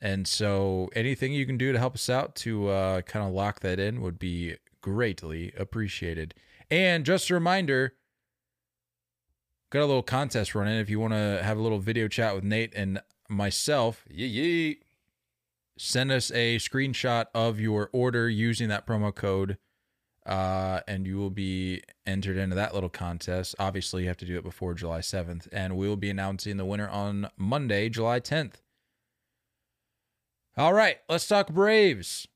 And 0.01 0.27
so 0.27 0.91
anything 0.97 1.33
you 1.33 1.47
can 1.47 1.57
do 1.57 1.73
to 1.73 1.79
help 1.79 1.95
us 1.95 2.11
out 2.11 2.35
to 2.37 2.69
uh, 2.69 3.01
kind 3.03 3.25
of 3.25 3.33
lock 3.33 3.61
that 3.61 3.79
in 3.79 4.01
would 4.01 4.19
be 4.19 4.57
greatly 4.81 5.53
appreciated. 5.57 6.35
And 6.71 7.07
just 7.07 7.31
a 7.31 7.35
reminder, 7.35 7.95
got 9.75 9.83
a 9.83 9.87
little 9.87 10.03
contest 10.03 10.55
running. 10.55 10.79
If 10.79 10.89
you 10.89 11.01
want 11.01 11.13
to 11.15 11.41
have 11.43 11.59
a 11.59 11.61
little 11.61 11.81
video 11.81 12.07
chat 12.09 12.35
with 12.35 12.45
Nate 12.45 12.73
and 12.75 13.03
myself, 13.29 14.05
Yee 14.09 14.27
yee. 14.27 14.79
send 15.77 16.13
us 16.13 16.31
a 16.31 16.57
screenshot 16.59 17.27
of 17.35 17.59
your 17.61 17.91
order 17.93 18.29
using 18.31 18.69
that 18.69 18.87
promo 18.87 19.13
code, 19.15 19.59
uh, 20.27 20.81
and 20.87 21.07
you 21.07 21.17
will 21.17 21.31
be 21.31 21.83
entered 22.07 22.37
into 22.37 22.55
that 22.55 22.73
little 22.73 22.89
contest. 22.89 23.57
Obviously, 23.59 24.03
you 24.03 24.09
have 24.09 24.17
to 24.19 24.25
do 24.25 24.39
it 24.39 24.45
before 24.45 24.75
July 24.75 25.01
7th, 25.01 25.49
and 25.53 25.77
we 25.77 25.89
will 25.89 25.97
be 25.97 26.09
announcing 26.09 26.57
the 26.57 26.65
winner 26.65 26.89
on 26.89 27.29
Monday, 27.37 27.89
July 27.89 28.21
10th. 28.21 28.63
All 30.57 30.73
right, 30.73 30.99
let's 31.09 31.27
talk 31.27 31.49
Braves. 31.49 32.29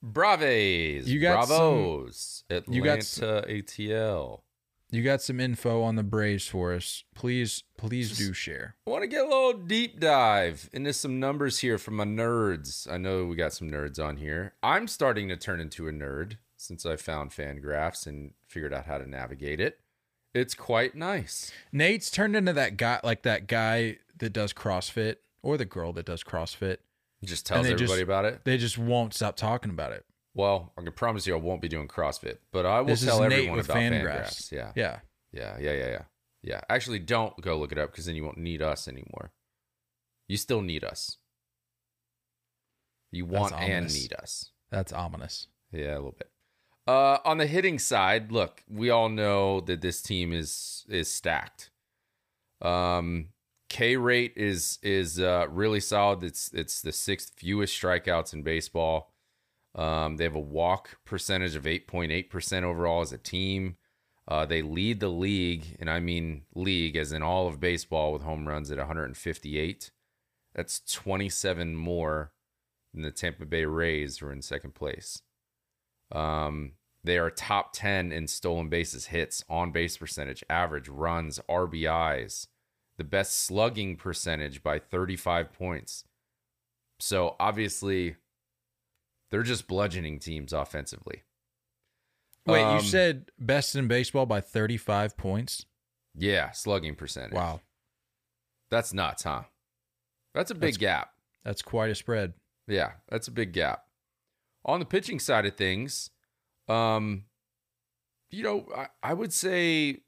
Braves. 0.00 1.10
You 1.10 1.18
got 1.18 1.48
some- 1.48 1.56
Bravos. 1.58 2.44
Atlanta 2.48 2.76
you 2.76 2.84
got 2.84 2.98
s- 2.98 3.18
ATL. 3.18 4.42
You 4.90 5.02
got 5.02 5.20
some 5.20 5.38
info 5.38 5.82
on 5.82 5.96
the 5.96 6.02
Braves 6.02 6.46
for 6.46 6.72
us. 6.72 7.04
Please, 7.14 7.62
please 7.76 8.16
do 8.16 8.32
share. 8.32 8.76
I 8.86 8.90
want 8.90 9.02
to 9.02 9.06
get 9.08 9.20
a 9.24 9.28
little 9.28 9.52
deep 9.52 10.00
dive 10.00 10.70
into 10.72 10.94
some 10.94 11.20
numbers 11.20 11.58
here 11.58 11.76
from 11.76 11.96
my 11.96 12.04
nerds. 12.06 12.90
I 12.90 12.96
know 12.96 13.26
we 13.26 13.36
got 13.36 13.52
some 13.52 13.70
nerds 13.70 14.02
on 14.02 14.16
here. 14.16 14.54
I'm 14.62 14.88
starting 14.88 15.28
to 15.28 15.36
turn 15.36 15.60
into 15.60 15.88
a 15.88 15.92
nerd 15.92 16.38
since 16.56 16.86
I 16.86 16.96
found 16.96 17.32
Fangraphs 17.32 18.06
and 18.06 18.32
figured 18.46 18.72
out 18.72 18.86
how 18.86 18.96
to 18.96 19.06
navigate 19.08 19.60
it. 19.60 19.78
It's 20.34 20.54
quite 20.54 20.94
nice. 20.94 21.52
Nate's 21.70 22.10
turned 22.10 22.34
into 22.34 22.54
that 22.54 22.78
guy, 22.78 23.00
like 23.04 23.22
that 23.22 23.46
guy 23.46 23.98
that 24.18 24.32
does 24.32 24.54
CrossFit 24.54 25.16
or 25.42 25.58
the 25.58 25.64
girl 25.66 25.92
that 25.94 26.06
does 26.06 26.24
CrossFit. 26.24 26.78
Just 27.24 27.44
tells 27.44 27.66
everybody 27.66 27.86
just- 27.86 28.02
about 28.02 28.24
it. 28.24 28.44
They 28.44 28.56
just 28.56 28.78
won't 28.78 29.12
stop 29.12 29.36
talking 29.36 29.70
about 29.70 29.92
it. 29.92 30.06
Well, 30.34 30.72
I 30.78 30.82
can 30.82 30.92
promise 30.92 31.26
you 31.26 31.34
I 31.34 31.38
won't 31.38 31.60
be 31.60 31.68
doing 31.68 31.88
CrossFit, 31.88 32.38
but 32.52 32.64
I 32.64 32.80
will 32.80 32.88
This 32.88 33.04
tell 33.04 33.22
everyone 33.22 33.58
about 33.58 33.76
Fangraphs. 33.76 34.02
Fangraphs. 34.02 34.52
Yeah. 34.52 34.72
Yeah. 34.76 34.98
Yeah, 35.32 35.56
yeah, 35.58 35.72
yeah, 35.72 35.88
yeah. 35.88 36.02
Yeah. 36.42 36.60
Actually, 36.70 37.00
don't 37.00 37.38
go 37.40 37.58
look 37.58 37.72
it 37.72 37.78
up 37.78 37.90
because 37.90 38.06
then 38.06 38.14
you 38.14 38.24
won't 38.24 38.38
need 38.38 38.62
us 38.62 38.88
anymore. 38.88 39.32
You 40.28 40.36
still 40.36 40.60
need 40.62 40.84
us. 40.84 41.16
You 43.10 43.24
want 43.24 43.54
and 43.54 43.64
ominous. 43.64 43.94
need 43.94 44.12
us. 44.12 44.50
That's 44.70 44.92
ominous. 44.92 45.48
Yeah, 45.72 45.94
a 45.94 45.96
little 45.96 46.14
bit. 46.16 46.30
Uh, 46.86 47.18
on 47.24 47.38
the 47.38 47.46
hitting 47.46 47.78
side, 47.78 48.32
look, 48.32 48.62
we 48.68 48.90
all 48.90 49.08
know 49.08 49.60
that 49.60 49.80
this 49.80 50.00
team 50.00 50.32
is 50.32 50.86
is 50.88 51.10
stacked. 51.10 51.70
Um, 52.62 53.28
K 53.68 53.96
rate 53.96 54.32
is 54.36 54.78
is 54.82 55.20
uh, 55.20 55.46
really 55.50 55.80
solid. 55.80 56.22
It's 56.22 56.50
it's 56.52 56.80
the 56.80 56.92
sixth 56.92 57.32
fewest 57.36 57.80
strikeouts 57.80 58.32
in 58.32 58.42
baseball. 58.42 59.12
Um, 59.78 60.16
they 60.16 60.24
have 60.24 60.34
a 60.34 60.40
walk 60.40 60.98
percentage 61.04 61.54
of 61.54 61.66
eight 61.66 61.86
point 61.86 62.10
eight 62.10 62.30
percent 62.30 62.66
overall 62.66 63.00
as 63.00 63.12
a 63.12 63.18
team. 63.18 63.76
Uh, 64.26 64.44
they 64.44 64.60
lead 64.60 65.00
the 65.00 65.08
league, 65.08 65.76
and 65.80 65.88
I 65.88 66.00
mean 66.00 66.42
league 66.54 66.96
as 66.96 67.12
in 67.12 67.22
all 67.22 67.46
of 67.46 67.60
baseball 67.60 68.12
with 68.12 68.22
home 68.22 68.46
runs 68.46 68.70
at 68.70 68.76
158. 68.78 69.90
That's 70.54 70.80
27 70.80 71.76
more 71.76 72.32
than 72.92 73.02
the 73.02 73.10
Tampa 73.10 73.46
Bay 73.46 73.64
Rays, 73.64 74.18
who 74.18 74.26
are 74.26 74.32
in 74.32 74.42
second 74.42 74.74
place. 74.74 75.22
Um, 76.12 76.72
they 77.04 77.16
are 77.16 77.30
top 77.30 77.72
10 77.72 78.12
in 78.12 78.26
stolen 78.26 78.68
bases 78.68 79.06
hits, 79.06 79.44
on 79.48 79.70
base 79.70 79.96
percentage, 79.96 80.42
average, 80.50 80.88
runs, 80.88 81.40
RBIs, 81.48 82.48
the 82.96 83.04
best 83.04 83.38
slugging 83.38 83.96
percentage 83.96 84.62
by 84.62 84.78
35 84.78 85.52
points. 85.52 86.04
So 86.98 87.36
obviously, 87.38 88.16
they're 89.30 89.42
just 89.42 89.66
bludgeoning 89.66 90.18
teams 90.18 90.52
offensively. 90.52 91.22
Wait, 92.46 92.62
Um, 92.62 92.76
you 92.76 92.82
said 92.82 93.30
best 93.38 93.74
in 93.76 93.88
baseball 93.88 94.24
by 94.26 94.40
35 94.40 95.16
points? 95.16 95.66
Yeah, 96.14 96.50
slugging 96.52 96.94
percentage. 96.94 97.34
Wow. 97.34 97.60
That's 98.70 98.92
nuts, 98.92 99.22
huh? 99.24 99.44
That's 100.34 100.50
a 100.50 100.54
big 100.54 100.74
That's- 100.74 100.76
gap. 100.78 101.14
That's 101.44 101.62
quite 101.62 101.90
a 101.90 101.94
spread. 101.94 102.34
Yeah, 102.66 102.92
that's 103.08 103.28
a 103.28 103.30
big 103.30 103.52
gap. 103.52 103.86
On 104.64 104.80
the 104.80 104.84
pitching 104.86 105.18
side 105.18 105.46
of 105.46 105.56
things, 105.56 106.10
um, 106.68 107.24
you 108.30 108.42
know, 108.42 108.66
I, 108.76 108.88
I 109.02 109.14
would 109.14 109.32
say 109.32 110.02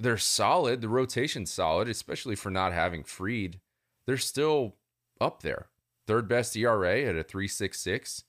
they're 0.00 0.18
solid. 0.18 0.80
The 0.80 0.88
rotation's 0.88 1.52
solid, 1.52 1.88
especially 1.88 2.34
for 2.36 2.50
not 2.50 2.72
having 2.72 3.04
Fried. 3.04 3.60
They're 4.06 4.16
still 4.16 4.76
up 5.20 5.42
there. 5.42 5.68
Third 6.06 6.28
best 6.28 6.56
ERA 6.56 7.02
at 7.02 7.16
a 7.16 7.22
366. 7.22 8.24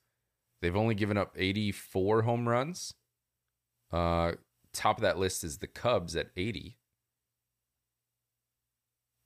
They've 0.61 0.75
only 0.75 0.95
given 0.95 1.17
up 1.17 1.33
84 1.35 2.23
home 2.23 2.49
runs. 2.49 2.93
Uh, 3.91 4.33
top 4.73 4.97
of 4.97 5.03
that 5.03 5.19
list 5.19 5.43
is 5.43 5.57
the 5.59 5.67
Cubs 5.67 6.15
at 6.15 6.29
80. 6.35 6.77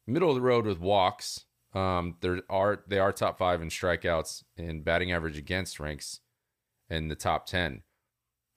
Middle 0.08 0.30
of 0.30 0.36
the 0.36 0.41
road 0.41 0.66
with 0.66 0.80
walks. 0.80 1.45
Um, 1.74 2.18
there 2.20 2.41
are 2.49 2.84
they 2.88 2.99
are 2.99 3.14
top 3.14 3.38
five 3.38 3.62
in 3.62 3.70
strikeouts 3.70 4.43
and 4.58 4.84
batting 4.84 5.12
average 5.12 5.38
against 5.38 5.80
ranks 5.80 6.20
in 6.89 7.08
the 7.08 7.16
top 7.16 7.45
ten. 7.45 7.84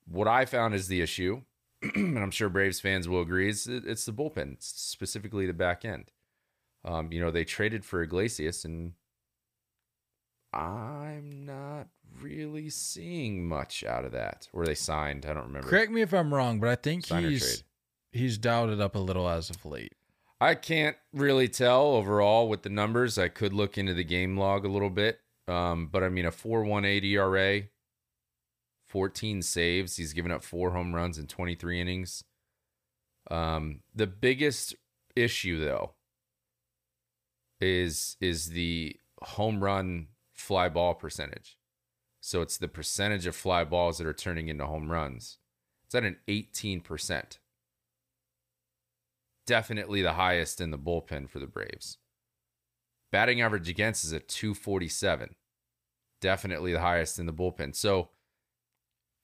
What 0.06 0.26
I 0.26 0.44
found 0.46 0.74
is 0.74 0.88
the 0.88 1.00
issue, 1.00 1.42
and 1.94 2.18
I'm 2.18 2.32
sure 2.32 2.48
Braves 2.48 2.80
fans 2.80 3.08
will 3.08 3.20
agree, 3.20 3.48
is 3.48 3.68
it's 3.68 4.04
the 4.04 4.12
bullpen, 4.12 4.56
specifically 4.58 5.46
the 5.46 5.52
back 5.52 5.84
end. 5.84 6.10
Um, 6.84 7.12
you 7.12 7.20
know, 7.20 7.30
they 7.30 7.44
traded 7.44 7.84
for 7.84 8.02
Iglesias, 8.02 8.64
and 8.64 8.94
I'm 10.54 11.44
not 11.44 11.88
really 12.20 12.70
seeing 12.70 13.46
much 13.46 13.84
out 13.84 14.04
of 14.04 14.12
that. 14.12 14.48
Were 14.52 14.66
they 14.66 14.74
signed, 14.74 15.26
I 15.26 15.34
don't 15.34 15.46
remember. 15.46 15.68
Correct 15.68 15.90
me 15.90 16.00
if 16.00 16.14
I'm 16.14 16.32
wrong, 16.32 16.60
but 16.60 16.68
I 16.68 16.76
think 16.76 17.06
Sign 17.06 17.24
he's 17.24 17.64
he's 18.12 18.38
dialed 18.38 18.70
it 18.70 18.80
up 18.80 18.94
a 18.94 19.00
little 19.00 19.28
as 19.28 19.50
of 19.50 19.64
late. 19.66 19.94
I 20.40 20.54
can't 20.54 20.96
really 21.12 21.48
tell 21.48 21.86
overall 21.94 22.48
with 22.48 22.62
the 22.62 22.68
numbers. 22.68 23.18
I 23.18 23.28
could 23.28 23.52
look 23.52 23.78
into 23.78 23.94
the 23.94 24.04
game 24.04 24.36
log 24.36 24.64
a 24.64 24.68
little 24.68 24.90
bit. 24.90 25.20
Um, 25.48 25.88
but 25.90 26.02
I 26.02 26.08
mean, 26.08 26.24
a 26.24 26.30
4.18 26.30 27.04
ERA, 27.04 27.62
14 28.88 29.42
saves. 29.42 29.96
He's 29.96 30.12
given 30.12 30.32
up 30.32 30.42
four 30.42 30.70
home 30.70 30.94
runs 30.94 31.18
in 31.18 31.26
23 31.26 31.80
innings. 31.80 32.24
Um, 33.30 33.80
the 33.94 34.06
biggest 34.06 34.74
issue, 35.16 35.62
though, 35.62 35.92
is 37.60 38.16
is 38.20 38.50
the 38.50 38.96
home 39.22 39.62
run 39.62 40.08
fly 40.44 40.68
ball 40.68 40.94
percentage. 40.94 41.56
So 42.20 42.40
it's 42.42 42.56
the 42.56 42.68
percentage 42.68 43.26
of 43.26 43.34
fly 43.36 43.64
balls 43.64 43.98
that 43.98 44.06
are 44.06 44.14
turning 44.14 44.48
into 44.48 44.66
home 44.66 44.90
runs. 44.90 45.38
It's 45.84 45.94
at 45.94 46.04
an 46.04 46.16
18% 46.28 47.38
definitely 49.46 50.02
the 50.02 50.14
highest 50.14 50.60
in 50.60 50.70
the 50.70 50.78
bullpen 50.78 51.28
for 51.28 51.38
the 51.38 51.46
Braves. 51.46 51.98
Batting 53.12 53.40
average 53.40 53.68
against 53.68 54.04
is 54.04 54.12
at 54.12 54.28
247. 54.28 55.34
Definitely 56.20 56.72
the 56.72 56.80
highest 56.80 57.18
in 57.18 57.26
the 57.26 57.32
bullpen. 57.32 57.74
So, 57.74 58.10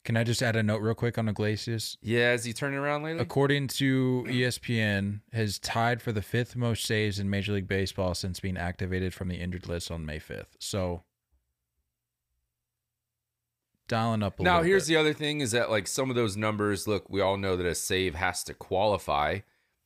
Can 0.05 0.17
I 0.17 0.25
just 0.25 0.43
add 0.43 0.57
a 0.57 0.63
note 0.63 0.83
real 0.83 0.95
quick 0.95 1.19
on 1.19 1.29
Iglesias? 1.29 1.97
yeah, 2.01 2.33
is 2.33 2.45
he 2.45 2.53
turning 2.53 2.79
around 2.79 3.03
lately? 3.03 3.23
According 3.23 3.69
to 3.69 4.25
ESPN, 4.29 5.21
has 5.33 5.59
tied 5.59 6.03
for 6.03 6.13
the 6.13 6.23
fifth 6.23 6.55
most 6.55 6.85
saves 6.85 7.19
in 7.19 7.29
Major 7.31 7.53
League 7.53 7.69
Baseball 7.69 8.15
since 8.15 8.41
being 8.41 8.57
activated 8.57 9.13
from 9.15 9.29
the 9.29 9.37
injured 9.37 9.69
list 9.69 9.91
on 9.91 10.07
May 10.07 10.19
5th. 10.19 10.57
So 10.59 11.03
dialing 13.91 14.23
up 14.23 14.41
a 14.41 14.43
Now, 14.43 14.63
here's 14.63 14.85
bit. 14.87 14.95
the 14.95 15.01
other 15.01 15.13
thing 15.13 15.41
is 15.41 15.51
that 15.51 15.69
like 15.71 15.87
some 15.87 16.09
of 16.09 16.17
those 16.17 16.37
numbers, 16.37 16.87
look, 16.87 17.11
we 17.11 17.21
all 17.21 17.37
know 17.37 17.57
that 17.57 17.67
a 17.67 17.75
save 17.75 18.15
has 18.15 18.43
to 18.45 18.55
qualify. 18.55 19.41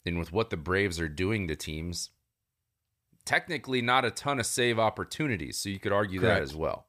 And 0.06 0.18
with 0.18 0.30
what 0.32 0.50
the 0.50 0.56
Braves 0.58 1.00
are 1.00 1.08
doing 1.08 1.48
to 1.48 1.56
teams, 1.56 2.10
technically 3.24 3.80
not 3.82 4.04
a 4.04 4.10
ton 4.10 4.38
of 4.38 4.46
save 4.46 4.78
opportunities. 4.78 5.56
So 5.56 5.68
you 5.70 5.78
could 5.78 5.92
argue 5.92 6.20
that 6.20 6.42
as 6.42 6.54
well. 6.54 6.86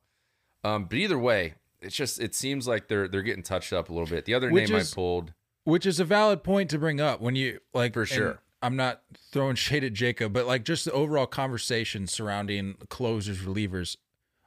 Um, 0.63 0.86
but 0.86 0.97
either 0.97 1.18
way, 1.18 1.55
it's 1.82 1.95
just 1.95 2.20
it 2.20 2.36
seems 2.36 2.68
like 2.68 2.88
they're 2.88 3.07
they're 3.07 3.22
getting 3.22 3.43
touched 3.43 3.72
up 3.74 3.89
a 3.89 3.93
little 3.93 4.07
bit. 4.07 4.26
The 4.26 4.34
other 4.34 4.49
Which 4.51 4.70
name 4.70 4.78
is- 4.80 4.91
I 4.91 4.95
pulled, 4.95 5.34
Which 5.63 5.86
is 5.86 5.99
a 5.99 6.05
valid 6.05 6.43
point 6.43 6.70
to 6.72 6.78
bring 6.78 6.99
up 6.99 7.22
when 7.22 7.36
you 7.36 7.59
like 7.74 7.93
For 7.93 8.05
sure. 8.05 8.39
I'm 8.61 8.76
not 8.76 9.03
throwing 9.32 9.55
shade 9.55 9.84
at 9.84 9.93
Jacob, 9.93 10.34
but 10.34 10.45
like 10.47 10.66
just 10.66 10.86
the 10.86 10.91
overall 10.91 11.28
conversation 11.28 12.07
surrounding 12.07 12.76
closers, 12.89 13.39
relievers. 13.39 13.95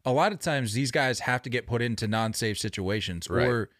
A 0.08 0.12
lot 0.12 0.32
of 0.32 0.38
times 0.38 0.72
these 0.72 0.90
guys 0.90 1.20
have 1.20 1.42
to 1.42 1.50
get 1.50 1.66
put 1.66 1.82
into 1.82 2.08
non-save 2.08 2.58
situations, 2.58 3.28
Right. 3.28 3.46
or 3.46 3.70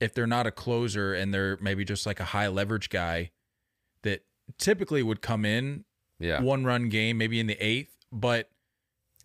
if 0.00 0.14
they're 0.14 0.26
not 0.26 0.46
a 0.46 0.52
closer 0.52 1.12
and 1.14 1.34
they're 1.34 1.56
maybe 1.60 1.84
just 1.84 2.06
like 2.06 2.20
a 2.20 2.24
high 2.26 2.46
leverage 2.48 2.88
guy 2.90 3.30
that 4.02 4.24
typically 4.56 5.02
would 5.02 5.20
come 5.20 5.44
in 5.44 5.84
yeah. 6.20 6.40
one 6.40 6.64
run 6.64 6.88
game, 6.88 7.18
maybe 7.18 7.40
in 7.40 7.48
the 7.48 7.56
eighth, 7.64 7.96
but 8.12 8.50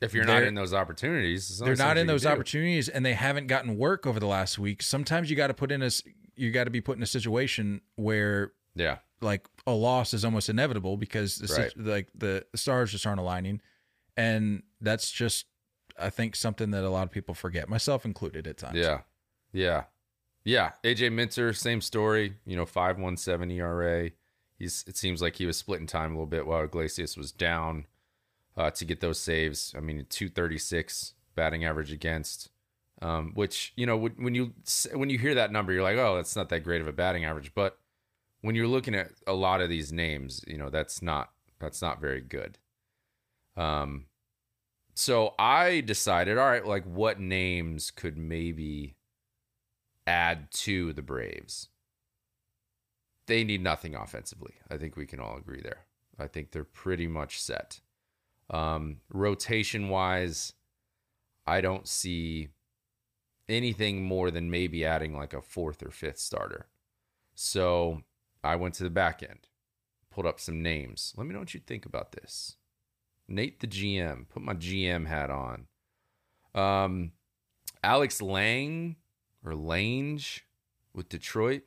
If 0.01 0.13
you're 0.15 0.25
not 0.25 0.41
in 0.43 0.55
those 0.55 0.73
opportunities, 0.73 1.59
they're 1.59 1.75
not 1.75 1.97
in 1.97 2.07
those 2.07 2.23
do. 2.23 2.29
opportunities 2.29 2.89
and 2.89 3.05
they 3.05 3.13
haven't 3.13 3.45
gotten 3.47 3.77
work 3.77 4.07
over 4.07 4.19
the 4.19 4.25
last 4.27 4.57
week. 4.57 4.81
Sometimes 4.81 5.29
you 5.29 5.35
got 5.35 5.47
to 5.47 5.53
put 5.53 5.71
in 5.71 5.83
a 5.83 5.91
you 6.35 6.49
got 6.51 6.63
to 6.63 6.71
be 6.71 6.81
put 6.81 6.97
in 6.97 7.03
a 7.03 7.07
situation 7.07 7.79
where 7.95 8.53
Yeah, 8.75 8.97
like 9.21 9.47
a 9.67 9.71
loss 9.71 10.15
is 10.15 10.25
almost 10.25 10.49
inevitable 10.49 10.97
because 10.97 11.37
the, 11.37 11.47
sit- 11.47 11.77
like 11.77 12.09
the 12.15 12.45
stars 12.55 12.91
just 12.91 13.05
aren't 13.05 13.19
aligning, 13.19 13.61
and 14.17 14.63
that's 14.81 15.11
just 15.11 15.45
I 15.99 16.09
think 16.09 16.35
something 16.35 16.71
that 16.71 16.83
a 16.83 16.89
lot 16.89 17.03
of 17.03 17.11
people 17.11 17.33
forget, 17.33 17.69
myself 17.69 18.05
included 18.05 18.47
at 18.47 18.57
times. 18.57 18.77
yeah, 18.77 19.01
yeah, 19.51 19.83
yeah. 20.43 20.71
AJ 20.83 21.11
Minter, 21.13 21.53
same 21.53 21.81
story. 21.81 22.35
You 22.45 22.55
know, 22.55 22.65
five 22.65 22.97
one 22.97 23.17
seven 23.17 23.51
ERA. 23.51 24.11
He's. 24.57 24.83
It 24.87 24.97
seems 24.97 25.21
like 25.21 25.35
he 25.35 25.45
was 25.45 25.57
splitting 25.57 25.87
time 25.87 26.11
a 26.11 26.13
little 26.15 26.25
bit 26.25 26.45
while 26.45 26.63
Iglesias 26.63 27.17
was 27.17 27.31
down 27.31 27.85
uh, 28.57 28.71
to 28.71 28.85
get 28.85 28.99
those 29.01 29.19
saves. 29.19 29.73
I 29.77 29.79
mean, 29.79 30.05
two 30.09 30.29
thirty 30.29 30.57
six 30.57 31.13
batting 31.35 31.65
average 31.65 31.91
against. 31.91 32.49
Um, 33.01 33.31
which 33.33 33.73
you 33.75 33.85
know 33.85 33.97
when 33.97 34.33
you 34.33 34.53
when 34.93 35.09
you 35.09 35.17
hear 35.17 35.35
that 35.35 35.51
number, 35.51 35.73
you're 35.73 35.83
like, 35.83 35.97
oh, 35.97 36.15
that's 36.15 36.35
not 36.35 36.49
that 36.49 36.63
great 36.63 36.79
of 36.79 36.87
a 36.87 36.93
batting 36.93 37.25
average. 37.25 37.53
But 37.53 37.77
when 38.41 38.55
you're 38.55 38.67
looking 38.67 38.95
at 38.95 39.09
a 39.27 39.33
lot 39.33 39.61
of 39.61 39.69
these 39.69 39.91
names, 39.91 40.41
you 40.47 40.57
know 40.57 40.69
that's 40.69 41.01
not 41.01 41.31
that's 41.59 41.81
not 41.81 41.99
very 41.99 42.21
good. 42.21 42.59
Um, 43.57 44.05
so 44.95 45.33
I 45.39 45.81
decided, 45.81 46.37
all 46.37 46.49
right, 46.49 46.65
like 46.65 46.85
what 46.85 47.19
names 47.19 47.91
could 47.91 48.17
maybe 48.17 48.95
add 50.05 50.51
to 50.51 50.93
the 50.93 51.01
Braves? 51.01 51.69
They 53.25 53.43
need 53.43 53.63
nothing 53.63 53.95
offensively. 53.95 54.53
I 54.69 54.77
think 54.77 54.95
we 54.95 55.05
can 55.05 55.19
all 55.19 55.37
agree 55.37 55.61
there. 55.61 55.85
I 56.19 56.27
think 56.27 56.51
they're 56.51 56.63
pretty 56.63 57.07
much 57.07 57.41
set. 57.41 57.79
Um, 58.49 58.97
rotation 59.11 59.89
wise, 59.89 60.53
I 61.47 61.61
don't 61.61 61.87
see 61.87 62.49
anything 63.49 64.03
more 64.03 64.31
than 64.31 64.51
maybe 64.51 64.85
adding 64.85 65.15
like 65.15 65.33
a 65.33 65.41
fourth 65.41 65.81
or 65.81 65.91
fifth 65.91 66.19
starter. 66.19 66.67
So 67.35 68.03
I 68.43 68.55
went 68.55 68.75
to 68.75 68.83
the 68.83 68.89
back 68.89 69.23
end, 69.23 69.47
pulled 70.11 70.27
up 70.27 70.39
some 70.39 70.61
names. 70.61 71.13
Let 71.17 71.25
me 71.25 71.33
know 71.33 71.39
what 71.39 71.53
you 71.53 71.61
think 71.65 71.85
about 71.85 72.11
this. 72.11 72.57
Nate 73.27 73.59
the 73.59 73.67
GM. 73.67 74.27
Put 74.29 74.43
my 74.43 74.53
GM 74.53 75.07
hat 75.07 75.29
on. 75.29 75.67
Um, 76.53 77.11
Alex 77.83 78.21
Lang 78.21 78.95
or 79.45 79.55
Lange 79.55 80.41
with 80.93 81.09
Detroit. 81.09 81.63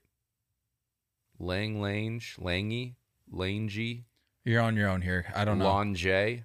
Lang 1.39 1.81
Lange, 1.83 2.23
Langy, 2.39 2.97
Langy, 3.31 4.07
You're 4.45 4.63
on 4.63 4.77
your 4.77 4.89
own 4.89 5.03
here. 5.03 5.27
I 5.35 5.45
don't 5.45 5.59
know. 5.59 5.67
Lange. 5.75 6.45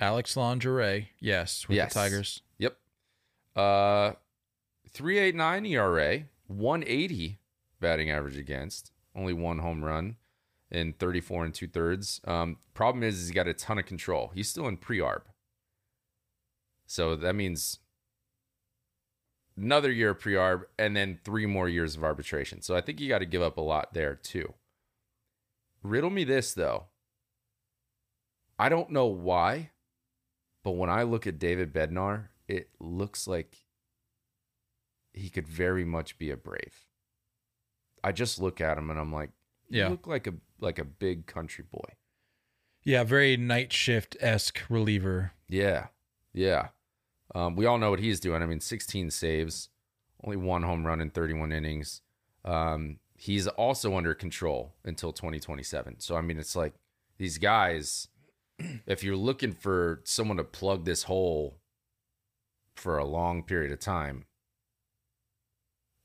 Alex 0.00 0.34
Lingerie, 0.34 1.08
yes, 1.20 1.68
with 1.68 1.76
Yes. 1.76 1.92
the 1.92 2.00
Tigers. 2.00 2.42
Yep. 2.58 2.76
Uh, 3.54 4.12
389 4.88 5.66
ERA, 5.66 6.24
180 6.46 7.38
batting 7.80 8.10
average 8.10 8.38
against, 8.38 8.92
only 9.14 9.34
one 9.34 9.58
home 9.58 9.84
run 9.84 10.16
in 10.70 10.92
34 10.94 11.46
and 11.46 11.54
two 11.54 11.66
thirds. 11.66 12.20
Um, 12.24 12.58
problem 12.74 13.02
is, 13.02 13.18
he's 13.20 13.30
got 13.30 13.48
a 13.48 13.54
ton 13.54 13.78
of 13.78 13.86
control. 13.86 14.30
He's 14.34 14.48
still 14.48 14.68
in 14.68 14.76
pre 14.76 14.98
arb. 14.98 15.22
So 16.86 17.16
that 17.16 17.34
means 17.34 17.78
another 19.56 19.90
year 19.90 20.10
of 20.10 20.20
pre 20.20 20.34
arb 20.34 20.62
and 20.78 20.96
then 20.96 21.18
three 21.24 21.46
more 21.46 21.68
years 21.68 21.96
of 21.96 22.04
arbitration. 22.04 22.62
So 22.62 22.76
I 22.76 22.80
think 22.80 23.00
you 23.00 23.08
got 23.08 23.18
to 23.18 23.26
give 23.26 23.42
up 23.42 23.56
a 23.56 23.62
lot 23.62 23.94
there 23.94 24.14
too. 24.14 24.54
Riddle 25.82 26.10
me 26.10 26.24
this 26.24 26.54
though. 26.54 26.86
I 28.58 28.68
don't 28.68 28.90
know 28.90 29.06
why, 29.06 29.70
but 30.62 30.72
when 30.72 30.90
I 30.90 31.02
look 31.02 31.26
at 31.26 31.38
David 31.38 31.72
Bednar, 31.72 32.28
it 32.46 32.68
looks 32.78 33.26
like 33.26 33.56
he 35.12 35.30
could 35.30 35.48
very 35.48 35.84
much 35.84 36.18
be 36.18 36.30
a 36.30 36.36
Brave. 36.36 36.86
I 38.04 38.12
just 38.12 38.40
look 38.40 38.60
at 38.60 38.78
him 38.78 38.90
and 38.90 38.98
I'm 38.98 39.12
like, 39.12 39.30
you 39.70 39.80
Yeah. 39.80 39.88
look 39.88 40.06
like 40.06 40.26
a 40.26 40.34
like 40.58 40.78
a 40.78 40.84
big 40.84 41.26
country 41.26 41.64
boy. 41.70 41.94
Yeah, 42.82 43.04
very 43.04 43.36
night 43.36 43.72
shift 43.72 44.16
esque 44.20 44.60
reliever. 44.68 45.32
Yeah, 45.48 45.86
yeah. 46.34 46.68
Um, 47.34 47.56
we 47.56 47.64
all 47.66 47.78
know 47.78 47.90
what 47.90 48.00
he's 48.00 48.20
doing. 48.20 48.42
I 48.42 48.46
mean, 48.46 48.60
16 48.60 49.10
saves, 49.10 49.68
only 50.24 50.36
one 50.36 50.62
home 50.64 50.84
run 50.86 51.00
in 51.00 51.10
31 51.10 51.52
innings. 51.52 52.02
Um, 52.44 52.98
he's 53.16 53.46
also 53.46 53.96
under 53.96 54.14
control 54.14 54.74
until 54.84 55.12
2027. 55.12 56.00
So 56.00 56.16
I 56.16 56.20
mean, 56.20 56.38
it's 56.38 56.56
like 56.56 56.74
these 57.18 57.38
guys. 57.38 58.08
If 58.86 59.02
you're 59.02 59.16
looking 59.16 59.52
for 59.52 60.02
someone 60.04 60.36
to 60.36 60.44
plug 60.44 60.84
this 60.84 61.04
hole 61.04 61.56
for 62.74 62.98
a 62.98 63.06
long 63.06 63.42
period 63.42 63.72
of 63.72 63.80
time, 63.80 64.26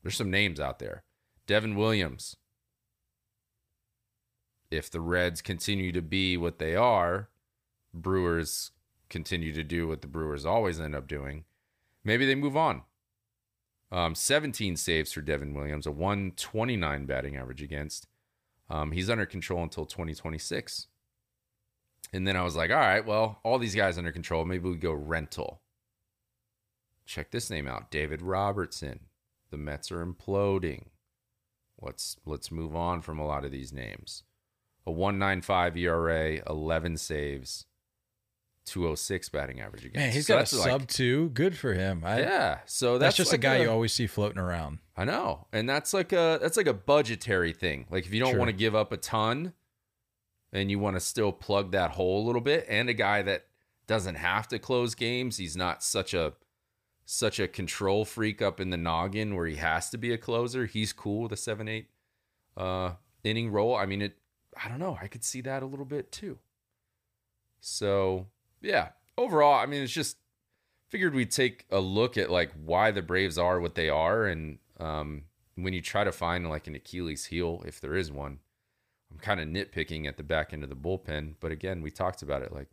there's 0.02 0.16
some 0.16 0.30
names 0.30 0.58
out 0.60 0.78
there. 0.78 1.02
Devin 1.46 1.76
Williams. 1.76 2.36
If 4.70 4.90
the 4.90 5.00
Reds 5.00 5.42
continue 5.42 5.92
to 5.92 6.02
be 6.02 6.36
what 6.36 6.58
they 6.58 6.74
are, 6.74 7.28
Brewers 7.94 8.72
continue 9.08 9.52
to 9.52 9.62
do 9.62 9.88
what 9.88 10.02
the 10.02 10.08
Brewers 10.08 10.44
always 10.44 10.80
end 10.80 10.94
up 10.94 11.06
doing, 11.06 11.44
maybe 12.04 12.26
they 12.26 12.34
move 12.34 12.56
on. 12.56 12.82
Um, 13.92 14.14
17 14.14 14.76
saves 14.76 15.12
for 15.12 15.20
Devin 15.20 15.54
Williams, 15.54 15.86
a 15.86 15.92
129 15.92 17.06
batting 17.06 17.36
average 17.36 17.62
against. 17.62 18.08
Um, 18.68 18.90
he's 18.90 19.08
under 19.08 19.26
control 19.26 19.62
until 19.62 19.86
2026. 19.86 20.88
And 22.12 22.26
then 22.26 22.36
I 22.36 22.42
was 22.42 22.56
like, 22.56 22.70
all 22.70 22.76
right, 22.76 23.04
well, 23.04 23.40
all 23.44 23.58
these 23.58 23.74
guys 23.74 23.98
under 23.98 24.12
control. 24.12 24.44
Maybe 24.44 24.68
we 24.68 24.76
go 24.76 24.92
rental. 24.92 25.60
Check 27.04 27.30
this 27.30 27.50
name 27.50 27.68
out 27.68 27.90
David 27.90 28.22
Robertson. 28.22 29.00
The 29.50 29.56
Mets 29.56 29.92
are 29.92 30.04
imploding. 30.04 30.86
Let's 31.80 32.16
let's 32.24 32.50
move 32.50 32.74
on 32.74 33.02
from 33.02 33.18
a 33.18 33.26
lot 33.26 33.44
of 33.44 33.52
these 33.52 33.72
names. 33.72 34.24
A 34.86 34.90
195 34.92 35.76
ERA, 35.76 36.40
11 36.48 36.96
saves, 36.96 37.66
206 38.66 39.28
batting 39.30 39.60
average 39.60 39.84
against. 39.84 39.96
Man, 39.96 40.12
he's 40.12 40.26
So 40.26 40.34
got 40.34 40.38
a 40.38 40.40
that's 40.42 40.52
like- 40.58 40.70
sub 40.70 40.86
two. 40.88 41.28
Good 41.30 41.56
for 41.56 41.74
him. 41.74 42.02
I, 42.04 42.20
yeah, 42.20 42.58
so 42.66 42.92
that's, 42.98 43.00
that's, 43.00 43.16
just 43.16 43.32
like 43.32 43.40
a 43.40 43.42
guy 43.42 43.56
you 43.62 43.70
always 43.70 43.92
see 43.92 44.06
floating 44.06 44.38
around. 44.38 44.78
I 44.96 45.04
know, 45.04 45.46
and 45.52 45.68
that's 45.68 45.92
like 45.94 46.12
a 46.12 46.38
that's 46.40 46.56
like 46.56 46.66
a 46.66 46.74
budgetary 46.74 47.52
thing. 47.52 47.86
Like 47.90 48.06
if 48.06 48.12
you 48.14 48.20
don't 48.20 48.30
Sure. 48.30 48.38
want 48.38 48.48
to 48.50 48.56
give 48.56 48.74
up 48.74 48.92
a 48.92 48.96
ton, 48.96 49.52
and 50.52 50.70
you 50.70 50.78
want 50.78 50.96
to 50.96 51.00
still 51.00 51.32
plug 51.32 51.72
that 51.72 51.92
hole 51.92 52.24
a 52.24 52.26
little 52.26 52.40
bit, 52.40 52.64
and 52.68 52.88
a 52.88 52.94
guy 52.94 53.22
that 53.22 53.46
doesn't 53.86 54.16
have 54.16 54.48
to 54.48 54.58
close 54.58 54.94
games, 54.94 55.36
he's 55.36 55.56
not 55.56 55.82
such 55.82 56.12
a 56.14 56.32
such 57.04 57.38
a 57.38 57.46
control 57.46 58.04
freak 58.04 58.42
up 58.42 58.58
in 58.58 58.70
the 58.70 58.76
noggin 58.76 59.36
where 59.36 59.46
he 59.46 59.56
has 59.56 59.90
to 59.90 59.98
be 59.98 60.12
a 60.12 60.18
closer. 60.18 60.66
He's 60.66 60.92
cool 60.92 61.22
with 61.22 61.32
a 61.32 61.36
seven 61.36 61.68
eight 61.68 61.88
uh, 62.56 62.92
inning 63.22 63.50
role. 63.52 63.76
I 63.76 63.86
mean, 63.86 64.02
it. 64.02 64.16
I 64.62 64.68
don't 64.68 64.78
know. 64.78 64.98
I 65.00 65.08
could 65.08 65.24
see 65.24 65.40
that 65.42 65.62
a 65.62 65.66
little 65.66 65.84
bit 65.84 66.10
too. 66.10 66.38
So 67.60 68.26
yeah, 68.60 68.90
overall, 69.18 69.54
I 69.54 69.66
mean, 69.66 69.82
it's 69.82 69.92
just 69.92 70.16
figured 70.88 71.14
we'd 71.14 71.30
take 71.30 71.66
a 71.70 71.80
look 71.80 72.16
at 72.16 72.30
like 72.30 72.52
why 72.64 72.90
the 72.90 73.02
Braves 73.02 73.38
are 73.38 73.60
what 73.60 73.74
they 73.74 73.88
are, 73.88 74.26
and 74.26 74.58
um, 74.78 75.24
when 75.56 75.72
you 75.72 75.80
try 75.80 76.04
to 76.04 76.12
find 76.12 76.48
like 76.48 76.66
an 76.66 76.74
Achilles 76.74 77.26
heel, 77.26 77.62
if 77.66 77.80
there 77.80 77.94
is 77.94 78.12
one, 78.12 78.38
I'm 79.10 79.18
kind 79.18 79.40
of 79.40 79.48
nitpicking 79.48 80.06
at 80.06 80.16
the 80.16 80.22
back 80.22 80.52
end 80.52 80.62
of 80.62 80.68
the 80.68 80.76
bullpen. 80.76 81.34
But 81.40 81.52
again, 81.52 81.82
we 81.82 81.90
talked 81.90 82.22
about 82.22 82.42
it. 82.42 82.52
Like 82.52 82.68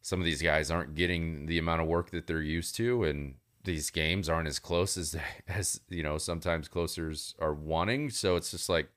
some 0.00 0.20
of 0.20 0.24
these 0.24 0.42
guys 0.42 0.70
aren't 0.70 0.94
getting 0.94 1.46
the 1.46 1.58
amount 1.58 1.82
of 1.82 1.88
work 1.88 2.10
that 2.10 2.26
they're 2.26 2.42
used 2.42 2.74
to, 2.76 3.04
and 3.04 3.34
these 3.64 3.90
games 3.90 4.28
aren't 4.28 4.48
as 4.48 4.58
close 4.58 4.96
as 4.96 5.16
as 5.48 5.80
you 5.88 6.02
know 6.02 6.18
sometimes 6.18 6.68
closers 6.68 7.34
are 7.38 7.54
wanting. 7.54 8.10
So 8.10 8.36
it's 8.36 8.50
just 8.50 8.68
like, 8.68 8.88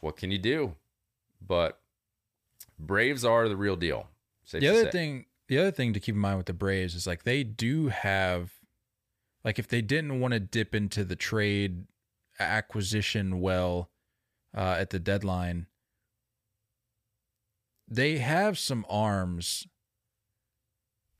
what 0.00 0.16
can 0.16 0.30
you 0.30 0.38
do? 0.38 0.74
But 1.46 1.78
Braves 2.78 3.24
are 3.24 3.48
the 3.48 3.56
real 3.56 3.76
deal. 3.76 4.08
The 4.50 4.68
other 4.68 4.90
thing 4.90 5.26
the 5.48 5.58
other 5.58 5.70
thing 5.70 5.92
to 5.92 6.00
keep 6.00 6.14
in 6.14 6.20
mind 6.20 6.38
with 6.38 6.46
the 6.46 6.52
Braves 6.52 6.94
is 6.94 7.06
like 7.06 7.24
they 7.24 7.44
do 7.44 7.88
have 7.88 8.52
like 9.44 9.58
if 9.58 9.68
they 9.68 9.82
didn't 9.82 10.20
want 10.20 10.32
to 10.32 10.40
dip 10.40 10.74
into 10.74 11.04
the 11.04 11.16
trade 11.16 11.84
acquisition 12.38 13.40
well 13.40 13.90
uh, 14.56 14.76
at 14.78 14.90
the 14.90 14.98
deadline 14.98 15.66
they 17.88 18.18
have 18.18 18.58
some 18.58 18.84
arms 18.88 19.66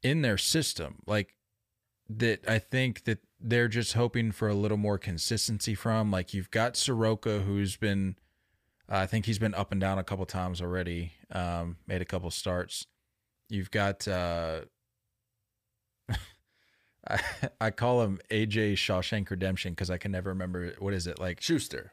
in 0.02 0.22
their 0.22 0.38
system 0.38 1.02
like 1.06 1.34
that 2.08 2.48
I 2.48 2.58
think 2.58 3.04
that 3.04 3.18
they're 3.40 3.68
just 3.68 3.94
hoping 3.94 4.32
for 4.32 4.48
a 4.48 4.54
little 4.54 4.76
more 4.76 4.98
consistency 4.98 5.74
from 5.74 6.10
like 6.10 6.34
you've 6.34 6.50
got 6.50 6.76
Soroka 6.76 7.40
who's 7.40 7.76
been 7.76 8.16
I 8.88 9.06
think 9.06 9.26
he's 9.26 9.38
been 9.38 9.54
up 9.54 9.72
and 9.72 9.80
down 9.80 9.98
a 9.98 10.04
couple 10.04 10.24
times 10.26 10.62
already 10.62 11.12
um, 11.32 11.76
made 11.86 12.02
a 12.02 12.04
couple 12.04 12.30
starts 12.30 12.86
You've 13.48 13.70
got 13.70 14.06
uh 14.08 14.62
I, 17.08 17.20
I 17.60 17.70
call 17.70 18.02
him 18.02 18.18
AJ 18.30 18.74
Shawshank 18.74 19.30
Redemption 19.30 19.72
because 19.72 19.90
I 19.90 19.98
can 19.98 20.10
never 20.10 20.30
remember 20.30 20.74
what 20.78 20.94
is 20.94 21.06
it 21.06 21.20
like. 21.20 21.40
Schuster. 21.40 21.92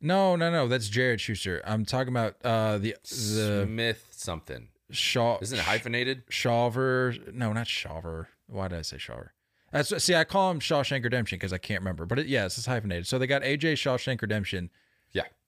No, 0.00 0.36
no, 0.36 0.50
no. 0.50 0.68
That's 0.68 0.88
Jared 0.88 1.20
Schuster. 1.20 1.62
I'm 1.64 1.84
talking 1.84 2.08
about 2.08 2.36
uh 2.44 2.78
the 2.78 2.96
the 3.02 3.64
Smith 3.66 4.08
something. 4.10 4.68
Shaw. 4.90 5.38
Isn't 5.40 5.58
it 5.58 5.64
hyphenated? 5.64 6.22
Shaver? 6.30 7.14
No, 7.32 7.52
not 7.52 7.66
Shaver. 7.66 8.28
Why 8.46 8.68
did 8.68 8.78
I 8.78 8.82
say 8.82 8.98
Shaver? 8.98 9.34
That's 9.70 10.02
see. 10.02 10.14
I 10.14 10.24
call 10.24 10.50
him 10.50 10.60
Shawshank 10.60 11.04
Redemption 11.04 11.36
because 11.36 11.52
I 11.52 11.58
can't 11.58 11.80
remember. 11.80 12.06
But 12.06 12.20
it, 12.20 12.26
yes, 12.26 12.58
it's 12.58 12.66
hyphenated. 12.66 13.06
So 13.06 13.18
they 13.18 13.26
got 13.26 13.42
AJ 13.42 13.74
Shawshank 13.74 14.20
Redemption. 14.22 14.70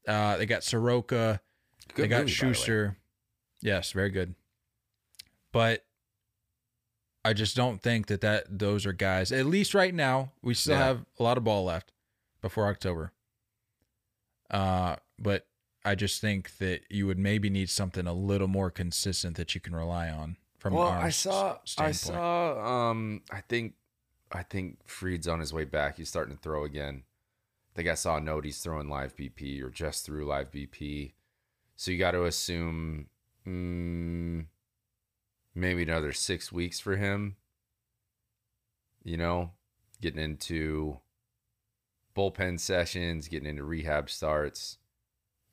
Uh, 0.07 0.37
they 0.37 0.47
got 0.47 0.65
Soroka. 0.65 1.41
Good 1.95 2.05
they 2.05 2.09
got 2.09 2.21
movie, 2.21 2.33
by 2.41 2.49
the. 2.49 2.55
Schuster. 2.55 2.97
Yes, 3.61 3.93
very 3.93 4.11
good. 4.11 4.35
But 5.53 5.85
I 7.25 7.33
just 7.35 7.55
don't 7.57 7.83
think 7.83 8.07
that 8.07 8.21
that 8.23 8.59
those 8.59 8.87
are 8.87 8.93
guys. 8.93 9.31
At 9.33 9.47
least 9.47 9.75
right 9.75 9.95
now, 9.95 10.33
we 10.43 10.55
still 10.55 10.77
Yeah. 10.77 10.85
have 10.85 11.05
a 11.19 11.23
lot 11.23 11.37
of 11.37 11.45
ball 11.45 11.65
left 11.65 11.93
before 12.41 12.67
October. 12.69 13.13
Uh, 14.51 14.97
but 15.19 15.47
I 15.85 15.95
just 15.95 16.21
think 16.21 16.57
that 16.59 16.83
you 16.91 17.07
would 17.07 17.19
maybe 17.19 17.51
need 17.51 17.69
something 17.71 18.07
a 18.07 18.13
little 18.13 18.49
more 18.49 18.71
consistent 18.71 19.37
that 19.37 19.55
you 19.55 19.61
can 19.61 19.75
rely 19.75 20.09
on 20.11 20.37
from 20.59 20.75
well, 20.75 20.89
I 20.89 21.11
saw, 21.11 21.59
I 21.79 21.93
saw. 21.93 22.91
Um, 22.91 23.23
I 23.31 23.41
think, 23.43 23.75
I 24.33 24.43
think 24.43 24.79
Fried's 24.87 25.27
on 25.29 25.41
his 25.41 25.53
way 25.53 25.65
back. 25.65 25.97
He's 25.97 26.09
starting 26.09 26.37
to 26.37 26.41
throw 26.43 26.65
again. 26.65 27.05
I 27.73 27.77
think 27.77 27.89
I 27.89 27.95
saw 27.95 28.17
a 28.17 28.21
note 28.21 28.45
he's 28.45 28.59
throwing 28.59 28.89
live 28.89 29.17
BP 29.17 29.63
or 29.63 29.71
just 29.71 30.05
through 30.05 30.27
live 30.27 30.51
BP. 30.51 31.13
So 31.77 31.91
you 31.91 31.99
got 31.99 32.11
to 32.13 32.25
assume 32.25 33.07
mm, 33.47 34.47
maybe 35.55 35.83
another 35.83 36.13
six 36.13 36.51
weeks 36.51 36.81
for 36.81 36.97
him. 36.97 37.37
You 39.03 39.17
know, 39.17 39.53
getting 40.01 40.23
into 40.23 40.99
bullpen 42.17 42.59
sessions, 42.61 43.29
getting 43.29 43.49
into 43.49 43.65
rehab 43.65 44.11
starts. 44.11 44.79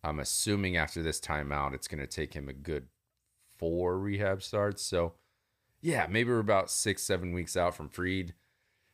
I'm 0.03 0.19
assuming 0.19 0.75
after 0.75 1.01
this 1.01 1.19
timeout, 1.19 1.73
it's 1.73 1.87
going 1.87 2.01
to 2.01 2.07
take 2.07 2.33
him 2.33 2.49
a 2.49 2.53
good 2.53 2.87
four 3.57 3.97
rehab 3.97 4.41
starts. 4.43 4.81
So, 4.81 5.13
yeah, 5.81 6.07
maybe 6.09 6.29
we're 6.29 6.39
about 6.39 6.71
six, 6.71 7.03
seven 7.03 7.31
weeks 7.31 7.55
out 7.55 7.75
from 7.75 7.89
Fried. 7.89 8.33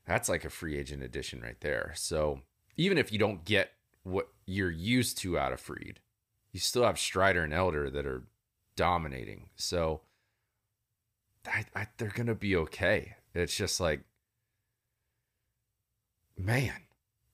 That's 0.05 0.29
like 0.29 0.45
a 0.45 0.49
free 0.49 0.77
agent 0.77 1.03
addition 1.03 1.41
right 1.41 1.59
there. 1.61 1.93
So, 1.95 2.41
even 2.77 2.97
if 2.97 3.11
you 3.11 3.19
don't 3.19 3.45
get 3.45 3.71
what 4.03 4.29
you're 4.45 4.71
used 4.71 5.17
to 5.19 5.37
out 5.37 5.53
of 5.53 5.59
Fried, 5.59 5.99
you 6.51 6.59
still 6.59 6.83
have 6.83 6.99
Strider 6.99 7.43
and 7.43 7.53
Elder 7.53 7.89
that 7.89 8.05
are 8.05 8.23
dominating. 8.75 9.49
So 9.55 10.01
I, 11.47 11.65
I, 11.75 11.87
they're 11.97 12.09
going 12.09 12.27
to 12.27 12.35
be 12.35 12.55
okay. 12.55 13.15
It's 13.33 13.55
just 13.55 13.79
like, 13.79 14.01
man, 16.37 16.73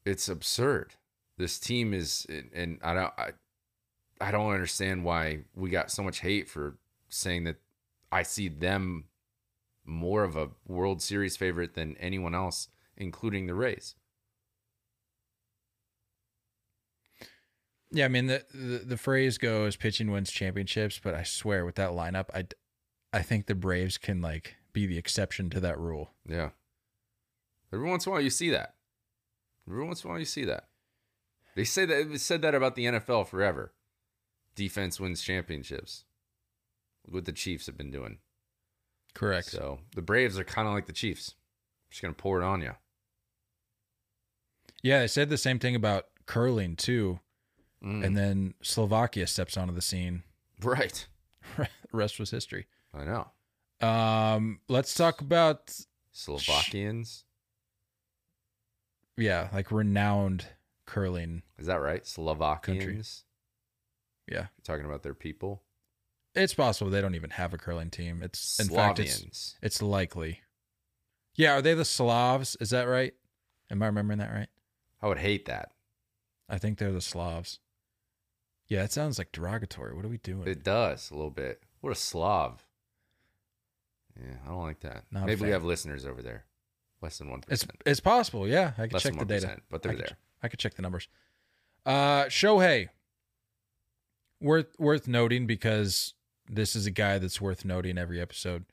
it's 0.06 0.30
absurd. 0.30 0.96
This 1.38 1.60
team 1.60 1.94
is, 1.94 2.26
and 2.54 2.80
I 2.84 2.94
don't, 2.94 3.14
I, 3.18 3.30
I 4.22 4.32
don't 4.32 4.52
understand 4.52 5.04
why 5.04 5.40
we 5.56 5.70
got 5.70 5.92
so 5.92 6.04
much 6.04 6.20
hate 6.20 6.50
for 6.50 6.78
saying 7.08 7.46
that 7.46 7.58
I 8.12 8.24
see 8.24 8.50
them 8.50 9.06
more 9.86 10.24
of 10.24 10.36
a 10.36 10.50
World 10.68 11.02
Series 11.02 11.38
favorite 11.38 11.74
than 11.74 11.96
anyone 11.98 12.36
else, 12.36 12.68
including 12.98 13.48
the 13.48 13.56
Rays. 13.56 13.96
Yeah, 17.92 18.06
I 18.06 18.08
mean 18.08 18.28
the, 18.28 18.46
the 18.54 18.80
the 18.80 18.98
phrase 18.98 19.38
goes 19.38 19.76
pitching 19.76 20.12
wins 20.12 20.32
championships, 20.32 21.00
but 21.04 21.16
I 21.16 21.24
swear 21.24 21.66
with 21.66 21.76
that 21.76 21.92
lineup, 21.92 22.28
I 22.34 22.46
I 23.12 23.24
think 23.24 23.48
the 23.48 23.56
Braves 23.56 23.98
can 23.98 24.22
like 24.22 24.56
be 24.74 24.86
the 24.86 24.98
exception 24.98 25.50
to 25.52 25.60
that 25.62 25.80
rule. 25.80 26.12
Yeah. 26.28 26.50
Every 27.74 27.88
once 27.88 28.06
in 28.06 28.12
a 28.12 28.14
while 28.14 28.22
you 28.22 28.30
see 28.30 28.50
that. 28.52 28.76
Every 29.68 29.84
once 29.84 30.04
in 30.04 30.08
a 30.08 30.12
while 30.12 30.20
you 30.20 30.26
see 30.26 30.46
that. 30.46 30.66
They 31.56 31.64
say 31.64 31.86
that 31.86 32.10
they 32.10 32.18
said 32.18 32.42
that 32.44 32.56
about 32.56 32.76
the 32.76 32.86
NFL 32.86 33.28
forever. 33.28 33.74
Defense 34.56 35.00
wins 35.00 35.22
championships. 35.22 36.06
What 37.06 37.26
the 37.26 37.32
Chiefs 37.32 37.66
have 37.66 37.78
been 37.78 37.92
doing. 37.92 38.20
Correct. 39.14 39.48
So 39.48 39.80
the 39.96 40.02
Braves 40.02 40.38
are 40.38 40.44
kind 40.44 40.68
of 40.68 40.74
like 40.74 40.86
the 40.86 40.94
Chiefs. 40.94 41.36
Just 41.90 42.02
gonna 42.02 42.14
pour 42.14 42.42
it 42.42 42.46
on 42.46 42.62
you. 42.62 42.74
Yeah, 44.84 45.00
they 45.00 45.08
said 45.08 45.30
the 45.30 45.38
same 45.38 45.60
thing 45.60 45.76
about 45.76 46.06
curling 46.26 46.76
too. 46.76 47.20
Mm. 47.84 48.05
And 48.05 48.17
then 48.17 48.53
Slovakia 48.61 49.25
steps 49.27 49.55
onto 49.57 49.73
the 49.73 49.82
scene. 49.82 50.23
right. 50.61 51.07
the 51.57 51.67
rest 51.93 52.19
was 52.19 52.32
history. 52.32 52.67
I 52.93 53.05
know. 53.05 53.88
Um, 53.88 54.59
let's 54.67 54.93
talk 54.93 55.21
about 55.21 55.73
Slovakians. 56.11 57.23
yeah, 59.17 59.49
like 59.53 59.71
renowned 59.71 60.45
curling. 60.86 61.43
Is 61.57 61.67
that 61.67 61.82
right? 61.82 62.05
Slovakians. 62.05 63.23
Yeah, 64.27 64.38
You're 64.38 64.49
talking 64.63 64.86
about 64.86 65.03
their 65.03 65.13
people. 65.13 65.63
it's 66.36 66.53
possible 66.53 66.91
they 66.91 67.01
don't 67.01 67.15
even 67.15 67.32
have 67.32 67.53
a 67.53 67.57
curling 67.57 67.89
team. 67.89 68.21
It's 68.21 68.59
in 68.59 68.67
fact 68.67 68.99
it's 68.99 69.21
Slavians. 69.21 69.55
it's 69.61 69.82
likely. 69.82 70.41
Yeah, 71.36 71.53
are 71.53 71.61
they 71.61 71.73
the 71.73 71.86
Slavs? 71.86 72.57
Is 72.59 72.69
that 72.71 72.84
right? 72.84 73.13
Am 73.71 73.82
I 73.82 73.86
remembering 73.88 74.19
that 74.19 74.32
right? 74.34 74.49
I 75.01 75.07
would 75.07 75.19
hate 75.19 75.45
that. 75.45 75.71
I 76.49 76.57
think 76.57 76.77
they're 76.77 76.91
the 76.91 76.99
Slavs. 77.01 77.59
Yeah, 78.70 78.84
it 78.84 78.91
sounds 78.91 79.17
like 79.17 79.32
derogatory. 79.32 79.95
What 79.95 80.05
are 80.05 80.09
we 80.09 80.20
doing? 80.20 80.47
It 80.47 80.63
does 80.63 81.09
a 81.09 81.15
little 81.15 81.32
bit. 81.32 81.63
What 81.82 81.91
a 81.91 81.95
Slav. 81.95 82.65
Yeah, 84.20 84.36
I 84.45 84.49
don't 84.49 84.61
like 84.61 84.82
that. 84.82 85.05
Not 85.11 85.26
Maybe 85.26 85.41
we 85.41 85.49
have 85.49 85.63
listeners 85.63 86.05
over 86.05 86.22
there. 86.22 86.45
Less 87.01 87.17
than 87.17 87.30
one 87.30 87.41
it's 87.47 87.65
it's 87.86 87.99
possible. 88.01 88.47
Yeah, 88.47 88.74
I 88.78 88.84
could 88.84 88.93
Less 88.93 89.03
check 89.03 89.17
the 89.17 89.26
data. 89.26 89.57
but 89.72 89.82
they're 89.82 89.93
could 89.93 90.01
there. 90.01 90.07
ch- 90.07 90.43
I 90.43 90.47
could 90.49 90.59
check 90.59 90.76
the 90.76 90.82
numbers. 90.82 91.07
Uh 91.86 92.26
Shohei. 92.26 92.89
Worth 94.41 94.78
worth 94.78 95.07
noting 95.07 95.47
because 95.47 96.13
this 96.49 96.76
is 96.76 96.86
a 96.86 96.91
guy 96.91 97.17
that's 97.17 97.39
worth 97.39 97.63
noting 97.65 97.97
every 97.97 98.20
episode. 98.20 98.65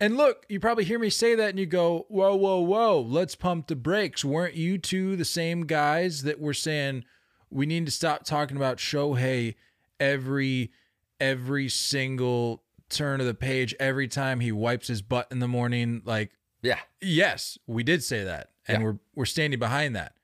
And 0.00 0.16
look, 0.16 0.46
you 0.48 0.58
probably 0.58 0.84
hear 0.84 0.98
me 0.98 1.10
say 1.10 1.34
that 1.34 1.50
and 1.50 1.58
you 1.60 1.66
go, 1.66 2.06
whoa, 2.08 2.34
whoa, 2.34 2.60
whoa, 2.60 3.00
let's 3.00 3.34
pump 3.36 3.68
the 3.68 3.76
brakes. 3.76 4.24
Weren't 4.24 4.54
you 4.54 4.76
two 4.78 5.14
the 5.14 5.24
same 5.24 5.64
guys 5.66 6.22
that 6.22 6.40
were 6.40 6.54
saying 6.54 7.04
we 7.52 7.66
need 7.66 7.84
to 7.86 7.92
stop 7.92 8.24
talking 8.24 8.56
about 8.56 8.78
Shohei 8.78 9.54
every 10.00 10.72
every 11.20 11.68
single 11.68 12.62
turn 12.88 13.20
of 13.20 13.26
the 13.26 13.34
page, 13.34 13.74
every 13.78 14.08
time 14.08 14.40
he 14.40 14.50
wipes 14.52 14.88
his 14.88 15.02
butt 15.02 15.28
in 15.30 15.38
the 15.38 15.48
morning? 15.48 16.02
Like, 16.04 16.32
Yeah. 16.62 16.80
Yes, 17.00 17.58
we 17.66 17.82
did 17.84 18.02
say 18.02 18.24
that, 18.24 18.50
and 18.66 18.78
Yeah. 18.80 18.84
we're 18.88 18.98
we're 19.14 19.24
standing 19.26 19.58
behind 19.58 19.94
that. 19.96 20.14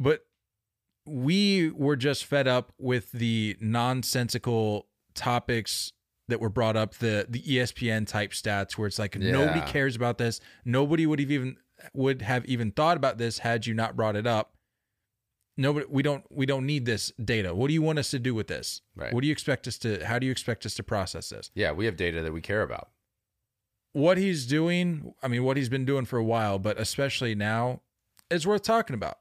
But 0.00 0.24
we 1.06 1.70
were 1.70 1.96
just 1.96 2.24
fed 2.24 2.46
up 2.46 2.72
with 2.78 3.10
the 3.12 3.56
nonsensical 3.60 4.86
topics 5.14 5.92
that 6.28 6.40
were 6.40 6.50
brought 6.50 6.76
up, 6.76 6.94
the 6.94 7.26
the 7.28 7.40
ESPN 7.42 8.06
type 8.06 8.32
stats, 8.32 8.72
where 8.78 8.86
it's 8.86 8.98
like 8.98 9.16
nobody 9.18 9.60
cares 9.62 9.96
about 9.96 10.18
this. 10.18 10.40
Nobody 10.64 11.06
would 11.06 11.18
have 11.20 11.30
even 11.30 11.56
would 11.94 12.22
have 12.22 12.44
even 12.46 12.70
thought 12.72 12.96
about 12.96 13.18
this 13.18 13.38
had 13.38 13.66
you 13.66 13.74
not 13.74 13.96
brought 13.96 14.16
it 14.16 14.26
up. 14.26 14.54
Nobody, 15.60 15.86
we 15.90 16.02
don't 16.02 16.24
we 16.30 16.46
don't 16.46 16.64
need 16.64 16.86
this 16.86 17.12
data. 17.22 17.52
What 17.54 17.66
do 17.68 17.74
you 17.74 17.82
want 17.82 17.98
us 17.98 18.10
to 18.12 18.18
do 18.20 18.32
with 18.34 18.46
this? 18.46 18.80
Right. 18.94 19.12
What 19.12 19.20
do 19.22 19.26
you 19.26 19.32
expect 19.32 19.66
us 19.66 19.76
to? 19.78 20.06
How 20.06 20.18
do 20.18 20.24
you 20.26 20.32
expect 20.32 20.64
us 20.64 20.74
to 20.76 20.82
process 20.82 21.28
this? 21.30 21.50
Yeah, 21.54 21.72
we 21.72 21.84
have 21.86 21.96
data 21.96 22.22
that 22.22 22.32
we 22.32 22.40
care 22.40 22.62
about. 22.62 22.88
what 23.92 24.16
he's 24.18 24.46
doing, 24.46 25.14
I 25.22 25.28
mean, 25.28 25.42
what 25.42 25.56
he's 25.56 25.68
been 25.68 25.84
doing 25.84 26.04
for 26.04 26.16
a 26.18 26.24
while, 26.24 26.58
but 26.60 26.78
especially 26.78 27.34
now, 27.34 27.80
is 28.30 28.46
worth 28.46 28.62
talking 28.62 28.94
about. 28.94 29.18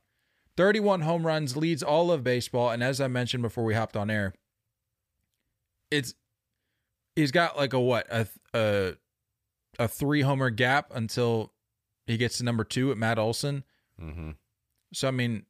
31 0.57 1.01
home 1.01 1.25
runs 1.25 1.57
leads 1.57 1.81
all 1.81 2.11
of 2.11 2.23
baseball. 2.23 2.69
And 2.69 2.83
as 2.83 3.01
I 3.01 3.07
mentioned 3.07 3.41
before 3.41 3.63
we 3.63 3.73
hopped 3.73 3.95
on 3.97 4.09
air, 4.11 4.33
it's 5.89 6.13
he's 7.15 7.31
got 7.31 7.57
like 7.57 7.73
a 7.73 7.79
what 7.79 8.05
a 8.11 8.27
a 8.53 8.93
a 9.79 9.87
three 9.87 10.21
homer 10.21 10.49
gap 10.49 10.91
until 10.93 11.53
he 12.05 12.17
gets 12.17 12.37
to 12.39 12.43
number 12.43 12.63
two 12.63 12.91
at 12.91 12.97
Matt 12.97 13.17
Olson. 13.17 13.63
Mm-hmm. 14.01 14.31
So 14.93 15.07
I 15.07 15.11
mean, 15.11 15.45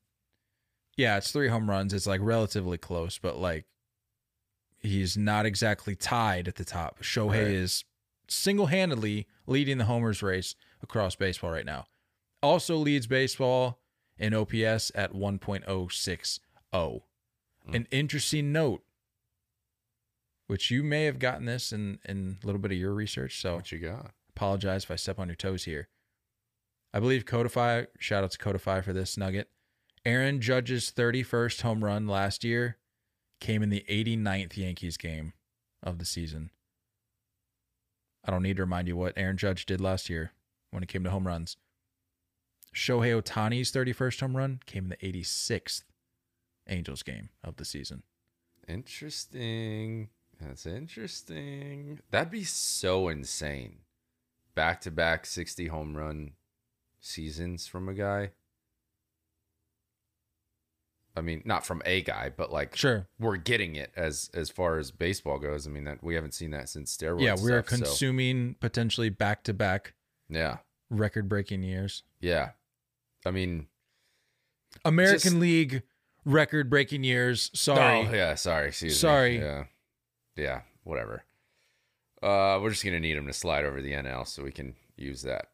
yeah, 0.97 1.15
it's 1.17 1.31
three 1.31 1.47
home 1.47 1.69
runs. 1.69 1.93
It's 1.93 2.07
like 2.07 2.19
relatively 2.21 2.77
close, 2.77 3.17
but 3.17 3.37
like 3.37 3.65
he's 4.79 5.15
not 5.17 5.45
exactly 5.45 5.95
tied 5.95 6.47
at 6.47 6.55
the 6.55 6.65
top. 6.65 6.99
Shohei 7.01 7.29
Right. 7.43 7.47
is 7.47 7.85
single 8.27 8.65
handedly 8.67 9.27
leading 9.45 9.77
the 9.77 9.85
homers 9.85 10.21
race 10.21 10.55
across 10.83 11.15
baseball 11.15 11.51
right 11.51 11.65
now. 11.65 11.85
Also 12.43 12.75
leads 12.75 13.07
baseball 13.07 13.79
in 14.17 14.33
OPS 14.33 14.91
at 14.95 15.13
1.060. 15.13 16.39
Mm. 16.73 17.01
An 17.73 17.87
interesting 17.91 18.51
note, 18.51 18.83
which 20.47 20.71
you 20.71 20.83
may 20.83 21.05
have 21.05 21.19
gotten 21.19 21.45
this 21.45 21.71
in, 21.71 21.99
in 22.05 22.37
a 22.41 22.45
little 22.45 22.59
bit 22.61 22.71
of 22.71 22.77
your 22.77 22.93
research. 22.93 23.41
So 23.41 23.55
What 23.55 23.71
you 23.71 23.79
got? 23.79 24.11
apologize 24.35 24.83
if 24.83 24.91
I 24.91 24.95
step 24.95 25.19
on 25.19 25.27
your 25.27 25.35
toes 25.35 25.63
here. 25.65 25.87
I 26.93 26.99
believe 26.99 27.25
Codify, 27.25 27.85
shout 27.99 28.23
out 28.23 28.31
to 28.31 28.37
Codify 28.37 28.81
for 28.81 28.93
this 28.93 29.17
nugget. 29.17 29.49
Aaron 30.07 30.39
Judge's 30.39 30.89
31st 30.89 31.63
home 31.63 31.83
run 31.83 32.07
last 32.07 32.45
year 32.45 32.77
came 33.41 33.61
in 33.61 33.67
the 33.67 33.83
89th 33.89 34.55
Yankees 34.55 34.95
game 34.95 35.33
of 35.83 35.99
the 35.99 36.05
season. 36.05 36.49
I 38.23 38.31
don't 38.31 38.41
need 38.41 38.55
to 38.55 38.63
remind 38.63 38.87
you 38.87 38.95
what 38.95 39.17
Aaron 39.17 39.35
Judge 39.35 39.65
did 39.65 39.81
last 39.81 40.09
year 40.09 40.31
when 40.71 40.81
it 40.81 40.87
came 40.87 41.03
to 41.03 41.09
home 41.09 41.27
runs. 41.27 41.57
Shohei 42.73 43.21
Ohtani's 43.21 43.69
31st 43.73 44.21
home 44.21 44.37
run 44.37 44.61
came 44.65 44.85
in 44.85 44.97
the 44.97 45.21
86th 45.21 45.83
Angels 46.69 47.03
game 47.03 47.27
of 47.43 47.57
the 47.57 47.65
season. 47.65 48.03
Interesting. 48.65 50.07
That's 50.39 50.65
interesting. 50.65 51.99
That'd 52.11 52.31
be 52.31 52.45
so 52.45 53.09
insane. 53.09 53.79
Back 54.55 54.79
to 54.81 54.91
back 54.91 55.25
60 55.25 55.67
home 55.67 55.97
run 55.97 56.31
seasons 57.01 57.67
from 57.67 57.89
a 57.89 57.93
guy. 57.93 58.31
I 61.17 61.21
mean, 61.21 61.41
not 61.45 61.65
from 61.65 61.81
a 61.83 62.01
guy, 62.03 62.29
but 62.29 62.51
like 62.53 62.75
Sure. 62.75 63.07
we're 63.19 63.37
getting 63.37 63.75
it 63.75 63.91
as 63.95 64.29
as 64.35 64.49
far 64.51 64.77
as 64.77 64.91
baseball 64.91 65.39
goes. 65.39 65.65
I 65.65 65.71
mean, 65.71 65.83
that 65.85 66.03
we 66.03 66.13
haven't 66.15 66.33
seen 66.35 66.51
that 66.51 66.69
since 66.69 66.95
steroids. 66.95 67.21
yeah, 67.23 67.35
we 67.43 67.51
are 67.51 67.63
stuff, 67.63 67.79
so- 67.79 67.85
consuming 67.85 68.55
potentially 68.59 69.09
back 69.09 69.43
to 69.45 69.53
back 69.53 69.93
yeah, 70.29 70.57
record 70.89 71.27
breaking 71.27 71.63
years. 71.63 72.03
yeah. 72.19 72.51
I 73.25 73.31
mean, 73.31 73.67
American 74.85 75.19
Just- 75.19 75.35
League 75.37 75.81
record 76.23 76.69
breaking 76.69 77.03
years. 77.03 77.49
Sorry. 77.53 78.07
Oh 78.07 78.13
yeah, 78.13 78.35
sorry. 78.35 78.67
Excuse 78.67 78.93
me. 78.93 78.97
Sorry. 78.97 79.37
Yeah, 79.39 79.63
yeah. 80.35 80.61
Whatever. 80.83 81.23
Uh, 82.21 82.59
we're 82.61 82.69
just 82.69 82.83
gonna 82.85 82.99
need 82.99 83.17
him 83.17 83.27
to 83.27 83.33
slide 83.33 83.65
over 83.65 83.81
the 83.81 83.93
NL 83.93 84.25
so 84.27 84.43
we 84.43 84.51
can 84.51 84.75
use 84.95 85.23
that. 85.23 85.49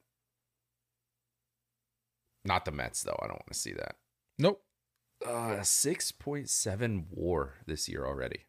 Not 2.46 2.66
the 2.66 2.72
Mets 2.72 3.04
though. 3.04 3.18
I 3.22 3.28
don't 3.28 3.36
want 3.38 3.48
to 3.54 3.58
see 3.60 3.74
that. 3.74 3.96
Nope. 4.38 4.63
Uh, 5.26 5.62
six 5.64 6.12
point 6.12 6.50
seven 6.50 7.06
WAR 7.10 7.56
this 7.66 7.88
year 7.88 8.06
already. 8.06 8.46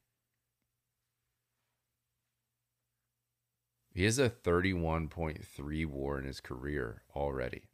He 3.92 4.04
has 4.04 4.18
a 4.18 4.28
thirty-one 4.28 5.08
point 5.08 5.44
three 5.44 5.84
WAR 5.84 6.18
in 6.18 6.24
his 6.24 6.40
career 6.40 7.02
already. 7.14 7.68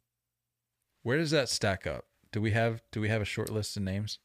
Where 1.01 1.17
does 1.17 1.31
that 1.31 1.49
stack 1.49 1.87
up? 1.87 2.05
Do 2.31 2.41
we 2.41 2.51
have 2.51 2.81
do 2.91 3.01
we 3.01 3.09
have 3.09 3.21
a 3.21 3.25
short 3.25 3.49
list 3.49 3.75
of 3.75 3.83
names? 3.83 4.19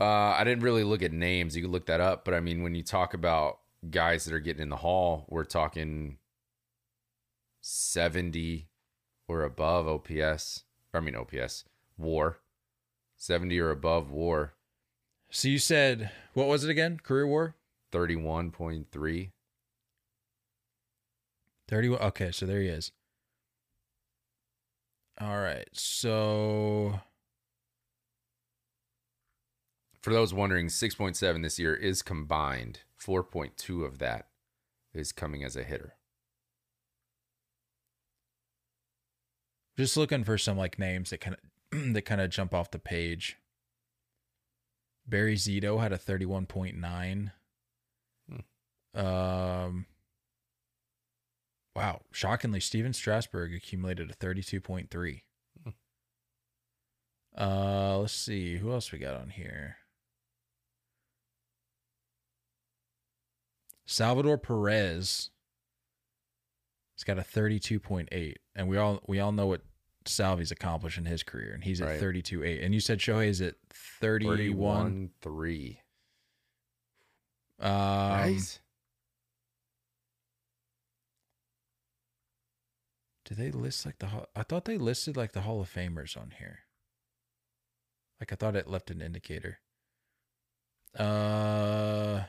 Uh, 0.00 0.04
I 0.04 0.44
didn't 0.44 0.64
really 0.64 0.84
look 0.84 1.02
at 1.02 1.12
names. 1.12 1.56
You 1.56 1.62
could 1.62 1.70
look 1.70 1.86
that 1.86 2.00
up, 2.00 2.24
but 2.24 2.34
I 2.34 2.40
mean, 2.40 2.62
when 2.62 2.74
you 2.74 2.82
talk 2.82 3.14
about 3.14 3.60
guys 3.90 4.24
that 4.24 4.34
are 4.34 4.40
getting 4.40 4.62
in 4.62 4.68
the 4.68 4.76
hall, 4.76 5.24
we're 5.28 5.44
talking 5.44 6.18
seventy 7.60 8.68
or 9.28 9.42
above 9.42 9.86
OPS. 9.86 10.64
I 10.92 11.00
mean 11.00 11.14
OPS 11.14 11.64
WAR, 11.96 12.38
seventy 13.16 13.58
or 13.58 13.70
above 13.70 14.10
WAR. 14.10 14.54
So 15.30 15.48
you 15.48 15.58
said 15.58 16.10
what 16.34 16.48
was 16.48 16.64
it 16.64 16.70
again? 16.70 16.98
Career 17.02 17.26
war? 17.26 17.54
31.3. 17.92 19.30
31. 21.68 22.00
Okay, 22.00 22.30
so 22.30 22.46
there 22.46 22.60
he 22.60 22.68
is. 22.68 22.92
All 25.20 25.38
right. 25.38 25.68
So 25.72 27.00
For 30.02 30.12
those 30.12 30.32
wondering, 30.32 30.68
6.7 30.68 31.42
this 31.42 31.58
year 31.58 31.74
is 31.74 32.02
combined. 32.02 32.80
4.2 33.00 33.84
of 33.84 33.98
that 33.98 34.28
is 34.94 35.10
coming 35.10 35.42
as 35.42 35.56
a 35.56 35.64
hitter. 35.64 35.94
just 39.76 39.96
looking 39.96 40.24
for 40.24 40.38
some 40.38 40.56
like 40.56 40.78
names 40.78 41.10
that 41.10 41.20
kind 41.20 41.34
of 41.34 41.40
that 41.92 42.02
kind 42.02 42.20
of 42.20 42.30
jump 42.30 42.54
off 42.54 42.70
the 42.70 42.78
page. 42.78 43.36
Barry 45.06 45.36
Zito 45.36 45.80
had 45.80 45.92
a 45.92 45.98
31.9. 45.98 47.30
Um 48.94 49.86
Wow, 51.74 52.00
shockingly 52.10 52.60
Stephen 52.60 52.94
Strasburg 52.94 53.54
accumulated 53.54 54.10
a 54.10 54.14
32.3. 54.14 55.22
Hmm. 55.62 55.70
Uh 57.36 57.98
let's 57.98 58.14
see, 58.14 58.56
who 58.56 58.72
else 58.72 58.90
we 58.90 58.98
got 58.98 59.14
on 59.14 59.28
here? 59.30 59.76
Salvador 63.84 64.38
Perez 64.38 65.30
He's 66.96 67.04
got 67.04 67.18
a 67.18 67.22
32.8 67.22 68.34
and 68.54 68.68
we 68.68 68.78
all 68.78 69.02
we 69.06 69.20
all 69.20 69.32
know 69.32 69.46
what 69.46 69.60
Salvi's 70.08 70.50
accomplished 70.50 70.98
in 70.98 71.04
his 71.04 71.22
career 71.22 71.52
and 71.52 71.62
he's 71.64 71.80
at 71.80 71.88
Right. 71.88 72.00
32.8 72.00 72.64
and 72.64 72.72
you 72.74 72.80
said 72.80 72.98
Shohei 72.98 73.28
is 73.28 73.40
at 73.40 73.54
31 73.70 75.10
3. 75.20 75.80
um, 77.60 77.70
right? 77.70 78.60
Do 83.24 83.34
they 83.34 83.50
list 83.50 83.84
like 83.84 83.98
the 83.98 84.06
Hall- 84.06 84.28
I 84.36 84.42
thought 84.44 84.64
they 84.66 84.78
listed 84.78 85.16
like 85.16 85.32
the 85.32 85.40
Hall 85.42 85.60
of 85.60 85.72
Famers 85.72 86.16
on 86.16 86.32
here. 86.38 86.60
Like 88.20 88.32
I 88.32 88.36
thought 88.36 88.54
it 88.56 88.68
left 88.68 88.90
an 88.90 89.00
indicator. 89.02 89.58
Uh 90.94 92.24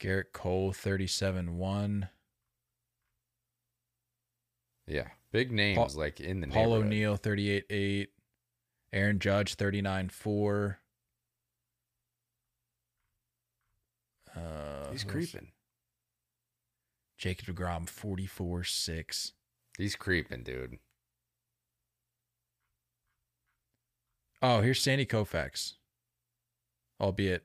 Gerrit 0.00 0.32
Cole 0.32 0.72
37-1. 0.72 2.08
Yeah. 4.86 5.08
Big 5.32 5.52
names 5.52 5.76
Paul- 5.76 6.00
like 6.00 6.20
in 6.20 6.40
the 6.40 6.48
Paul. 6.48 6.72
O'Neill 6.72 7.16
38-8. 7.16 8.08
Aaron 8.92 9.18
Judge 9.20 9.56
39-4. 9.56 10.76
Uh, 14.34 14.90
He's 14.90 15.04
creeping. 15.04 15.52
Jacob 17.18 17.54
DeGrom 17.54 17.88
44 17.88 18.64
6. 18.64 19.32
He's 19.76 19.94
creeping, 19.94 20.42
dude. 20.42 20.78
Oh, 24.42 24.62
here's 24.62 24.80
Sandy 24.80 25.04
Koufax. 25.06 25.74
Albeit 27.00 27.44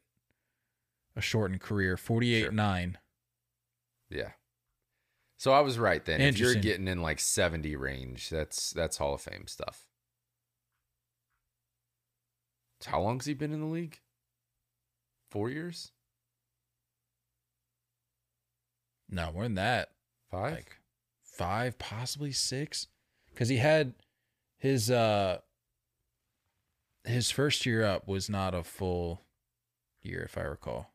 a 1.15 1.21
shortened 1.21 1.61
career 1.61 1.97
48 1.97 2.41
Sure. 2.43 2.51
9. 2.51 2.97
Yeah. 4.09 4.31
So 5.37 5.51
I 5.51 5.61
was 5.61 5.77
right 5.77 6.03
then. 6.03 6.21
If 6.21 6.37
you're 6.37 6.55
getting 6.55 6.87
in 6.87 7.01
like 7.01 7.19
70 7.19 7.75
range, 7.75 8.29
that's 8.29 8.71
that's 8.71 8.97
Hall 8.97 9.13
of 9.13 9.21
Fame 9.21 9.47
stuff. 9.47 9.85
How 12.85 13.01
long's 13.01 13.25
he 13.25 13.33
been 13.33 13.51
in 13.53 13.61
the 13.61 13.65
league? 13.65 13.99
Four 15.31 15.49
years? 15.49 15.91
No, 19.09 19.31
more 19.31 19.43
than 19.43 19.55
that. 19.55 19.91
Five? 20.31 20.53
Like 20.53 20.77
five, 21.23 21.77
possibly 21.77 22.31
six. 22.31 22.87
Because 23.31 23.49
he 23.49 23.57
had 23.57 23.93
his 24.57 24.89
uh 24.89 25.39
his 27.03 27.29
first 27.29 27.65
year 27.65 27.83
up 27.83 28.07
was 28.07 28.29
not 28.29 28.55
a 28.55 28.63
full 28.63 29.21
year, 30.01 30.23
if 30.23 30.37
I 30.37 30.41
recall. 30.41 30.91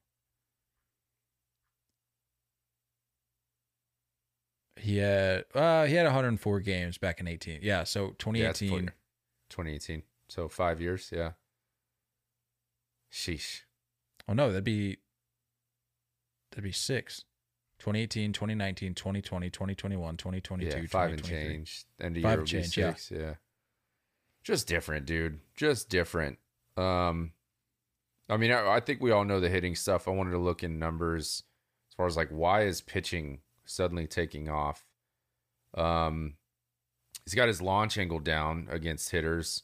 He 4.81 4.97
had 4.99 5.45
uh 5.55 5.85
he 5.87 5.95
had 5.95 6.05
104 6.05 6.61
games 6.61 6.99
back 6.99 7.21
in 7.21 7.29
18. 7.29 7.61
Yeah, 7.63 7.85
so 7.85 8.01
Yeah, 8.01 8.07
it's 8.07 8.63
a 8.63 8.69
full 8.69 8.79
2018. 8.79 8.83
year. 8.83 8.95
2018. 9.51 10.03
So 10.29 10.49
five 10.49 10.81
years, 10.81 11.11
yeah. 11.13 11.33
Sheesh. 13.13 13.63
Oh 14.29 14.33
no, 14.33 14.49
that'd 14.49 14.65
be 14.65 14.99
that'd 16.51 16.65
be 16.65 16.73
six. 16.73 17.25
2018, 17.81 18.35
2019, 18.35 18.95
2020, 18.95 19.49
2021, 19.51 20.17
2022, 20.19 20.81
yeah, 20.81 20.87
five 20.87 21.11
and 21.13 21.25
change. 21.25 21.87
End 21.99 22.15
of 22.19 22.23
Five 22.23 22.31
year 22.31 22.33
and 22.33 22.41
would 22.41 22.45
be 22.45 22.51
change, 22.51 22.77
yeah. 22.77 22.95
six, 22.95 23.11
yeah. 23.11 23.35
Just 24.45 24.67
different, 24.69 25.07
dude. 25.07 25.41
Just 25.57 25.89
different. 25.89 26.39
Um, 26.77 27.33
I 28.29 28.37
mean, 28.37 28.53
I, 28.53 28.75
I 28.75 28.81
think 28.81 29.01
we 29.01 29.11
all 29.13 29.25
know 29.25 29.41
the 29.41 29.49
hitting 29.49 29.75
stuff. 29.75 30.07
I 30.09 30.11
wanted 30.11 30.33
to 30.33 30.39
look 30.39 30.63
in 30.63 30.79
numbers 30.79 31.43
as 31.91 31.95
far 31.95 32.07
as 32.07 32.19
like 32.19 32.29
why 32.29 32.65
is 32.65 32.83
pitching 32.83 33.41
suddenly 33.71 34.07
taking 34.07 34.49
off. 34.49 34.85
Um, 35.77 36.35
he's 37.25 37.35
got 37.35 37.49
his 37.49 37.63
launch 37.63 37.99
angle 37.99 38.19
down 38.19 38.69
against 38.71 39.11
hitters. 39.11 39.63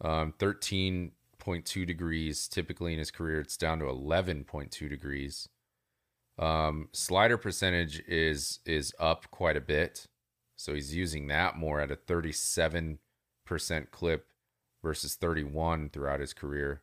Um, 0.00 0.32
thirteen 0.38 1.12
point 1.38 1.64
two 1.64 1.84
degrees. 1.86 2.48
Typically 2.48 2.92
in 2.92 2.98
his 2.98 3.10
career, 3.10 3.40
it's 3.40 3.56
down 3.56 3.78
to 3.80 3.88
eleven 3.88 4.44
point 4.44 4.70
two 4.70 4.88
degrees. 4.88 5.48
Um, 6.38 6.88
slider 6.92 7.36
percentage 7.36 8.00
is 8.06 8.60
is 8.64 8.94
up 8.98 9.30
quite 9.30 9.56
a 9.56 9.60
bit. 9.60 10.06
So 10.56 10.74
he's 10.74 10.94
using 10.94 11.28
that 11.28 11.56
more 11.56 11.80
at 11.80 11.92
a 11.92 11.96
37% 11.96 12.98
clip 13.92 14.26
versus 14.82 15.14
31 15.14 15.90
throughout 15.90 16.20
his 16.20 16.32
career. 16.34 16.82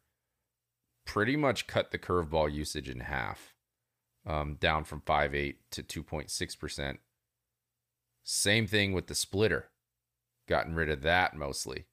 Pretty 1.05 1.35
much 1.35 1.67
cut 1.67 1.91
the 1.91 1.99
curveball 1.99 2.51
usage 2.53 2.89
in 2.89 3.01
half, 3.01 3.53
um, 4.26 4.55
down 4.59 4.84
from 4.84 5.01
5.8 5.01 5.55
to 5.71 5.84
2.6%. 5.84 6.97
Same 8.23 8.67
thing 8.67 8.93
with 8.93 9.07
the 9.07 9.15
splitter. 9.15 9.69
Gotten 10.47 10.76
rid 10.76 10.89
of 10.89 11.01
that 11.01 11.36
mostly. 11.36 11.86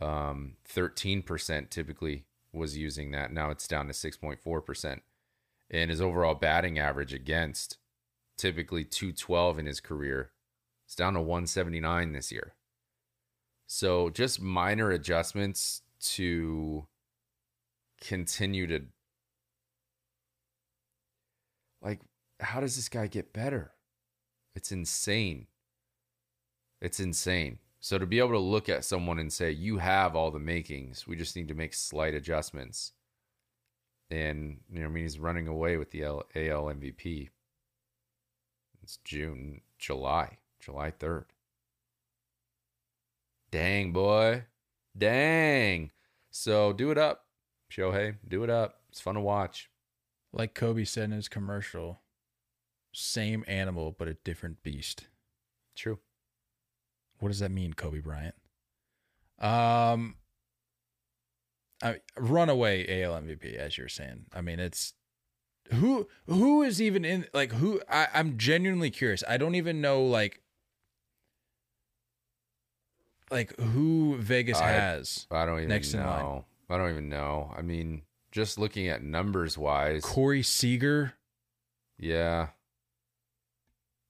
Um, 0.00 0.56
13% 0.68 1.70
typically 1.70 2.24
was 2.52 2.76
using 2.76 3.10
that. 3.12 3.32
Now 3.32 3.50
it's 3.50 3.68
down 3.68 3.86
to 3.86 3.92
6.4%. 3.92 5.00
And 5.70 5.90
his 5.90 6.00
overall 6.00 6.34
batting 6.34 6.78
average 6.78 7.14
against 7.14 7.78
typically 8.36 8.84
212 8.84 9.58
in 9.58 9.66
his 9.66 9.80
career. 9.80 10.32
It's 10.86 10.96
down 10.96 11.14
to 11.14 11.20
179 11.20 12.12
this 12.12 12.32
year. 12.32 12.54
So 13.66 14.10
just 14.10 14.40
minor 14.40 14.90
adjustments 14.90 15.82
to 16.00 16.88
continue 18.00 18.66
to 18.66 18.82
like 21.82 22.00
how 22.40 22.60
does 22.60 22.76
this 22.76 22.88
guy 22.88 23.06
get 23.06 23.32
better? 23.32 23.72
It's 24.54 24.72
insane. 24.72 25.46
It's 26.80 27.00
insane. 27.00 27.58
So 27.80 27.98
to 27.98 28.06
be 28.06 28.18
able 28.18 28.30
to 28.30 28.38
look 28.38 28.68
at 28.68 28.84
someone 28.84 29.18
and 29.18 29.32
say 29.32 29.50
you 29.50 29.78
have 29.78 30.14
all 30.14 30.30
the 30.30 30.38
makings, 30.38 31.06
we 31.06 31.16
just 31.16 31.36
need 31.36 31.48
to 31.48 31.54
make 31.54 31.72
slight 31.74 32.14
adjustments. 32.14 32.92
And 34.10 34.58
you 34.70 34.80
know, 34.80 34.86
I 34.86 34.88
mean, 34.88 35.04
he's 35.04 35.18
running 35.18 35.48
away 35.48 35.76
with 35.76 35.90
the 35.90 36.04
AL 36.04 36.24
MVP. 36.34 37.30
It's 38.82 38.98
June, 39.04 39.60
July, 39.78 40.38
July 40.58 40.90
3rd. 40.90 41.24
Dang, 43.50 43.92
boy. 43.92 44.44
Dang. 44.96 45.90
So 46.30 46.72
do 46.72 46.90
it 46.90 46.98
up, 46.98 47.24
Shohei. 47.70 48.16
Do 48.26 48.44
it 48.44 48.50
up. 48.50 48.80
It's 48.90 49.00
fun 49.00 49.14
to 49.14 49.20
watch. 49.20 49.69
Like 50.32 50.54
Kobe 50.54 50.84
said 50.84 51.04
in 51.04 51.10
his 51.12 51.28
commercial, 51.28 52.00
same 52.92 53.44
animal 53.48 53.94
but 53.96 54.08
a 54.08 54.14
different 54.14 54.62
beast. 54.62 55.08
True. 55.76 55.98
What 57.18 57.28
does 57.28 57.40
that 57.40 57.50
mean, 57.50 57.74
Kobe 57.74 57.98
Bryant? 58.00 58.34
Um, 59.38 60.16
I 61.82 62.00
runaway 62.16 63.02
AL 63.02 63.12
MVP, 63.20 63.54
as 63.56 63.76
you're 63.78 63.88
saying. 63.88 64.26
I 64.34 64.40
mean, 64.40 64.60
it's 64.60 64.94
who 65.72 66.08
who 66.26 66.62
is 66.62 66.80
even 66.80 67.04
in 67.04 67.26
like 67.32 67.52
who? 67.52 67.80
I, 67.88 68.08
I'm 68.14 68.38
genuinely 68.38 68.90
curious. 68.90 69.22
I 69.28 69.36
don't 69.36 69.54
even 69.54 69.80
know 69.80 70.02
like 70.04 70.40
like 73.30 73.58
who 73.58 74.16
Vegas 74.18 74.58
I- 74.60 74.68
has. 74.70 75.26
I 75.30 75.44
don't 75.46 75.58
even 75.58 75.68
Next 75.68 75.94
in 75.94 76.00
line. 76.00 76.18
know. 76.20 76.44
I 76.68 76.76
don't 76.78 76.90
even 76.90 77.08
know. 77.08 77.52
I 77.56 77.62
mean, 77.62 78.02
just 78.32 78.58
looking 78.58 78.88
at 78.88 79.02
numbers 79.02 79.56
wise, 79.58 80.02
Corey 80.02 80.42
Seager, 80.42 81.14
yeah, 81.98 82.48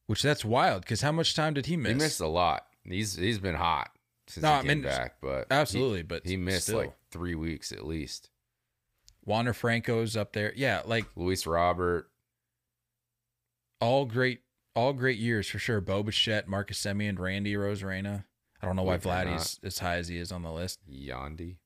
which 0.07 0.23
that's 0.23 0.45
wild 0.45 0.83
because 0.83 1.01
how 1.01 1.13
much 1.13 1.35
time 1.35 1.55
did 1.55 1.67
he 1.67 1.77
miss? 1.77 1.93
he 1.93 1.95
missed 1.99 2.21
a 2.21 2.27
lot. 2.29 2.67
He's 2.85 3.15
he's 3.17 3.39
been 3.39 3.55
hot. 3.55 3.91
since 4.27 4.43
No, 4.43 4.51
he 4.51 4.55
I 4.55 4.59
came 4.61 4.69
mean, 4.69 4.83
back, 4.83 5.17
but 5.21 5.47
he- 5.49 5.55
Absolutely, 5.55 6.03
but 6.03 6.27
he, 6.27 6.37
missed 6.37 6.65
still. 6.65 6.79
like 6.79 6.95
three 7.11 7.35
weeks 7.35 7.73
at 7.73 7.87
least. 7.87 8.31
Wander 9.25 9.53
Franco's 9.53 10.17
up 10.17 10.33
there. 10.33 10.53
Yeah, 10.57 10.83
like 10.87 11.05
Luis 11.15 11.47
Robert, 11.47 12.11
all 13.81 14.07
great, 14.07 14.41
all 14.75 14.93
great 14.93 15.19
years 15.19 15.47
for 15.49 15.59
sure. 15.59 15.81
Bo 15.81 16.03
Bichette, 16.03 16.49
Marcus 16.49 16.81
Semien, 16.83 17.19
Randy 17.19 17.55
Arozarena. 17.55 18.25
I 18.63 18.67
don't 18.67 18.77
know 18.77 18.83
why 18.83 18.95
or 18.97 18.99
Vladdy's 18.99 19.59
as 19.63 19.79
high 19.79 19.97
as 19.97 20.09
he 20.09 20.19
is 20.19 20.33
on 20.33 20.43
the 20.43 20.53
list. 20.53 20.81
Yandy. 20.91 21.57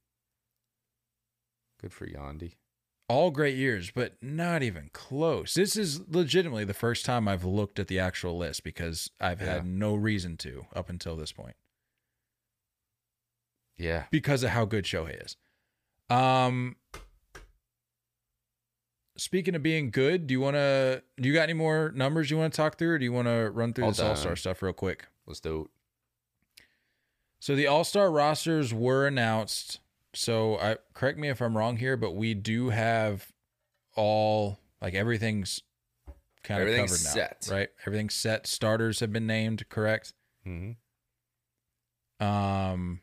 Good 1.85 1.93
for 1.93 2.07
Yandy. 2.07 2.55
All 3.11 3.31
great 3.31 3.57
years, 3.57 3.91
but 3.91 4.15
not 4.23 4.63
even 4.63 4.89
close. 4.95 5.53
This 5.53 5.77
is 5.77 6.01
legitimately 6.09 6.65
the 6.65 6.73
first 6.73 7.05
time 7.05 7.29
I've 7.29 7.45
looked 7.45 7.79
at 7.79 7.89
the 7.89 7.99
actual 7.99 8.39
list 8.39 8.65
because 8.65 9.11
I've 9.21 9.43
Yeah. 9.43 9.57
had 9.57 9.67
no 9.67 9.95
reason 9.95 10.39
to 10.39 10.67
up 10.75 10.89
until 10.89 11.15
this 11.15 11.31
point 11.31 11.57
Yeah. 13.77 14.07
because 14.11 14.43
of 14.43 14.49
how 14.49 14.65
good 14.65 14.85
Shohei 14.87 15.23
is. 15.23 15.37
Um, 16.09 16.77
speaking 19.19 19.55
of 19.55 19.63
being 19.63 19.91
good, 19.91 20.27
do 20.27 20.33
you 20.33 20.41
want 20.41 20.55
to? 20.55 21.03
Do 21.21 21.29
you 21.29 21.35
got 21.35 21.43
any 21.43 21.53
more 21.53 21.93
numbers 21.95 22.31
you 22.31 22.39
want 22.39 22.55
to 22.55 22.57
talk 22.57 22.79
through, 22.79 22.93
or 22.95 22.99
do 22.99 23.05
you 23.05 23.13
want 23.13 23.29
to 23.29 23.51
run 23.51 23.75
through 23.75 23.85
All 23.85 23.91
this 23.91 24.01
All 24.01 24.17
Star 24.17 24.37
stuff 24.37 24.63
real 24.63 24.73
quick? 24.73 25.09
Let's 25.27 25.41
do 25.41 25.69
it. 26.57 26.63
So 27.41 27.55
the 27.55 27.67
All 27.67 27.85
Star 27.85 28.11
rosters 28.11 28.73
were 28.73 29.07
announced. 29.07 29.81
So 30.15 30.59
I 30.59 30.77
correct 30.95 31.19
me 31.19 31.29
if 31.29 31.41
I'm 31.41 31.57
wrong 31.57 31.77
here, 31.77 31.97
but 31.97 32.13
we 32.15 32.35
do 32.35 32.71
have 32.71 33.33
all 33.97 34.59
like 34.81 34.95
everything's 34.95 35.61
kind 36.43 36.63
of 36.63 36.69
Everything's 36.69 36.91
covered 36.91 37.15
set. 37.15 37.47
now, 37.49 37.57
right? 37.57 37.69
Everything's 37.87 38.15
set. 38.15 38.47
Starters 38.47 39.01
have 39.01 39.13
been 39.13 39.27
named, 39.27 39.69
correct? 39.69 40.13
Mm-hmm. 40.47 40.73
Um, 42.25 43.01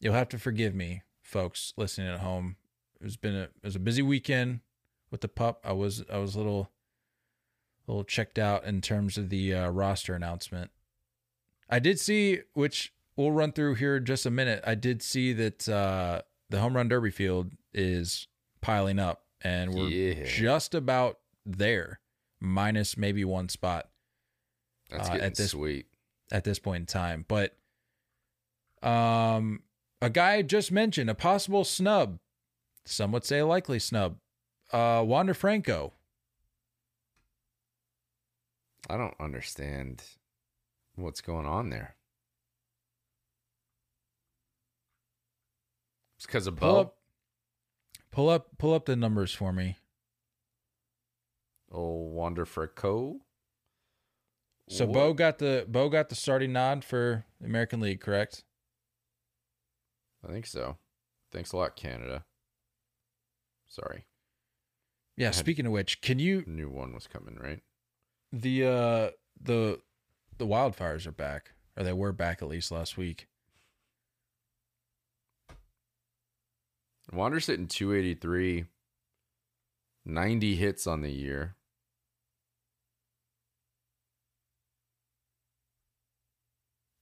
you'll 0.00 0.14
have 0.14 0.28
to 0.30 0.38
forgive 0.38 0.74
me, 0.74 1.02
folks 1.20 1.72
listening 1.76 2.08
at 2.08 2.20
home. 2.20 2.56
It's 3.00 3.16
been 3.16 3.34
a 3.34 3.42
it 3.42 3.64
was 3.64 3.76
a 3.76 3.80
busy 3.80 4.02
weekend 4.02 4.60
with 5.10 5.22
the 5.22 5.28
pup. 5.28 5.60
I 5.64 5.72
was 5.72 6.04
I 6.12 6.18
was 6.18 6.34
a 6.34 6.38
little 6.38 6.70
a 7.86 7.90
little 7.90 8.04
checked 8.04 8.38
out 8.38 8.64
in 8.64 8.80
terms 8.80 9.18
of 9.18 9.28
the 9.28 9.54
uh, 9.54 9.68
roster 9.70 10.14
announcement. 10.14 10.70
I 11.68 11.78
did 11.78 11.98
see, 11.98 12.40
which 12.52 12.92
we'll 13.22 13.30
run 13.32 13.52
through 13.52 13.74
here 13.76 13.96
in 13.96 14.04
just 14.04 14.26
a 14.26 14.30
minute. 14.30 14.62
I 14.66 14.74
did 14.74 15.02
see 15.02 15.32
that 15.34 15.68
uh, 15.68 16.22
the 16.50 16.60
home 16.60 16.74
run 16.76 16.88
derby 16.88 17.10
field 17.10 17.52
is 17.72 18.26
piling 18.60 18.98
up, 18.98 19.22
and 19.42 19.72
we're 19.74 19.88
Yeah. 19.88 20.24
just 20.24 20.74
about 20.74 21.18
there, 21.46 22.00
minus 22.40 22.96
maybe 22.96 23.24
one 23.24 23.48
spot 23.48 23.88
That's 24.90 25.08
Uh, 25.08 25.14
at 25.14 25.34
this- 25.36 25.50
sweet. 25.52 25.86
at 26.30 26.44
this 26.44 26.58
point 26.58 26.82
in 26.82 26.86
time. 26.86 27.24
But 27.28 27.56
um 28.82 29.62
a 30.00 30.10
guy 30.10 30.42
just 30.42 30.72
mentioned, 30.72 31.08
a 31.08 31.14
possible 31.14 31.64
snub. 31.64 32.18
Some 32.84 33.12
would 33.12 33.24
say 33.24 33.38
a 33.38 33.46
likely 33.46 33.78
snub. 33.78 34.18
Uh 34.72 35.02
Wander 35.06 35.34
Franco. 35.34 35.92
I 38.90 38.96
don't 38.96 39.14
understand 39.20 40.02
what's 40.96 41.20
going 41.20 41.46
on 41.46 41.70
there. 41.70 41.96
It's 46.22 46.26
because 46.28 46.46
of 46.46 46.54
Pull 46.54 46.72
Bo. 46.74 46.80
up 46.80 46.96
pull 48.12 48.28
up 48.28 48.46
pull 48.56 48.74
up 48.74 48.84
the 48.84 48.94
numbers 48.94 49.34
for 49.34 49.52
me. 49.52 49.78
Oh, 51.72 51.94
Wander 52.12 52.44
Franco. 52.46 53.22
So 54.68 54.84
What- 54.86 54.94
Bo 54.94 55.14
got 55.14 55.38
the 55.40 55.66
Bo 55.68 55.88
got 55.88 56.10
the 56.10 56.14
starting 56.14 56.52
nod 56.52 56.84
for 56.84 57.26
the 57.40 57.46
American 57.46 57.80
League, 57.80 58.00
correct? 58.00 58.44
I 60.22 60.28
think 60.30 60.46
so. 60.46 60.78
Thanks 61.32 61.50
a 61.50 61.56
lot, 61.56 61.74
Canada. 61.74 62.24
Sorry, 63.66 64.04
Yeah, 65.16 65.32
speaking 65.32 65.66
of 65.66 65.72
which, 65.72 66.02
can 66.02 66.20
you 66.20 66.44
new 66.46 66.70
one 66.70 66.94
was 66.94 67.08
coming, 67.08 67.34
right? 67.34 67.64
the 68.30 68.64
uh 68.64 69.10
the 69.40 69.82
the 70.38 70.46
wildfires 70.46 71.04
are 71.04 71.10
back. 71.12 71.54
Or 71.76 71.82
they 71.82 71.92
were 71.92 72.12
back 72.12 72.42
at 72.42 72.48
least 72.48 72.70
last 72.70 72.96
week. 72.96 73.26
Wander's 77.12 77.46
hitting 77.46 77.66
283, 77.68 78.64
90 80.04 80.56
hits 80.56 80.86
on 80.86 81.02
the 81.02 81.10
year. 81.10 81.56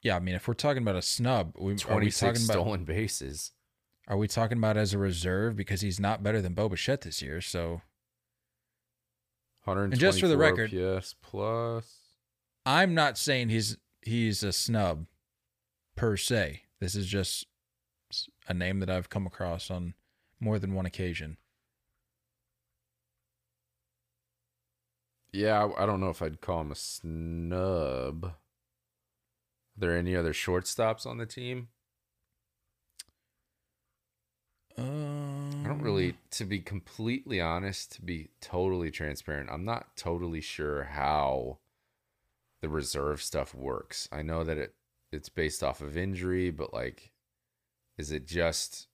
Yeah, 0.03 0.17
I 0.17 0.19
mean 0.21 0.35
if 0.35 0.49
we're 0.49 0.55
talking 0.55 0.83
about 0.83 0.97
a 0.97 1.03
snub, 1.03 1.55
we, 1.59 1.73
are 1.73 1.75
we 1.75 2.11
26 2.11 2.21
talking 2.21 2.45
about 2.45 2.53
stolen 2.53 2.85
bases. 2.85 3.53
Are 4.09 4.17
we 4.17 4.27
talking 4.27 4.59
about 4.59 4.77
as 4.77 4.93
a 4.95 4.99
reserve 4.99 5.55
because 5.57 5.83
he's 5.83 6.01
not 6.01 6.23
better 6.23 6.41
than 6.41 6.55
Bo 6.55 6.69
Bichette 6.69 7.03
this 7.03 7.23
year? 7.23 7.41
So 7.41 7.83
124 9.65 10.01
just 10.01 10.21
for 10.21 10.27
the 10.27 10.39
record- 10.39 10.73
yes, 10.73 11.15
plus. 11.23 11.99
I'm 12.67 12.95
not 12.95 13.19
saying 13.19 13.51
he's 13.51 13.77
he's 14.03 14.43
a 14.43 14.53
snub 14.53 15.07
per 15.97 16.17
se. 16.17 16.63
This 16.81 16.95
is 16.95 17.07
just 17.07 17.47
a 18.49 18.55
name 18.55 18.81
that 18.81 18.91
I've 18.91 19.11
come 19.11 19.27
across 19.27 19.71
on 19.71 19.95
more 20.41 20.59
than 20.59 20.75
one 20.75 20.87
occasion. 20.87 21.37
Yeah, 25.33 25.65
I, 25.65 25.83
I 25.83 25.87
don't 25.87 26.01
know 26.01 26.11
if 26.11 26.23
I'd 26.23 26.41
call 26.41 26.63
him 26.63 26.73
a 26.73 26.77
snub. 26.77 28.25
Are 28.25 28.35
there 29.77 29.97
any 29.97 30.17
other 30.17 30.33
shortstops 30.33 31.07
on 31.07 31.19
the 31.19 31.27
team? 31.27 31.69
Um, 34.77 35.63
I 35.65 35.69
don't 35.69 35.83
really, 35.83 36.17
to 36.33 36.45
be 36.45 36.61
completely 36.61 37.41
honest, 37.41 37.93
to 37.93 38.03
be 38.03 38.31
totally 38.41 38.91
transparent, 38.91 39.51
I'm 39.51 39.65
not 39.65 39.97
totally 39.97 40.41
sure 40.41 40.85
how 40.85 41.59
the 42.63 42.69
reserve 42.69 43.23
stuff 43.23 43.55
works. 43.55 44.09
I 44.11 44.23
know 44.23 44.45
that 44.45 44.59
it 44.59 44.75
it's 45.13 45.29
based 45.29 45.63
off 45.63 45.81
of 45.81 45.97
injury, 45.97 46.51
but 46.51 46.73
like, 46.73 47.11
is 47.99 48.13
it 48.13 48.27
just 48.27 48.87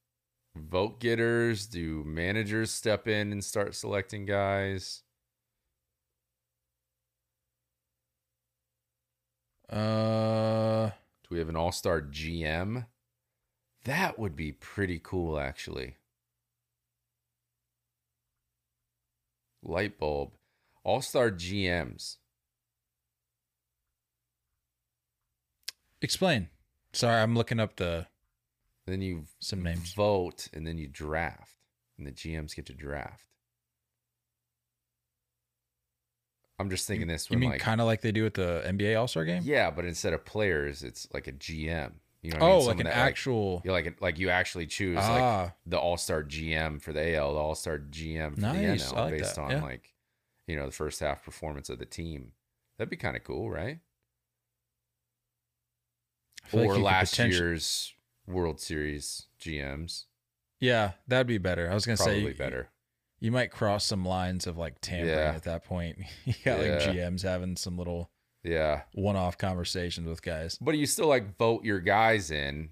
vote 0.57 1.01
getters? 1.01 1.67
Do 1.67 2.03
managers 2.05 2.71
step 2.71 3.07
in 3.09 3.33
and 3.33 3.45
start 3.45 3.75
selecting 3.75 4.27
guys? 4.27 5.03
Uh, 9.69 10.91
Do 11.23 11.29
we 11.31 11.39
have 11.39 11.49
an 11.49 11.57
all 11.57 11.73
star 11.73 12.01
GM? 12.01 12.87
That 13.85 14.19
would 14.19 14.37
be 14.37 14.53
pretty 14.53 15.01
cool, 15.03 15.39
actually. 15.39 15.97
Light 19.63 19.99
bulb. 19.99 20.33
All 20.85 21.03
star 21.03 21.31
GMs. 21.31 22.17
explain. 26.01 26.49
Sorry, 26.93 27.21
I'm 27.21 27.35
looking 27.35 27.59
up 27.59 27.77
the 27.77 28.07
Then 28.87 29.01
you 29.01 29.25
some 29.41 29.63
names. 29.63 29.93
vote 29.95 30.49
and 30.53 30.67
then 30.67 30.79
you 30.79 30.87
draft, 30.89 31.57
and 31.99 32.07
the 32.07 32.13
GMs 32.13 32.55
get 32.55 32.67
to 32.67 32.73
draft. 32.73 33.25
I'm 36.59 36.71
just 36.71 36.87
thinking 36.87 37.07
this 37.07 37.31
You 37.31 37.37
mean 37.37 37.51
like 37.51 37.61
kind 37.61 37.81
of 37.81 37.87
like 37.87 38.01
they 38.01 38.13
do 38.13 38.25
at 38.25 38.35
the 38.35 38.63
NBA 38.67 38.99
All 38.99 39.09
Star 39.09 39.25
game? 39.25 39.43
yeah, 39.45 39.71
but 39.71 39.85
instead 39.85 40.13
of 40.15 40.25
players, 40.25 40.83
it's 40.83 41.07
like 41.13 41.27
a 41.27 41.33
GM. 41.33 41.93
You 42.23 42.33
know, 42.33 42.39
what 42.39 42.47
I 42.47 42.51
Oh, 42.51 42.59
mean? 42.59 42.67
like 42.69 42.81
an 42.81 42.85
that, 42.87 42.97
actual. 42.97 43.61
you 43.65 43.73
like 43.73 44.01
like 44.01 44.19
you 44.19 44.31
actually 44.31 44.67
choose 44.67 44.99
ah, 45.01 45.43
like 45.45 45.53
the 45.67 45.79
All 45.79 45.97
Star 45.99 46.23
GM 46.23 46.81
for 46.81 46.93
the 46.93 47.15
AL, 47.17 47.35
the 47.35 47.39
All 47.39 47.55
Star 47.55 47.79
GM 47.79 48.35
for 48.37 48.41
Nice, 48.41 48.89
the 48.89 48.95
NL, 48.95 48.99
like 48.99 49.19
based 49.19 49.35
that, 49.37 49.41
on 49.43 49.51
yeah. 49.51 49.63
like 49.63 49.93
you 50.47 50.57
know 50.57 50.65
the 50.67 50.73
first 50.73 51.01
half 51.01 51.25
performance 51.25 51.69
of 51.69 51.79
the 51.79 51.85
team. 51.85 52.33
That'd 52.79 52.91
be 52.91 52.97
kind 52.97 53.17
of 53.17 53.25
cool, 53.25 53.51
right? 53.51 53.81
Like 56.53 56.69
or 56.69 56.79
last 56.79 57.11
potentially- 57.11 57.45
year's 57.49 57.93
World 58.27 58.61
Series 58.61 59.27
GMs, 59.41 60.05
Yeah, 60.61 60.93
that'd 61.07 61.27
be 61.27 61.39
better. 61.39 61.71
I 61.71 61.75
was 61.75 61.87
gonna 61.87 61.97
probably 61.97 62.33
say 62.33 62.33
better. 62.33 62.69
You 63.21 63.33
might 63.33 63.51
cross 63.51 63.85
some 63.85 64.05
lines 64.05 64.47
of 64.47 64.57
like 64.59 64.81
tampering 64.81 65.17
Yeah. 65.17 65.33
at 65.35 65.45
that 65.45 65.65
point. 65.65 65.99
you 66.25 66.35
got 66.45 66.59
like 66.61 66.81
GMs 66.81 67.23
having 67.23 67.57
some 67.57 67.79
little 67.79 68.11
Yeah, 68.43 68.83
one-off 68.95 69.39
conversations 69.39 70.07
with 70.09 70.23
guys. 70.23 70.59
but 70.61 70.77
you 70.77 70.87
still 70.87 71.09
like 71.09 71.37
vote 71.39 71.65
your 71.65 71.81
guys 71.81 72.31
in, 72.31 72.37
and 72.55 72.69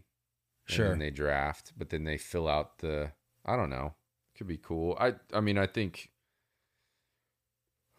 Sure. 0.67 0.89
then 0.91 0.99
they 0.99 1.11
draft, 1.11 1.73
but 1.77 1.91
then 1.91 2.05
they 2.05 2.19
fill 2.19 2.49
out 2.49 2.79
the. 2.79 3.13
I 3.45 3.57
don't 3.57 3.71
know. 3.71 3.95
Could 4.37 4.47
be 4.49 4.57
cool. 4.59 4.97
I 5.01 5.15
I 5.33 5.41
mean 5.41 5.59
I 5.59 5.67
think 5.67 6.11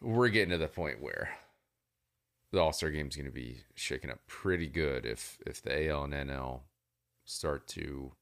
we're 0.00 0.28
getting 0.28 0.50
to 0.50 0.58
the 0.58 0.68
point 0.68 1.00
where 1.00 1.30
the 2.52 2.60
All 2.60 2.72
Star 2.72 2.90
Game 2.90 3.08
is 3.08 3.16
going 3.16 3.26
to 3.26 3.32
be 3.32 3.58
shaking 3.74 4.10
up 4.10 4.20
pretty 4.26 4.66
good 4.68 5.04
if 5.06 5.38
if 5.46 5.62
the 5.62 5.88
AL 5.88 6.04
and 6.04 6.12
NL 6.14 6.60
start 7.26 7.66
to 7.66 8.12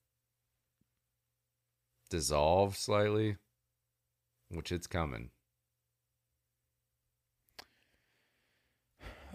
dissolve 2.10 2.76
slightly, 2.76 3.36
which 4.48 4.72
it's 4.72 4.86
coming. 4.86 5.30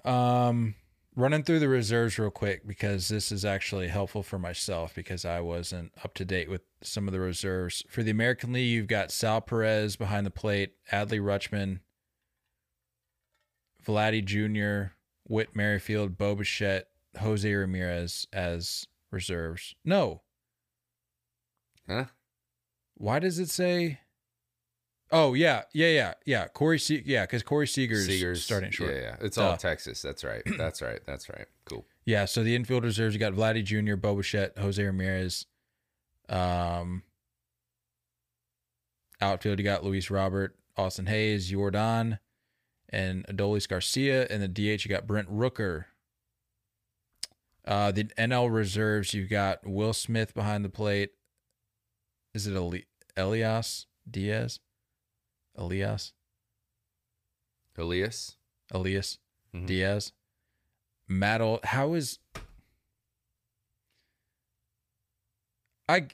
Um, 0.03 0.75
running 1.15 1.43
through 1.43 1.59
the 1.59 1.67
reserves 1.67 2.17
real 2.17 2.31
quick 2.31 2.65
because 2.65 3.09
this 3.09 3.31
is 3.31 3.45
actually 3.45 3.89
helpful 3.89 4.23
for 4.23 4.39
myself 4.39 4.95
because 4.95 5.25
I 5.25 5.41
wasn't 5.41 5.91
up 6.03 6.13
to 6.15 6.25
date 6.25 6.49
with 6.49 6.61
some 6.81 7.07
of 7.07 7.11
the 7.13 7.19
reserves. 7.19 7.83
For 7.89 8.01
the 8.01 8.11
American 8.11 8.53
League, 8.53 8.69
you've 8.69 8.87
got 8.87 9.11
Sal 9.11 9.41
Perez 9.41 9.95
behind 9.95 10.25
the 10.25 10.31
plate, 10.31 10.73
Adley 10.91 11.19
Rutschman, 11.19 11.79
Vladdy 13.85 14.23
Jr., 14.23 14.93
Whit 15.27 15.55
Merrifield, 15.55 16.17
Bo 16.17 16.35
Bichette, 16.35 16.87
Jose 17.19 17.53
Ramirez 17.53 18.25
as 18.33 18.87
reserves. 19.11 19.75
No. 19.83 20.21
Huh? 21.87 22.05
Why 22.95 23.19
does 23.19 23.39
it 23.39 23.49
say? 23.49 23.99
Oh 25.11 25.33
yeah, 25.33 25.63
yeah, 25.73 25.87
yeah, 25.87 26.13
yeah. 26.25 26.47
Corey, 26.47 26.77
Se- 26.77 27.03
yeah, 27.05 27.23
because 27.23 27.41
Corey 27.41 27.67
Seager's, 27.67 28.07
Seagers, 28.07 28.37
starting 28.37 28.69
short. 28.69 28.91
Yeah, 28.91 28.99
yeah. 28.99 29.15
It's 29.21 29.37
all 29.39 29.57
Texas. 29.57 30.01
That's 30.01 30.23
right. 30.23 30.43
That's 30.57 30.81
right. 30.81 30.99
That's 31.05 31.29
right. 31.29 31.47
Cool. 31.65 31.85
Yeah, 32.05 32.25
so 32.25 32.43
the 32.43 32.55
infield 32.55 32.83
reserves 32.83 33.15
you 33.15 33.19
got 33.19 33.33
Vladdy 33.33 33.63
Jr., 33.63 33.95
Bo 33.95 34.15
Bichette, 34.15 34.57
Jose 34.57 34.83
Ramirez. 34.83 35.45
Um, 36.27 37.03
outfield 39.19 39.57
you 39.57 39.65
got 39.65 39.83
Luis 39.83 40.11
Robert, 40.11 40.55
Austin 40.77 41.07
Hays, 41.07 41.51
Yordan, 41.51 42.19
and 42.89 43.25
Adolis 43.27 43.67
Garcia. 43.67 44.27
And 44.29 44.43
the 44.43 44.47
DH 44.47 44.85
you 44.85 44.89
got 44.89 45.07
Brent 45.07 45.29
Rooker. 45.31 45.85
Uh, 47.69 47.91
the 47.91 48.05
NL 48.17 48.51
reserves 48.51 49.13
you've 49.13 49.29
got 49.29 49.59
Will 49.63 49.93
Smith 49.93 50.33
behind 50.33 50.65
the 50.65 50.69
plate. 50.69 51.11
Is 52.33 52.47
it 52.47 52.53
Eli- 52.55 52.85
Elias 53.15 53.85
Diaz? 54.09 54.59
Elias 55.55 56.13
Elias. 57.77 58.35
Elias 58.71 59.19
Mhm. 59.53 59.67
Diaz. 59.67 60.11
Matt, 61.07 61.41
how 61.65 61.93
is 61.93 62.17
I? 65.87 66.07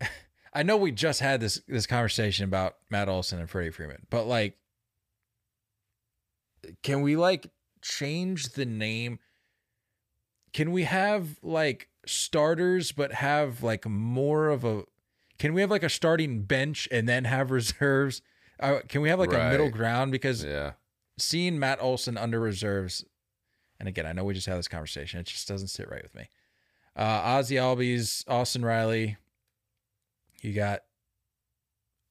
I 0.52 0.62
know 0.62 0.76
we 0.76 0.92
just 0.92 1.20
had 1.20 1.40
this 1.40 1.60
this 1.66 1.86
conversation 1.86 2.44
about 2.44 2.76
Matt 2.90 3.08
Olson 3.08 3.38
and 3.40 3.48
Freddie 3.48 3.70
Freeman, 3.70 4.06
but 4.10 4.26
like, 4.26 4.58
can 6.82 7.00
we 7.02 7.16
like 7.16 7.50
change 7.82 8.50
the 8.50 8.66
name? 8.66 9.18
Can 10.54 10.72
we 10.72 10.84
have 10.84 11.36
like 11.42 11.88
starters, 12.06 12.92
but 12.92 13.12
have 13.12 13.62
like 13.62 13.86
more 13.86 14.48
of 14.48 14.64
a? 14.64 14.84
Can 15.38 15.52
we 15.52 15.60
have 15.60 15.70
like 15.70 15.82
a 15.82 15.88
starting 15.90 16.42
bench 16.44 16.88
and 16.90 17.06
then 17.06 17.24
have 17.24 17.50
reserves? 17.50 18.22
Uh, 18.58 18.78
can 18.88 19.02
we 19.02 19.10
have 19.10 19.18
like 19.18 19.32
a 19.32 19.50
middle 19.50 19.68
ground? 19.68 20.12
Because 20.12 20.42
Yeah. 20.44 20.72
seeing 21.18 21.58
Matt 21.58 21.82
Olson 21.82 22.16
under 22.16 22.40
reserves, 22.40 23.04
and 23.78 23.88
again, 23.88 24.06
I 24.06 24.12
know 24.12 24.24
we 24.24 24.32
just 24.32 24.46
had 24.46 24.56
this 24.56 24.68
conversation. 24.68 25.20
It 25.20 25.26
just 25.26 25.46
doesn't 25.48 25.68
sit 25.68 25.90
right 25.90 26.02
with 26.02 26.14
me. 26.14 26.28
Uh, 26.96 27.36
Ozzy 27.36 27.56
Albies, 27.56 28.24
Austin 28.28 28.64
Riley. 28.64 29.16
You 30.40 30.52
got 30.52 30.80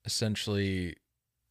essentially 0.06 0.98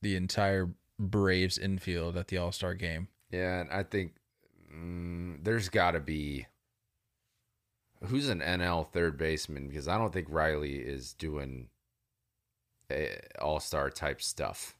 the 0.03 0.17
entire 0.17 0.71
Braves 0.99 1.57
infield 1.59 2.17
at 2.17 2.29
the 2.29 2.37
All 2.39 2.53
Star 2.53 2.75
game. 2.75 3.09
Yeah, 3.31 3.61
and 3.61 3.71
I 3.71 3.83
think 3.83 4.13
mm, 4.73 5.43
there's 5.43 5.69
got 5.71 5.93
to 5.93 6.01
be 6.01 6.47
who's 8.05 8.29
an 8.29 8.41
NL 8.41 8.89
third 8.89 9.17
baseman 9.17 9.69
because 9.69 9.89
I 9.89 9.99
don't 9.99 10.13
think 10.13 10.27
Riley 10.31 10.77
is 10.77 11.13
doing 11.13 11.69
all 13.41 13.61
star 13.61 13.91
type 13.91 14.21
stuff. 14.21 14.77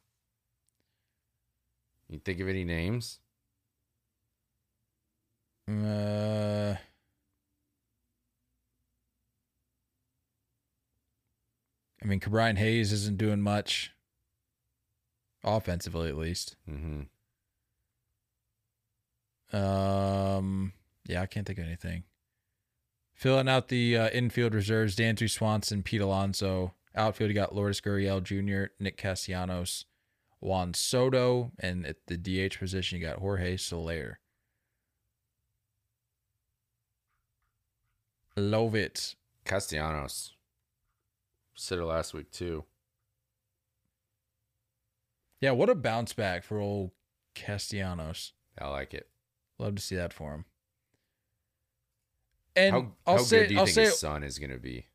You 2.09 2.19
think 2.19 2.41
of 2.41 2.49
any 2.49 2.65
names? 2.65 3.21
Uh, 5.69 6.75
I 12.03 12.05
mean, 12.05 12.19
Brian 12.19 12.57
Hayes 12.57 12.93
isn't 12.93 13.17
doing 13.17 13.41
much 13.41 13.93
offensively, 15.45 16.09
at 16.09 16.17
least. 16.17 16.57
Mm-hmm. 16.69 17.03
Um, 19.57 20.73
yeah, 21.07 21.23
I 21.23 21.27
can't 21.27 21.47
think 21.47 21.59
of 21.59 21.65
anything. 21.65 22.05
Filling 23.23 23.49
out 23.49 23.69
the 23.69 23.97
uh, 23.97 24.09
infield 24.09 24.53
reserves: 24.53 24.97
Dansby 24.97 25.31
Swanson, 25.31 25.85
Pete 25.85 26.01
Alonso. 26.01 26.75
Outfield, 26.97 27.31
you 27.31 27.35
got 27.35 27.55
Lourdes 27.55 27.81
Gurriel 27.81 28.21
Jr., 28.21 28.73
Nick 28.81 28.97
Castellanos, 28.97 29.85
Juan 30.41 30.75
Soto, 30.75 31.53
and 31.61 31.87
at 31.87 31.99
the 32.09 32.17
DH 32.17 32.59
position, 32.59 32.99
you 32.99 33.07
got 33.07 33.21
Jorge 33.21 33.57
Soler. 33.57 34.19
Love 38.37 38.75
it. 38.75 39.15
Castellanos. 39.45 40.33
Said 41.55 41.79
it 41.79 41.85
last 41.85 42.15
week 42.15 42.33
too. 42.33 42.65
Yeah, 45.41 45.53
what 45.53 45.71
a 45.71 45.77
bounce 45.77 46.13
back 46.13 46.43
for 46.43 46.59
old 46.59 46.91
Castellanos. 47.37 48.33
I 48.61 48.67
like 48.67 48.93
it. 48.93 49.07
Love 49.61 49.77
to 49.77 49.81
see 49.81 49.95
that 49.95 50.13
for 50.13 50.33
him. 50.33 50.45
And 52.55 52.73
how 52.75 52.93
I'll 53.07 53.19
how 53.19 53.23
say, 53.23 53.41
good 53.41 53.49
do 53.49 53.55
you 53.55 53.61
I'll 53.61 53.67
think 53.67 53.77
his 53.77 53.99
son 53.99 54.23
is 54.23 54.39
going 54.39 54.51
to 54.51 54.59
be? 54.59 54.87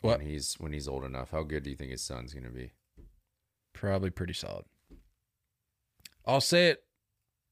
What? 0.00 0.18
When 0.18 0.28
he's 0.28 0.54
when 0.54 0.72
he's 0.72 0.86
old 0.88 1.04
enough, 1.04 1.30
how 1.30 1.42
good 1.42 1.64
do 1.64 1.70
you 1.70 1.76
think 1.76 1.90
his 1.90 2.02
son's 2.02 2.32
going 2.32 2.44
to 2.44 2.50
be? 2.50 2.72
probably 3.78 4.10
pretty 4.10 4.32
solid. 4.32 4.64
I'll 6.26 6.40
say 6.40 6.68
it 6.68 6.82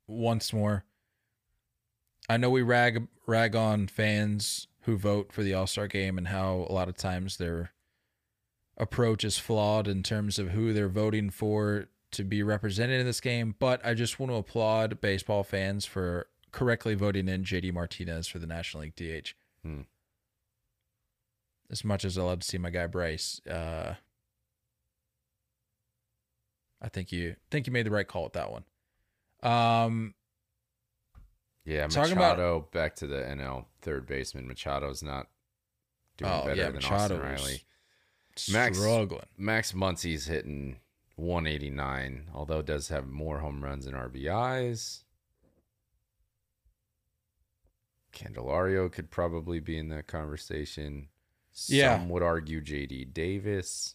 once 0.06 0.52
more. 0.52 0.84
I 2.28 2.36
know 2.36 2.50
we 2.50 2.62
rag 2.62 3.06
rag 3.26 3.54
on 3.54 3.86
fans 3.86 4.66
who 4.82 4.96
vote 4.96 5.32
for 5.32 5.42
the 5.42 5.54
All 5.54 5.66
Star 5.66 5.86
game 5.86 6.18
and 6.18 6.28
how 6.28 6.66
a 6.68 6.72
lot 6.72 6.88
of 6.88 6.96
times 6.96 7.36
their 7.36 7.72
approach 8.76 9.24
is 9.24 9.38
flawed 9.38 9.88
in 9.88 10.02
terms 10.02 10.38
of 10.38 10.50
who 10.50 10.72
they're 10.72 10.88
voting 10.88 11.30
for 11.30 11.86
to 12.12 12.24
be 12.24 12.42
represented 12.42 13.00
in 13.00 13.06
this 13.06 13.20
game. 13.20 13.54
But 13.58 13.84
I 13.86 13.94
just 13.94 14.18
want 14.18 14.32
to 14.32 14.36
applaud 14.36 15.00
baseball 15.00 15.44
fans 15.44 15.86
for 15.86 16.26
correctly 16.56 16.94
voting 16.94 17.28
in 17.28 17.44
JD 17.44 17.70
Martinez 17.74 18.26
for 18.26 18.38
the 18.38 18.46
National 18.46 18.82
League 18.84 18.96
DH. 18.96 19.34
Hmm. 19.62 19.82
As 21.70 21.84
much 21.84 22.02
as 22.02 22.16
I 22.16 22.22
love 22.22 22.40
to 22.40 22.46
see 22.46 22.56
my 22.56 22.70
guy 22.70 22.86
Bryce, 22.86 23.42
uh, 23.46 23.94
I 26.80 26.88
think 26.88 27.12
you 27.12 27.36
think 27.50 27.66
you 27.66 27.72
made 27.74 27.84
the 27.84 27.90
right 27.90 28.08
call 28.08 28.24
with 28.24 28.32
that 28.32 28.50
one. 28.50 28.64
Um, 29.42 30.14
Yeah, 31.64 31.82
Machado 31.86 32.12
about- 32.12 32.72
back 32.72 32.94
to 32.96 33.06
the 33.06 33.16
NL 33.16 33.66
third 33.82 34.06
baseman. 34.06 34.46
Machado's 34.48 35.02
not 35.02 35.26
doing 36.16 36.30
oh 36.32 36.44
better 36.44 36.56
yeah, 36.56 36.64
than 36.66 36.74
Machado 36.76 37.16
Austin 37.16 37.20
Riley. 37.20 37.64
Max- 38.50 38.78
struggling. 38.78 39.26
Max 39.36 39.72
Muncy's 39.72 40.26
hitting 40.26 40.80
189, 41.16 42.30
although 42.32 42.62
does 42.62 42.88
have 42.88 43.06
more 43.08 43.40
home 43.40 43.62
runs 43.62 43.86
and 43.86 43.94
RBIs. 43.96 45.02
Candelario 48.16 48.90
could 48.90 49.10
probably 49.10 49.60
be 49.60 49.76
in 49.78 49.88
that 49.88 50.06
conversation. 50.06 51.08
Yeah. 51.66 51.96
Some 51.96 52.08
would 52.08 52.22
argue 52.22 52.60
JD 52.60 53.12
Davis. 53.12 53.94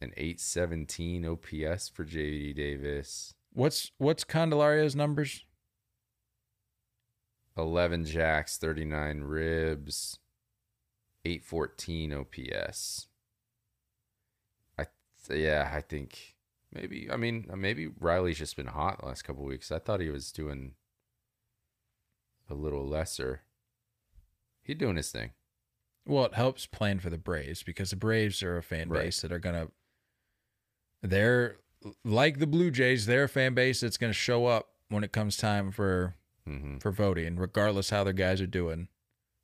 An 0.00 0.12
817 0.16 1.24
OPS 1.24 1.88
for 1.88 2.04
JD 2.04 2.54
Davis. 2.54 3.34
What's 3.52 3.90
what's 3.98 4.24
Candelario's 4.24 4.94
numbers? 4.94 5.44
11 7.56 8.04
jacks, 8.04 8.58
39 8.58 9.22
ribs, 9.22 10.18
814 11.24 12.12
OPS. 12.12 13.06
I 14.78 14.84
th- 15.26 15.40
yeah, 15.40 15.70
I 15.72 15.80
think 15.80 16.36
maybe 16.70 17.08
I 17.10 17.16
mean 17.16 17.46
maybe 17.56 17.88
Riley's 17.98 18.38
just 18.38 18.56
been 18.56 18.66
hot 18.66 19.00
the 19.00 19.06
last 19.06 19.22
couple 19.22 19.44
weeks. 19.44 19.72
I 19.72 19.78
thought 19.78 20.00
he 20.00 20.10
was 20.10 20.30
doing 20.30 20.72
a 22.48 22.54
little 22.54 22.86
lesser. 22.86 23.42
He 24.62 24.74
doing 24.74 24.96
his 24.96 25.10
thing. 25.10 25.30
Well, 26.06 26.24
it 26.26 26.34
helps 26.34 26.66
playing 26.66 27.00
for 27.00 27.10
the 27.10 27.18
Braves 27.18 27.62
because 27.62 27.90
the 27.90 27.96
Braves 27.96 28.42
are 28.42 28.56
a 28.56 28.62
fan 28.62 28.88
Right. 28.88 29.04
base 29.04 29.20
that 29.22 29.32
are 29.32 29.38
gonna. 29.38 29.68
They're 31.02 31.56
like 32.04 32.38
the 32.38 32.46
Blue 32.46 32.70
Jays. 32.70 33.06
They're 33.06 33.24
a 33.24 33.28
fan 33.28 33.54
base 33.54 33.80
that's 33.80 33.96
gonna 33.96 34.12
show 34.12 34.46
up 34.46 34.68
when 34.88 35.04
it 35.04 35.12
comes 35.12 35.36
time 35.36 35.70
for 35.72 36.14
hmm 36.44 36.78
for 36.78 36.92
voting, 36.92 37.36
regardless 37.36 37.90
how 37.90 38.04
their 38.04 38.12
guys 38.12 38.40
are 38.40 38.46
doing, 38.46 38.88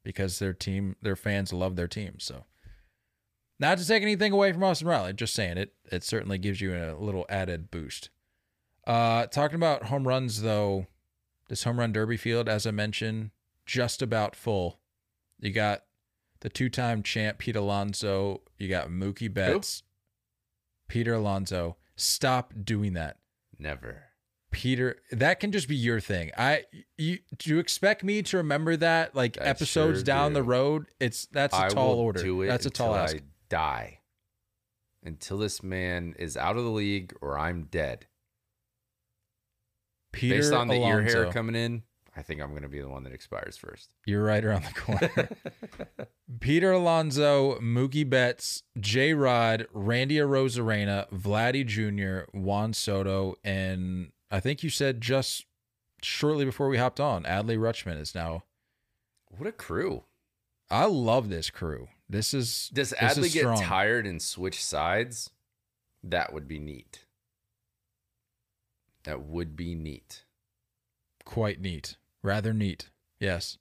because 0.04 0.38
their 0.38 0.52
team, 0.52 0.96
their 1.02 1.16
fans 1.16 1.52
love 1.52 1.74
their 1.76 1.88
team. 1.88 2.18
So, 2.20 2.44
not 3.58 3.78
to 3.78 3.86
take 3.86 4.02
anything 4.02 4.32
away 4.32 4.52
from 4.52 4.62
Austin 4.64 4.86
Riley, 4.88 5.12
just 5.12 5.34
saying 5.34 5.58
it. 5.58 5.74
It 5.90 6.04
certainly 6.04 6.38
gives 6.38 6.60
you 6.60 6.74
a 6.76 6.94
little 6.96 7.26
added 7.28 7.70
boost. 7.70 8.10
Uh, 8.86 9.26
talking 9.26 9.56
about 9.56 9.84
home 9.84 10.06
runs 10.06 10.42
though, 10.42 10.86
this 11.48 11.64
home 11.64 11.78
run 11.78 11.92
derby 11.92 12.16
field, 12.16 12.48
as 12.48 12.66
I 12.66 12.70
mentioned, 12.70 13.30
just 13.66 14.02
about 14.02 14.34
full. 14.36 14.80
You 15.38 15.50
got 15.52 15.82
the 16.40 16.48
two-time 16.48 17.02
champ 17.02 17.38
Pete 17.38 17.56
Alonso. 17.56 18.42
You 18.58 18.68
got 18.68 18.88
Mookie 18.88 19.32
Betts. 19.32 19.82
Peter 20.88 21.14
Alonso. 21.14 21.76
Stop 21.96 22.52
doing 22.64 22.92
that. 22.94 23.16
Never. 23.58 24.04
Peter, 24.50 24.96
that 25.10 25.40
can 25.40 25.50
just 25.50 25.66
be 25.66 25.76
your 25.76 25.98
thing. 25.98 26.30
I 26.36 26.64
you 26.98 27.20
do 27.38 27.50
you 27.50 27.58
expect 27.58 28.04
me 28.04 28.22
to 28.22 28.36
remember 28.36 28.76
that 28.76 29.14
like 29.14 29.38
I 29.40 29.44
episodes 29.44 30.00
sure 30.00 30.04
down 30.04 30.34
the 30.34 30.42
road? 30.42 30.86
It's 31.00 31.24
that's 31.26 31.54
a 31.54 31.64
I 31.64 31.68
tall 31.68 31.96
will 31.96 32.00
order. 32.00 32.22
do 32.22 32.42
it 32.42 32.48
That's 32.48 32.66
a 32.66 32.70
tall 32.70 32.92
until 32.92 33.04
ask. 33.04 33.16
I 33.16 33.20
die. 33.48 33.98
Until 35.02 35.38
this 35.38 35.62
man 35.62 36.14
is 36.18 36.36
out 36.36 36.58
of 36.58 36.64
the 36.64 36.70
league 36.70 37.14
or 37.22 37.38
I'm 37.38 37.64
dead. 37.64 38.06
Peter 40.12 40.36
Based 40.36 40.52
on 40.52 40.68
the 40.68 40.82
ear 40.84 41.02
hair 41.02 41.32
coming 41.32 41.54
in, 41.54 41.82
I 42.14 42.22
think 42.22 42.40
I'm 42.42 42.50
going 42.50 42.62
to 42.62 42.68
be 42.68 42.80
the 42.80 42.88
one 42.88 43.04
that 43.04 43.12
expires 43.12 43.56
first. 43.56 43.94
You're 44.04 44.22
right 44.22 44.44
around 44.44 44.64
the 44.64 44.80
corner. 44.80 45.28
Peter 46.40 46.72
Alonso, 46.72 47.58
Mookie 47.58 48.08
Betts, 48.08 48.62
J 48.78 49.14
Rod, 49.14 49.66
Randy 49.72 50.16
Arozarena, 50.16 51.08
Vladdy 51.10 51.64
Jr., 51.64 52.30
Juan 52.38 52.74
Soto, 52.74 53.36
and 53.42 54.12
I 54.30 54.40
think 54.40 54.62
you 54.62 54.70
said 54.70 55.00
just 55.00 55.46
shortly 56.02 56.44
before 56.44 56.68
we 56.68 56.78
hopped 56.78 57.00
on, 57.00 57.24
Adley 57.24 57.56
Rutschman 57.56 58.00
is 58.00 58.14
now. 58.14 58.44
what 59.30 59.46
a 59.46 59.52
crew. 59.52 60.04
I 60.70 60.86
love 60.86 61.28
this 61.28 61.50
crew. 61.50 61.88
This 62.08 62.34
is 62.34 62.70
Does 62.72 62.90
this 62.90 62.98
Adley 62.98 63.26
is 63.26 63.34
get 63.34 63.56
tired 63.58 64.06
and 64.06 64.20
switch 64.20 64.62
sides? 64.62 65.30
That 66.02 66.32
would 66.32 66.48
be 66.48 66.58
neat. 66.58 67.06
That 69.04 69.22
would 69.22 69.56
be 69.56 69.74
neat. 69.74 70.24
Quite 71.24 71.60
neat, 71.60 71.96
rather 72.22 72.52
neat. 72.52 72.90
Yes. 73.20 73.58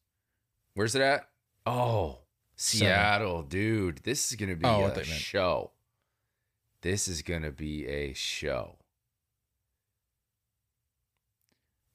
Where's 0.74 0.96
it 0.96 1.02
at? 1.02 1.28
Oh, 1.66 2.20
Seattle, 2.56 3.44
dude. 3.44 4.00
This 4.04 4.30
is 4.32 4.36
gonna 4.38 4.56
be 4.56 4.66
Oh, 4.66 4.86
a 4.86 5.04
show. 5.04 5.72
This 6.82 7.08
is 7.08 7.22
gonna 7.22 7.52
be 7.52 7.88
a 7.88 8.14
show. 8.14 8.78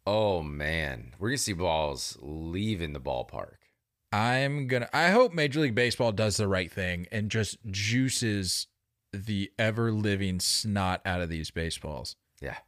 Oh 0.07 0.43
man, 0.43 1.15
we're 1.19 1.31
gonna 1.31 1.39
see 1.39 1.53
balls 1.53 2.17
leaving 2.21 2.93
the 2.93 3.01
ballpark. 3.01 3.57
I'm 4.13 4.67
gonna. 4.69 4.89
I 4.93 5.09
hope 5.11 5.33
Major 5.35 5.61
League 5.61 5.75
Baseball 5.75 6.13
does 6.13 6.37
the 6.37 6.47
right 6.49 6.71
thing 6.71 7.07
and 7.11 7.31
just 7.31 7.59
juices 7.71 8.69
the 9.13 9.51
ever 9.59 9.91
living 9.91 10.39
snot 10.39 11.01
out 11.05 11.21
of 11.21 11.29
these 11.29 11.51
baseballs. 11.51 12.15
Yeah. 12.41 12.59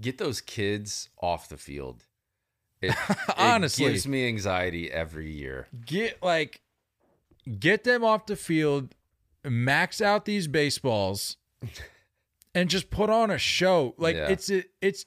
Get 0.00 0.18
those 0.18 0.40
kids 0.40 1.08
off 1.20 1.48
the 1.48 1.56
field. 1.56 2.04
It, 2.80 2.94
Honestly. 3.36 3.84
it 3.86 3.90
gives 3.92 4.06
me 4.08 4.26
anxiety 4.26 4.90
every 4.90 5.30
year. 5.30 5.68
Get 5.84 6.22
like, 6.22 6.62
get 7.58 7.84
them 7.84 8.02
off 8.04 8.26
the 8.26 8.36
field, 8.36 8.94
max 9.44 10.00
out 10.00 10.24
these 10.24 10.48
baseballs, 10.48 11.36
and 12.54 12.70
just 12.70 12.90
put 12.90 13.10
on 13.10 13.30
a 13.30 13.38
show. 13.38 13.94
Like 13.98 14.16
Yeah. 14.16 14.28
it's 14.28 14.50
a, 14.50 14.64
it's 14.80 15.04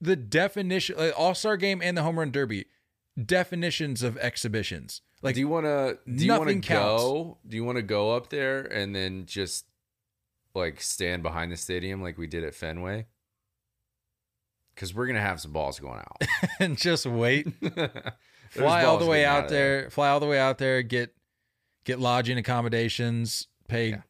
the 0.00 0.16
definition, 0.16 0.96
like 0.96 1.12
All 1.18 1.34
Star 1.34 1.56
Game 1.56 1.80
and 1.82 1.96
the 1.96 2.02
Home 2.02 2.18
Run 2.18 2.30
Derby, 2.30 2.66
definitions 3.22 4.02
of 4.02 4.16
exhibitions. 4.18 5.02
Like 5.22 5.34
do 5.34 5.40
you 5.40 5.48
want 5.48 5.66
to? 5.66 5.98
Do 6.10 6.24
you 6.24 6.32
want 6.32 6.48
to 6.48 6.54
go? 6.56 7.38
Do 7.46 7.56
you 7.56 7.64
want 7.64 7.76
to 7.76 7.82
go 7.82 8.16
up 8.16 8.30
there 8.30 8.62
and 8.62 8.92
then 8.94 9.26
just 9.26 9.66
like 10.54 10.80
stand 10.80 11.22
behind 11.22 11.52
the 11.52 11.56
stadium 11.56 12.02
like 12.02 12.18
we 12.18 12.26
did 12.26 12.42
at 12.42 12.54
Fenway? 12.54 13.06
Because 14.74 14.94
we're 14.94 15.06
gonna 15.06 15.20
have 15.20 15.40
some 15.40 15.52
balls 15.52 15.78
going 15.78 15.98
out. 15.98 16.22
and 16.60 16.76
just 16.76 17.06
wait. 17.06 17.46
Fly 18.50 18.84
all 18.84 18.98
the 18.98 19.06
way 19.06 19.22
getting 19.22 19.34
out 19.36 19.44
of 19.44 19.50
there, 19.50 19.88
fly 19.90 20.10
all 20.10 20.20
the 20.20 20.26
way 20.26 20.38
out 20.38 20.58
there, 20.58 20.82
get 20.82 21.14
get 21.84 21.98
lodging 21.98 22.36
accommodations, 22.36 23.48
pay 23.66 23.90
Yeah. 23.90 24.02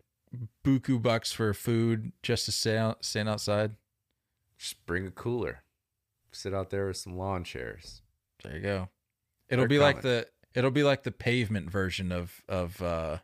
buku 0.64 1.00
bucks 1.00 1.30
for 1.32 1.54
food 1.54 2.10
just 2.24 2.46
to 2.46 2.52
stay 2.52 2.76
out, 2.76 3.04
stand 3.04 3.28
outside. 3.28 3.76
Just 4.58 4.84
bring 4.84 5.06
a 5.06 5.10
cooler. 5.12 5.62
Sit 6.32 6.52
out 6.54 6.70
there 6.70 6.86
with 6.88 6.96
some 6.96 7.16
lawn 7.16 7.44
chairs. 7.44 8.02
There 8.42 8.56
you 8.56 8.62
go. 8.62 8.88
It'll 9.48 9.62
They're 9.62 9.68
be 9.68 9.78
like 9.78 10.02
the 10.02 10.26
it'll 10.54 10.70
be 10.72 10.82
like 10.82 11.04
the 11.04 11.12
pavement 11.12 11.70
version 11.70 12.10
of 12.10 12.42
of 12.48 12.82
uh 12.82 13.18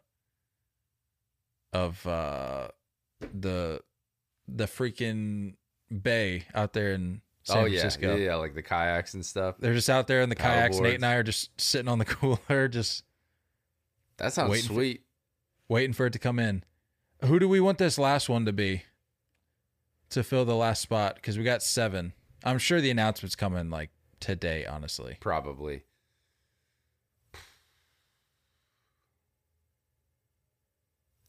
of 1.73 2.07
uh 2.07 2.69
the 3.21 3.81
the 4.47 4.65
freaking 4.67 5.55
bay 6.03 6.45
out 6.55 6.73
there 6.75 6.93
in 6.93 7.23
San 7.49 7.59
oh 7.59 7.65
yeah, 7.67 7.81
Francisco. 7.81 8.17
yeah, 8.17 8.25
yeah, 8.27 8.35
like 8.37 8.55
the 8.55 8.63
kayaks 8.63 9.15
and 9.15 9.25
stuff. 9.25 9.57
They're 9.59 9.75
just 9.75 9.89
out 9.91 10.07
there 10.07 10.21
in 10.23 10.29
the 10.29 10.35
kayaks. 10.35 10.77
Paddleboards. 10.77 10.83
Nate 10.83 10.95
and 10.97 11.07
I 11.07 11.15
are 11.15 11.23
just 11.23 11.59
sitting 11.61 11.89
on 11.89 11.99
the 11.99 12.05
cooler, 12.07 12.69
just 12.69 13.05
That 14.19 14.33
sounds 14.33 14.51
Waiting 14.51 14.69
for- 14.69 14.75
sweet. 14.75 15.03
waiting 15.69 15.93
for 15.95 16.07
it 16.07 16.13
to 16.13 16.19
come 16.19 16.39
in. 16.39 16.65
Who 17.25 17.39
do 17.39 17.49
we 17.49 17.59
want 17.61 17.79
this 17.79 17.99
last 17.99 18.29
one 18.29 18.45
to 18.45 18.53
be 18.53 18.83
to 20.11 20.23
fill 20.23 20.45
the 20.45 20.55
last 20.55 20.83
spot? 20.83 21.17
Because 21.17 21.37
we 21.39 21.45
got 21.45 21.63
seven. 21.63 22.13
I'm 22.45 22.59
sure 22.59 22.81
the 22.81 22.91
announcement's 22.91 23.35
coming 23.35 23.71
like 23.71 23.91
today, 24.21 24.65
honestly. 24.67 25.17
Probably. 25.21 25.83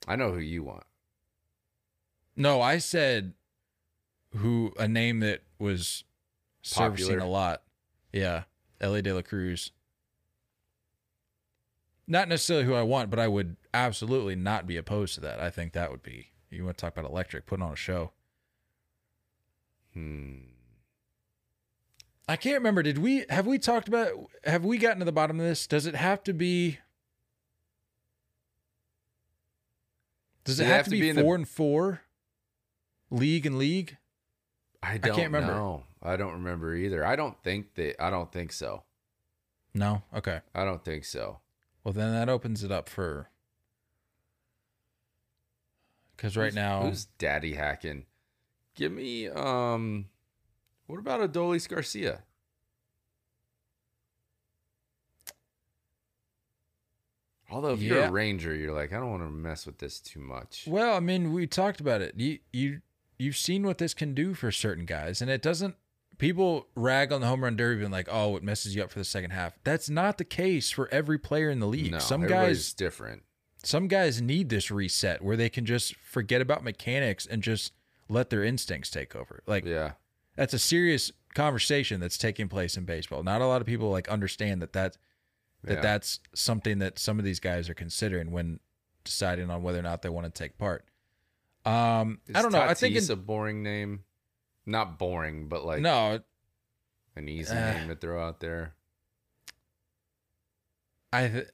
I 0.08 0.16
know 0.16 0.32
who 0.32 0.40
you 0.40 0.64
want. 0.64 0.84
No, 2.36 2.62
I 2.62 2.78
said 2.78 3.34
who 4.38 4.74
a 4.80 4.88
name 4.88 5.20
that 5.20 5.42
was 5.60 6.04
servicing 6.62 7.08
Popular. 7.08 7.26
a 7.26 7.30
lot. 7.30 7.64
Yeah, 8.12 8.44
Elly 8.82 9.02
De 9.02 9.14
La 9.14 9.22
Cruz. 9.22 9.72
Not 12.08 12.28
necessarily 12.28 12.66
who 12.66 12.74
I 12.74 12.82
want, 12.82 13.10
but 13.12 13.20
I 13.20 13.28
would 13.28 13.56
absolutely 13.74 14.36
not 14.36 14.66
be 14.66 14.78
opposed 14.78 15.14
to 15.16 15.22
that. 15.22 15.40
I 15.40 15.50
think 15.52 15.74
that 15.74 15.92
would 15.92 16.02
be. 16.02 16.32
You 16.50 16.66
want 16.66 16.78
to 16.78 16.82
talk 16.82 16.98
about 16.98 17.10
electric, 17.10 17.46
putting 17.46 17.64
on 17.64 17.74
a 17.74 17.76
show. 17.76 18.12
Hmm. 19.94 20.38
I 22.28 22.36
can't 22.36 22.56
remember. 22.58 22.82
Did 22.84 22.98
we 23.00 23.26
have 23.30 23.46
we 23.48 23.58
talked 23.60 23.88
about 23.88 24.10
have 24.44 24.64
we 24.66 24.78
gotten 24.80 25.00
to 25.00 25.06
the 25.06 25.12
bottom 25.12 25.40
of 25.40 25.46
this? 25.46 25.68
Does 25.68 25.86
it 25.86 25.96
have 25.96 26.24
to 26.24 26.34
be 26.34 26.80
Does 30.44 30.58
Do 30.58 30.64
it 30.64 30.68
have, 30.68 30.76
have 30.78 30.86
to 30.86 30.92
be, 30.92 31.02
be 31.02 31.10
in 31.10 31.16
the- 31.16 31.22
four 31.22 31.36
and 31.36 31.48
four? 31.48 32.02
League 33.12 33.46
and 33.46 33.58
league? 33.58 33.98
I 34.82 34.98
don't 34.98 35.16
can't 35.16 35.32
remember. 35.34 35.54
know. 35.54 35.84
I 36.02 36.16
don't 36.16 36.34
remember 36.34 36.76
either. 36.76 37.06
I 37.06 37.16
don't 37.16 37.42
think 37.44 37.76
that. 37.76 38.02
I 38.02 38.10
don't 38.10 38.32
think 38.32 38.52
so. 38.52 38.84
No. 39.74 40.02
Okay. 40.16 40.40
I 40.56 40.64
don't 40.66 40.84
think 40.84 41.06
so. 41.06 41.40
Well, 41.84 41.94
then 41.94 42.12
that 42.14 42.30
opens 42.30 42.64
it 42.64 42.72
up 42.72 42.90
for 42.90 43.30
because 46.16 46.36
right 46.38 46.46
Who's- 46.46 46.56
now 46.56 46.82
who's 46.84 47.06
daddy 47.18 47.54
hacking? 47.56 48.06
Give 48.76 48.92
me 48.92 49.28
um. 49.28 50.06
What 50.88 51.00
about 51.00 51.22
Adolis 51.22 51.68
Garcia? 51.68 52.24
Although 57.52 57.74
if 57.74 57.82
you're 57.82 58.04
a 58.04 58.12
Ranger, 58.12 58.54
you're 58.54 58.74
like, 58.76 58.94
I 58.94 58.98
don't 58.98 59.10
want 59.10 59.24
to 59.24 59.30
mess 59.30 59.66
with 59.66 59.80
this 59.80 60.00
too 60.00 60.20
much. 60.20 60.66
Well, 60.68 60.96
I 60.96 61.00
mean, 61.00 61.34
we 61.34 61.48
talked 61.48 61.80
about 61.80 62.02
it. 62.02 62.14
You 62.16 62.40
you 62.54 62.82
you've 63.18 63.38
seen 63.38 63.64
what 63.64 63.80
this 63.80 63.94
can 63.96 64.14
do 64.14 64.34
for 64.36 64.52
certain 64.52 64.86
guys, 64.86 65.22
and 65.22 65.32
it 65.32 65.42
doesn't. 65.42 65.76
People 66.20 66.68
rag 66.76 67.12
on 67.12 67.22
the 67.22 67.28
home 67.28 67.44
run 67.44 67.56
derby 67.56 67.84
and 67.84 67.92
like, 67.92 68.08
oh, 68.12 68.36
it 68.36 68.44
messes 68.44 68.76
you 68.76 68.84
up 68.84 68.92
for 68.92 69.00
the 69.00 69.06
second 69.06 69.32
half. 69.32 69.54
That's 69.64 69.90
not 69.90 70.18
the 70.20 70.26
case 70.26 70.70
for 70.70 70.88
every 70.94 71.18
player 71.18 71.50
in 71.50 71.60
the 71.60 71.66
league. 71.68 71.92
No, 71.94 72.00
some 72.00 72.28
guys, 72.28 72.74
different. 72.74 73.24
some 73.64 73.88
guys 73.88 74.22
need 74.22 74.50
this 74.50 74.70
reset 74.70 75.24
where 75.24 75.36
they 75.38 75.50
can 75.50 75.66
just 75.66 75.96
forget 75.96 76.42
about 76.42 76.64
mechanics 76.64 77.26
and 77.26 77.42
just 77.42 77.74
let 78.10 78.30
their 78.30 78.44
instincts 78.44 78.92
take 78.92 79.16
over. 79.16 79.42
Like 79.48 79.66
Yeah, 79.66 79.94
that's 80.36 80.54
a 80.54 80.60
serious 80.60 81.12
conversation 81.36 82.00
that's 82.02 82.18
taking 82.18 82.50
place 82.50 82.76
in 82.76 82.84
baseball. 82.84 83.24
Not 83.24 83.42
a 83.42 83.46
lot 83.46 83.62
of 83.62 83.68
people 83.68 83.90
like 83.90 84.10
understand 84.10 84.62
that 84.62 84.74
that 84.74 84.98
that 85.64 85.76
Yeah. 85.76 85.82
that's 85.82 86.20
something 86.36 86.80
that 86.80 87.00
some 87.00 87.18
of 87.20 87.26
these 87.26 87.40
guys 87.40 87.70
are 87.70 87.74
considering 87.74 88.32
when 88.32 88.60
deciding 89.06 89.50
on 89.50 89.64
whether 89.64 89.80
or 89.80 89.84
not 89.84 90.02
they 90.02 90.10
want 90.10 90.26
to 90.26 90.32
take 90.32 90.58
part. 90.58 90.86
Um, 91.66 92.20
I 92.34 92.42
don't 92.42 92.52
know. 92.52 92.62
I 92.62 92.74
think 92.74 92.96
it's 92.96 93.10
a 93.10 93.16
boring 93.16 93.64
name. 93.64 94.04
Not 94.66 95.00
boring, 95.00 95.48
but 95.48 95.66
like 95.66 95.82
no, 95.82 96.20
an 97.16 97.28
easy 97.30 97.52
Uh, 97.56 97.74
name 97.74 97.88
to 97.90 97.96
throw 97.96 98.24
out 98.26 98.40
there. 98.40 98.76
I 101.12 101.28
th- 101.28 101.48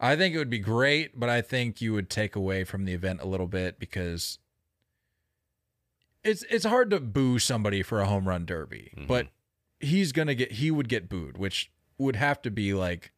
I 0.00 0.16
think 0.16 0.34
it 0.34 0.38
would 0.38 0.50
be 0.50 0.58
great, 0.58 1.18
but 1.18 1.28
I 1.30 1.40
think 1.40 1.80
you 1.80 1.92
would 1.94 2.10
take 2.10 2.36
away 2.36 2.64
from 2.64 2.84
the 2.84 2.92
event 2.92 3.20
a 3.22 3.26
little 3.26 3.46
bit 3.46 3.78
because 3.78 4.38
it's 6.22 6.42
it's 6.50 6.64
hard 6.64 6.90
to 6.90 7.00
boo 7.00 7.38
somebody 7.38 7.82
for 7.82 8.00
a 8.00 8.06
home 8.06 8.28
run 8.28 8.44
derby, 8.44 8.92
Mhm. 8.96 9.06
but 9.06 9.28
he's 9.80 10.12
gonna 10.12 10.34
get 10.34 10.52
he 10.52 10.70
would 10.70 10.88
get 10.88 11.08
booed, 11.08 11.38
which 11.38 11.70
would 11.96 12.16
have 12.16 12.42
to 12.42 12.50
be 12.50 12.74
like 12.74 13.12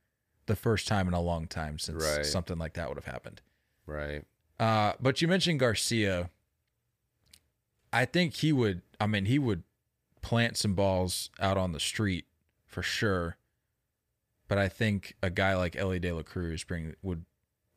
the 0.46 0.56
first 0.56 0.86
time 0.86 1.08
in 1.08 1.14
a 1.14 1.20
long 1.20 1.48
time 1.48 1.78
since 1.78 2.04
Right. 2.04 2.24
something 2.24 2.58
like 2.58 2.74
that 2.74 2.88
would 2.88 2.98
have 2.98 3.06
happened. 3.12 3.40
Right. 3.86 4.24
Uh, 4.60 4.92
but 5.00 5.20
you 5.20 5.26
mentioned 5.28 5.58
Garcia. 5.58 6.30
I 7.96 8.04
think 8.04 8.34
he 8.34 8.52
would. 8.52 8.82
I 9.00 9.06
mean, 9.06 9.24
he 9.24 9.38
would 9.38 9.62
plant 10.22 10.56
some 10.56 10.74
balls 10.74 11.30
out 11.40 11.56
on 11.56 11.72
the 11.72 11.80
street 11.80 12.26
for 12.66 12.82
sure. 12.82 13.36
But 14.48 14.58
I 14.58 14.68
think 14.68 15.14
a 15.22 15.30
guy 15.30 15.56
like 15.56 15.76
Elly 15.76 15.98
De 15.98 16.12
La 16.12 16.22
Cruz 16.22 16.62
bring 16.62 16.94
would 17.02 17.24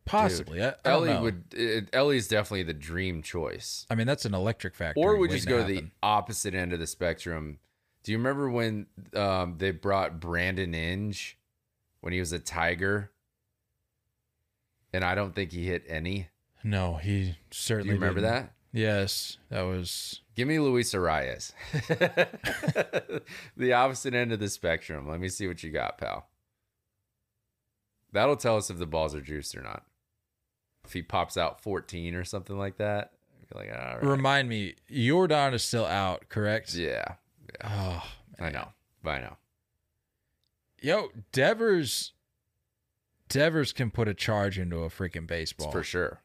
Possibly. 0.10 0.64
I, 0.64 0.70
I 0.70 0.74
Elly 0.86 1.10
know. 1.10 1.22
would. 1.22 1.44
It, 1.54 1.90
Elly's 1.94 2.28
definitely 2.28 2.64
the 2.64 2.74
dream 2.74 3.22
choice. 3.22 3.86
I 3.92 3.96
mean, 3.96 4.08
that's 4.08 4.26
an 4.26 4.34
electric 4.34 4.74
factor. 4.74 5.00
Or 5.00 5.14
we 5.16 5.22
waiting 5.22 5.36
just 5.38 5.48
go 5.48 5.60
to 5.60 5.64
the 5.72 5.86
opposite 6.02 6.56
end 6.56 6.74
of 6.74 6.80
the 6.80 6.88
spectrum. 6.88 7.60
Do 8.04 8.12
you 8.12 8.18
remember 8.18 8.50
when 8.50 8.88
um, 9.14 9.56
they 9.60 9.70
brought 9.70 10.20
Brandon 10.20 10.74
Inge 10.74 11.38
when 12.02 12.12
he 12.12 12.20
was 12.20 12.32
a 12.32 12.40
Tiger? 12.40 13.12
And 14.92 15.04
I 15.04 15.14
don't 15.14 15.36
think 15.36 15.52
he 15.52 15.68
hit 15.68 15.84
any. 15.88 16.30
No, 16.64 16.96
he 16.96 17.26
Do 17.26 17.36
certainly. 17.52 17.90
you 17.94 18.00
remember 18.00 18.22
didn't. 18.22 18.34
that? 18.34 18.54
Yes, 18.72 19.38
that 19.50 19.62
was. 19.64 20.22
Give 20.36 20.48
me 20.48 20.60
Luis 20.60 20.94
Arraez. 20.94 21.52
the 23.58 23.74
opposite 23.74 24.14
end 24.14 24.32
of 24.32 24.40
the 24.40 24.48
spectrum. 24.50 25.08
Let 25.08 25.20
me 25.20 25.28
see 25.30 25.48
what 25.48 25.64
you 25.64 25.72
got, 25.72 25.98
pal. 25.98 26.28
That'll 28.12 28.36
tell 28.38 28.58
us 28.58 28.70
if 28.70 28.78
the 28.78 28.86
balls 28.86 29.14
are 29.16 29.22
juiced 29.22 29.56
or 29.56 29.62
not. 29.62 29.84
If 30.86 30.94
he 30.94 31.02
pops 31.02 31.36
out 31.38 31.62
14 31.62 32.16
or 32.16 32.24
something 32.24 32.58
like 32.58 32.78
that, 32.78 33.12
like, 33.54 33.70
all 33.72 33.96
right. 33.96 34.04
Remind 34.04 34.48
me, 34.50 34.76
Yordan 34.92 35.54
is 35.54 35.64
still 35.64 35.86
out, 35.86 36.30
correct? 36.30 36.74
yeah, 36.74 37.16
Oh, 37.64 38.04
I 38.40 38.50
know. 38.50 38.70
I 39.04 39.20
know. 39.20 39.38
yo, 40.82 41.10
Devers. 41.32 42.14
Devers 43.28 43.74
can 43.74 43.92
put 43.92 44.08
a 44.08 44.14
charge 44.14 44.58
into 44.58 44.78
a 44.84 44.90
freaking 44.90 45.28
baseball. 45.28 45.72
For 45.72 45.84
sure. 45.84 46.22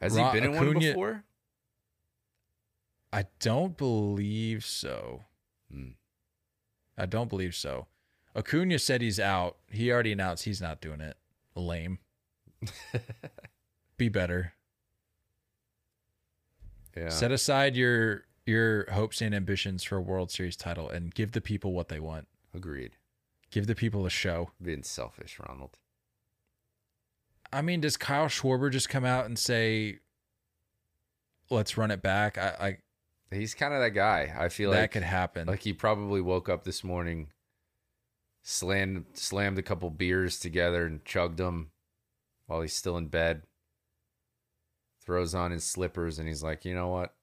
Has 0.00 0.16
Ra- 0.16 0.32
he 0.32 0.40
been 0.40 0.50
in 0.50 0.56
one 0.56 0.78
before? 0.78 1.24
I 3.12 3.26
don't 3.38 3.76
believe 3.76 4.64
so. 4.64 5.24
Hmm. 5.70 5.90
I 6.98 7.06
don't 7.06 7.28
believe 7.28 7.54
so. 7.54 7.86
Acuna 8.36 8.78
said 8.78 9.00
he's 9.00 9.20
out. 9.20 9.56
He 9.70 9.90
already 9.92 10.12
announced 10.12 10.44
he's 10.44 10.60
not 10.60 10.80
doing 10.80 11.00
it. 11.00 11.16
Lame. 11.54 11.98
Be 13.96 14.08
better. 14.08 14.54
Yeah. 16.96 17.08
Set 17.08 17.32
aside 17.32 17.76
your 17.76 18.24
your 18.46 18.90
hopes 18.90 19.20
and 19.20 19.34
ambitions 19.34 19.82
for 19.84 19.96
a 19.96 20.00
World 20.00 20.30
Series 20.30 20.56
title 20.56 20.88
and 20.88 21.14
give 21.14 21.32
the 21.32 21.40
people 21.40 21.72
what 21.72 21.88
they 21.88 22.00
want. 22.00 22.26
Agreed. 22.54 22.96
Give 23.50 23.66
the 23.66 23.74
people 23.74 24.06
a 24.06 24.10
show. 24.10 24.50
Being 24.60 24.82
selfish, 24.82 25.38
Ronald. 25.38 25.78
I 27.54 27.62
mean, 27.62 27.80
does 27.80 27.96
Kyle 27.96 28.26
Schwarber 28.26 28.70
just 28.70 28.88
come 28.88 29.04
out 29.04 29.26
and 29.26 29.38
say, 29.38 30.00
"Let's 31.50 31.76
run 31.76 31.90
it 31.90 32.02
back"? 32.02 32.36
I, 32.36 32.78
He's 33.30 33.54
kind 33.54 33.74
of 33.74 33.80
that 33.80 33.90
guy. 33.90 34.34
I 34.36 34.44
I 34.44 34.48
feel 34.48 34.70
that 34.70 34.80
like 34.80 34.90
could 34.92 35.02
happen. 35.02 35.46
Like 35.46 35.62
he 35.62 35.72
probably 35.72 36.20
woke 36.20 36.48
up 36.48 36.64
this 36.64 36.84
morning, 36.84 37.28
slammed 38.42 39.06
slammed 39.14 39.58
a 39.58 39.62
couple 39.62 39.90
beers 39.90 40.38
together 40.38 40.86
and 40.86 41.04
chugged 41.04 41.38
them 41.38 41.70
while 42.46 42.60
he's 42.60 42.74
still 42.74 42.96
in 42.96 43.06
bed. 43.08 43.42
Throws 45.04 45.34
on 45.34 45.50
his 45.50 45.64
slippers 45.64 46.18
and 46.18 46.26
he's 46.28 46.42
like, 46.42 46.64
you 46.64 46.74
know 46.74 46.88
what? 46.88 47.14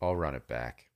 I'll 0.00 0.16
run 0.16 0.34
it 0.34 0.46
back. 0.46 0.90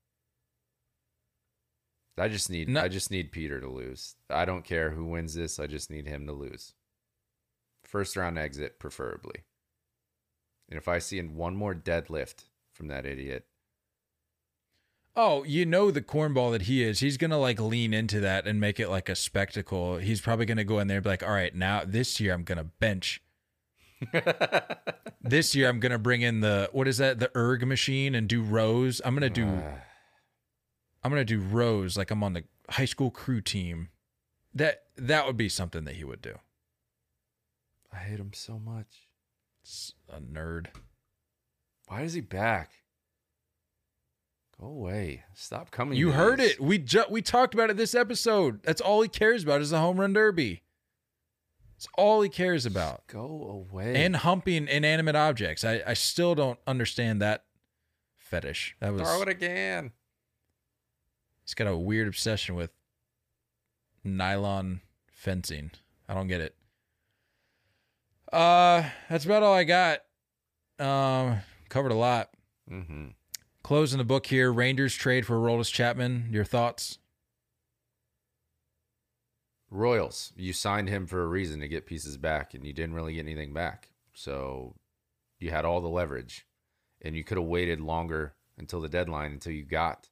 I 2.19 2.29
just 2.29 2.51
need 2.51 2.69
No- 2.69 2.83
I 2.83 2.89
just 2.89 3.11
need 3.11 3.33
Peter 3.33 3.61
to 3.61 3.69
lose. 3.69 4.17
I 4.29 4.45
don't 4.45 4.65
care 4.65 4.91
who 4.91 5.07
wins 5.07 5.35
this. 5.35 5.59
I 5.59 5.67
just 5.67 5.91
need 5.91 6.07
him 6.07 6.27
to 6.27 6.33
lose. 6.33 6.75
First 7.91 8.17
round 8.17 8.39
exit, 8.39 8.79
preferably. 8.79 9.43
And 10.69 10.79
if 10.79 10.87
I 10.87 11.01
see 11.01 11.19
in 11.19 11.35
one 11.35 11.57
more 11.57 11.75
deadlift 11.75 12.45
from 12.73 12.87
that 12.89 13.05
idiot, 13.05 13.47
Oh, 15.17 15.43
you 15.43 15.67
know 15.67 15.91
the 15.91 16.01
cornball 16.01 16.53
that 16.53 16.63
he 16.63 16.85
is. 16.85 17.01
He's 17.01 17.17
gonna 17.17 17.37
like 17.37 17.59
lean 17.61 17.93
into 17.93 18.21
that 18.21 18.47
and 18.47 18.61
make 18.61 18.79
it 18.79 18.89
like 18.89 19.09
a 19.09 19.17
spectacle. 19.17 19.97
He's 19.97 20.21
probably 20.21 20.47
gonna 20.47 20.63
go 20.63 20.79
in 20.79 20.87
there 20.87 20.99
and 20.99 21.05
be 21.05 21.11
like, 21.11 21.25
"All 21.25 21.31
right, 21.33 21.53
now 21.53 21.83
this 21.85 22.21
year 22.21 22.33
I'm 22.33 22.45
gonna 22.45 22.65
bench. 22.65 23.21
This 25.23 25.55
year 25.55 25.69
I'm 25.69 25.81
gonna 25.81 25.99
bring 25.99 26.23
in 26.23 26.41
the 26.41 26.71
what 26.73 26.89
is 26.89 26.97
that? 26.99 27.19
The 27.19 27.31
erg 27.37 27.67
machine 27.67 28.15
and 28.15 28.27
do 28.27 28.43
rows. 28.43 29.03
I'm 29.05 29.15
gonna 29.15 29.29
do. 29.29 29.47
Ah. 29.47 29.83
I'm 31.05 31.11
gonna 31.11 31.25
do 31.25 31.41
rows 31.41 31.97
like 31.97 32.11
I'm 32.11 32.25
on 32.25 32.33
the 32.33 32.45
high 32.71 32.87
school 32.87 33.11
crew 33.11 33.41
team. 33.43 33.91
That 34.55 34.85
that 34.97 35.27
would 35.27 35.37
be 35.37 35.49
something 35.51 35.85
that 35.85 35.97
he 35.97 36.05
would 36.05 36.23
do. 36.23 36.37
I 37.93 37.97
hate 37.99 38.21
him 38.21 38.33
so 38.33 38.59
much. 38.59 39.09
It's 39.63 39.95
a 40.09 40.21
nerd. 40.21 40.67
Why 41.89 42.03
is 42.03 42.15
he 42.15 42.21
back? 42.21 42.71
Go 44.61 44.67
away. 44.69 45.25
Stop 45.35 45.71
coming. 45.71 45.99
You 45.99 46.13
heard 46.13 46.39
these. 46.39 46.53
it. 46.53 46.61
We 46.61 46.79
ju- 46.79 47.05
we 47.11 47.23
talked 47.23 47.55
about 47.55 47.71
it 47.71 47.77
this 47.77 47.95
episode. 47.95 48.63
That's 48.63 48.81
all 48.81 49.03
he 49.03 49.09
cares 49.09 49.43
about 49.43 49.61
is 49.61 49.71
the 49.71 49.79
home 49.79 49.99
run 49.99 50.13
derby. 50.13 50.63
It's 51.77 51.89
all 51.97 52.21
he 52.21 52.29
cares 52.29 52.67
about. 52.67 53.07
Go 53.07 53.67
away. 53.73 54.05
and 54.05 54.17
humping 54.17 54.69
inanimate 54.69 55.17
objects. 55.17 55.65
I, 55.65 55.83
I 55.87 55.95
still 55.95 56.35
don't 56.35 56.59
understand 56.67 57.23
that 57.23 57.45
fetish. 58.17 58.77
That 58.81 58.93
was 58.93 59.03
throw 59.03 59.23
it 59.23 59.29
again. 59.29 59.93
he's 61.43 61.55
got 61.55 61.67
a 61.67 61.77
weird 61.77 62.07
obsession 62.07 62.55
with 62.55 62.71
nylon 64.05 64.83
fencing. 65.11 65.71
I 66.07 66.13
don't 66.15 66.29
get 66.29 66.43
it. 66.43 66.55
Uh 68.33 68.89
that's 69.09 69.25
about 69.25 69.43
all 69.43 69.55
I 69.55 69.65
got. 69.65 70.01
Um 70.79 71.39
covered 71.69 71.93
a 71.93 71.97
lot. 71.97 72.31
Mm-hmm. 72.71 73.09
Closing 73.63 73.99
the 73.99 74.05
book 74.05 74.27
here. 74.27 74.53
Rangers 74.53 74.95
trade 74.95 75.27
for 75.27 75.37
Aroldis 75.37 75.73
Chapman. 75.73 76.29
Your 76.31 76.45
thoughts? 76.45 76.99
Royals. 79.71 80.33
You 80.37 80.53
signed 80.53 80.89
him 80.89 81.07
for 81.07 81.23
a 81.23 81.29
reason 81.29 81.61
to 81.61 81.69
get 81.69 81.87
pieces 81.87 82.17
back, 82.17 82.55
and 82.55 82.67
you 82.67 82.73
didn't 82.73 82.95
really 82.95 83.15
get 83.15 83.27
anything 83.27 83.53
back. 83.53 83.91
So 84.15 84.75
you 85.39 85.51
had 85.51 85.65
all 85.65 85.81
the 85.81 85.89
leverage, 85.89 86.47
and 87.01 87.15
you 87.15 87.23
could 87.23 87.39
have 87.39 87.47
waited 87.47 87.81
longer 87.81 88.35
until 88.59 88.81
the 88.81 88.89
deadline 88.89 89.33
until 89.33 89.53
you 89.53 89.65
got 89.65 90.09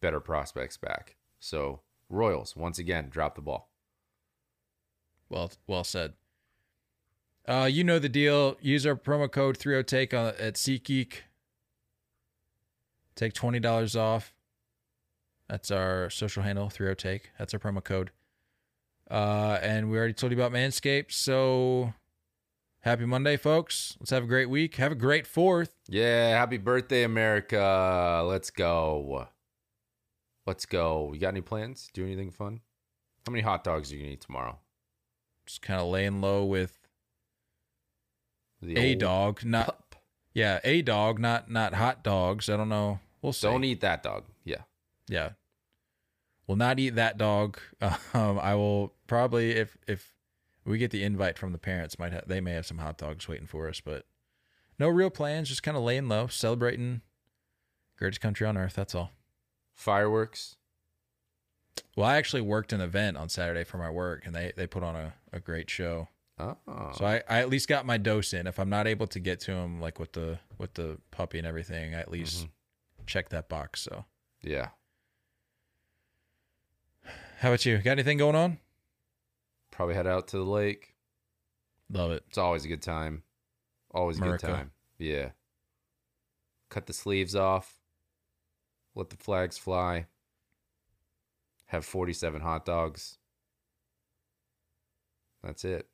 better 0.00 0.20
prospects 0.20 0.76
back. 0.76 1.16
So 1.38 1.82
Royals 2.08 2.56
once 2.56 2.78
again 2.78 3.08
drop 3.10 3.34
the 3.34 3.42
ball. 3.42 3.70
Well, 5.28 5.52
well 5.66 5.84
said. 5.84 6.14
Uh, 7.50 7.64
you 7.64 7.82
know 7.82 7.98
the 7.98 8.08
deal. 8.08 8.56
Use 8.60 8.86
our 8.86 8.94
promo 8.94 9.30
code 9.30 9.58
30take 9.58 10.14
on 10.14 10.28
at 10.38 10.54
SeatGeek. 10.54 11.14
Take 13.16 13.32
twenty 13.32 13.58
dollars 13.58 13.96
off. 13.96 14.32
That's 15.48 15.72
our 15.72 16.08
social 16.10 16.44
handle, 16.44 16.68
30take. 16.68 17.22
That's 17.40 17.52
our 17.52 17.58
promo 17.58 17.82
code. 17.82 18.12
Uh, 19.10 19.58
and 19.62 19.90
we 19.90 19.98
already 19.98 20.12
told 20.12 20.30
you 20.30 20.38
about 20.38 20.52
Manscaped. 20.52 21.10
So 21.10 21.92
happy 22.82 23.04
Monday, 23.04 23.36
folks. 23.36 23.96
Let's 23.98 24.10
have 24.10 24.22
a 24.22 24.28
great 24.28 24.48
week. 24.48 24.76
Have 24.76 24.92
a 24.92 24.94
great 24.94 25.26
fourth. 25.26 25.74
Yeah, 25.88 26.28
happy 26.28 26.56
birthday, 26.56 27.02
America. 27.02 28.22
Let's 28.26 28.50
go. 28.50 29.26
Let's 30.46 30.66
go. 30.66 31.10
You 31.12 31.18
got 31.18 31.30
any 31.30 31.40
plans? 31.40 31.90
Do 31.92 32.04
anything 32.04 32.30
fun? 32.30 32.60
How 33.26 33.32
many 33.32 33.42
hot 33.42 33.64
dogs 33.64 33.90
are 33.90 33.96
you 33.96 34.02
gonna 34.02 34.12
eat 34.12 34.20
tomorrow? 34.20 34.60
Just 35.46 35.62
kind 35.62 35.80
of 35.80 35.88
laying 35.88 36.20
low 36.20 36.44
with 36.44 36.79
The 38.62 38.76
a 38.76 38.94
dog. 38.94 39.44
Not 39.44 39.66
pup. 39.66 39.94
yeah, 40.34 40.60
a 40.64 40.82
dog, 40.82 41.18
not 41.18 41.50
not 41.50 41.74
hot 41.74 42.02
dogs. 42.04 42.48
I 42.48 42.56
don't 42.56 42.68
know. 42.68 43.00
We'll 43.22 43.32
see. 43.32 43.46
Don't 43.46 43.64
eat 43.64 43.80
that 43.80 44.02
dog. 44.02 44.24
Yeah. 44.44 44.62
yeah 45.08 45.30
will 46.50 46.56
not 46.56 46.80
eat 46.80 46.96
that 46.96 47.16
dog 47.16 47.60
um 48.12 48.36
i 48.40 48.56
will 48.56 48.92
probably 49.06 49.52
if 49.52 49.78
if 49.86 50.12
we 50.64 50.78
get 50.78 50.90
the 50.90 51.04
invite 51.04 51.38
from 51.38 51.52
the 51.52 51.58
parents 51.58 51.96
might 51.96 52.12
have 52.12 52.26
they 52.26 52.40
may 52.40 52.50
have 52.50 52.66
some 52.66 52.78
hot 52.78 52.98
dogs 52.98 53.28
waiting 53.28 53.46
for 53.46 53.68
us 53.68 53.80
but 53.80 54.04
no 54.76 54.88
real 54.88 55.10
plans 55.10 55.48
just 55.48 55.62
kind 55.62 55.76
of 55.76 55.84
laying 55.84 56.08
low 56.08 56.26
celebrating 56.26 57.02
greatest 57.96 58.20
country 58.20 58.44
on 58.44 58.56
earth 58.56 58.74
that's 58.74 58.96
all 58.96 59.12
Fireworks. 59.72 60.56
well 61.96 62.08
i 62.08 62.16
actually 62.16 62.42
worked 62.42 62.72
an 62.72 62.80
event 62.80 63.16
on 63.16 63.28
saturday 63.28 63.62
for 63.62 63.78
my 63.78 63.88
work 63.88 64.26
and 64.26 64.34
they 64.34 64.52
they 64.56 64.66
put 64.66 64.82
on 64.82 64.96
a, 64.96 65.14
a 65.32 65.38
great 65.38 65.70
show 65.70 66.08
Oh. 66.66 66.92
so 66.94 67.04
I, 67.04 67.22
I 67.28 67.38
at 67.40 67.48
least 67.48 67.68
got 67.68 67.86
my 67.86 67.96
dose 67.96 68.32
in 68.32 68.46
if 68.46 68.58
i'm 68.58 68.70
not 68.70 68.86
able 68.86 69.06
to 69.08 69.20
get 69.20 69.40
to 69.40 69.52
him 69.52 69.80
like 69.80 69.98
with 69.98 70.12
the 70.12 70.38
with 70.58 70.74
the 70.74 70.98
puppy 71.10 71.38
and 71.38 71.46
everything 71.46 71.94
i 71.94 72.00
at 72.00 72.10
least 72.10 72.38
mm-hmm. 72.38 73.04
check 73.06 73.28
that 73.30 73.48
box 73.48 73.82
so 73.82 74.04
yeah. 74.42 74.68
how 77.38 77.48
about 77.48 77.64
you 77.66 77.78
got 77.78 77.92
anything 77.92 78.18
going 78.18 78.36
on 78.36 78.58
Probably 79.80 79.94
head 79.94 80.06
out 80.06 80.28
to 80.28 80.36
the 80.36 80.44
lake. 80.44 80.94
love 81.90 82.10
it 82.10 82.24
It's 82.28 82.38
always 82.38 82.64
a 82.64 82.68
good 82.68 82.82
time. 82.82 83.22
Always 83.92 84.18
a 84.18 84.22
America. 84.22 84.46
good 84.46 84.52
time. 84.52 84.70
Yeah. 84.98 85.30
Cut 86.68 86.86
the 86.86 86.92
sleeves 86.92 87.34
off. 87.34 87.80
Let 88.94 89.10
the 89.10 89.16
flags 89.16 89.56
fly. 89.56 90.06
Have 91.66 91.84
47 91.84 92.42
hot 92.42 92.64
dogs. 92.66 93.18
That's 95.42 95.64
it. 95.64 95.88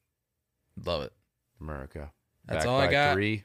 Love 0.84 1.02
it 1.02 1.12
America. 1.60 2.12
That's 2.46 2.64
Back 2.64 2.70
all 2.70 2.80
I 2.80 2.90
got. 2.90 3.14
Three, 3.14 3.44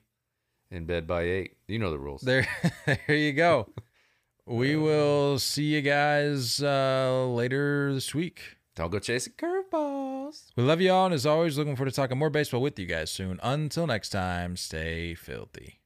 in 0.69 0.85
bed 0.85 1.07
by 1.07 1.23
eight. 1.23 1.57
You 1.67 1.79
know 1.79 1.91
the 1.91 1.99
rules. 1.99 2.21
There, 2.21 2.47
there 2.85 3.15
you 3.15 3.33
go. 3.33 3.69
We 4.43 4.75
will 4.75 5.37
see 5.37 5.65
you 5.65 5.81
guys 5.81 6.61
uh, 6.61 7.27
later 7.27 7.93
this 7.93 8.13
week. 8.13 8.57
Don't 8.75 8.89
go 8.89 8.99
chasing 8.99 9.33
curveballs. 9.37 10.47
We 10.57 10.63
love 10.63 10.81
you 10.81 10.91
all, 10.91 11.05
and 11.05 11.13
as 11.13 11.25
always, 11.25 11.57
looking 11.57 11.75
forward 11.75 11.91
to 11.91 11.95
talking 11.95 12.17
more 12.17 12.31
baseball 12.31 12.61
with 12.61 12.77
you 12.79 12.87
guys 12.87 13.11
soon. 13.11 13.39
Until 13.43 13.85
next 13.85 14.09
time, 14.09 14.57
stay 14.57 15.13
filthy. 15.13 15.80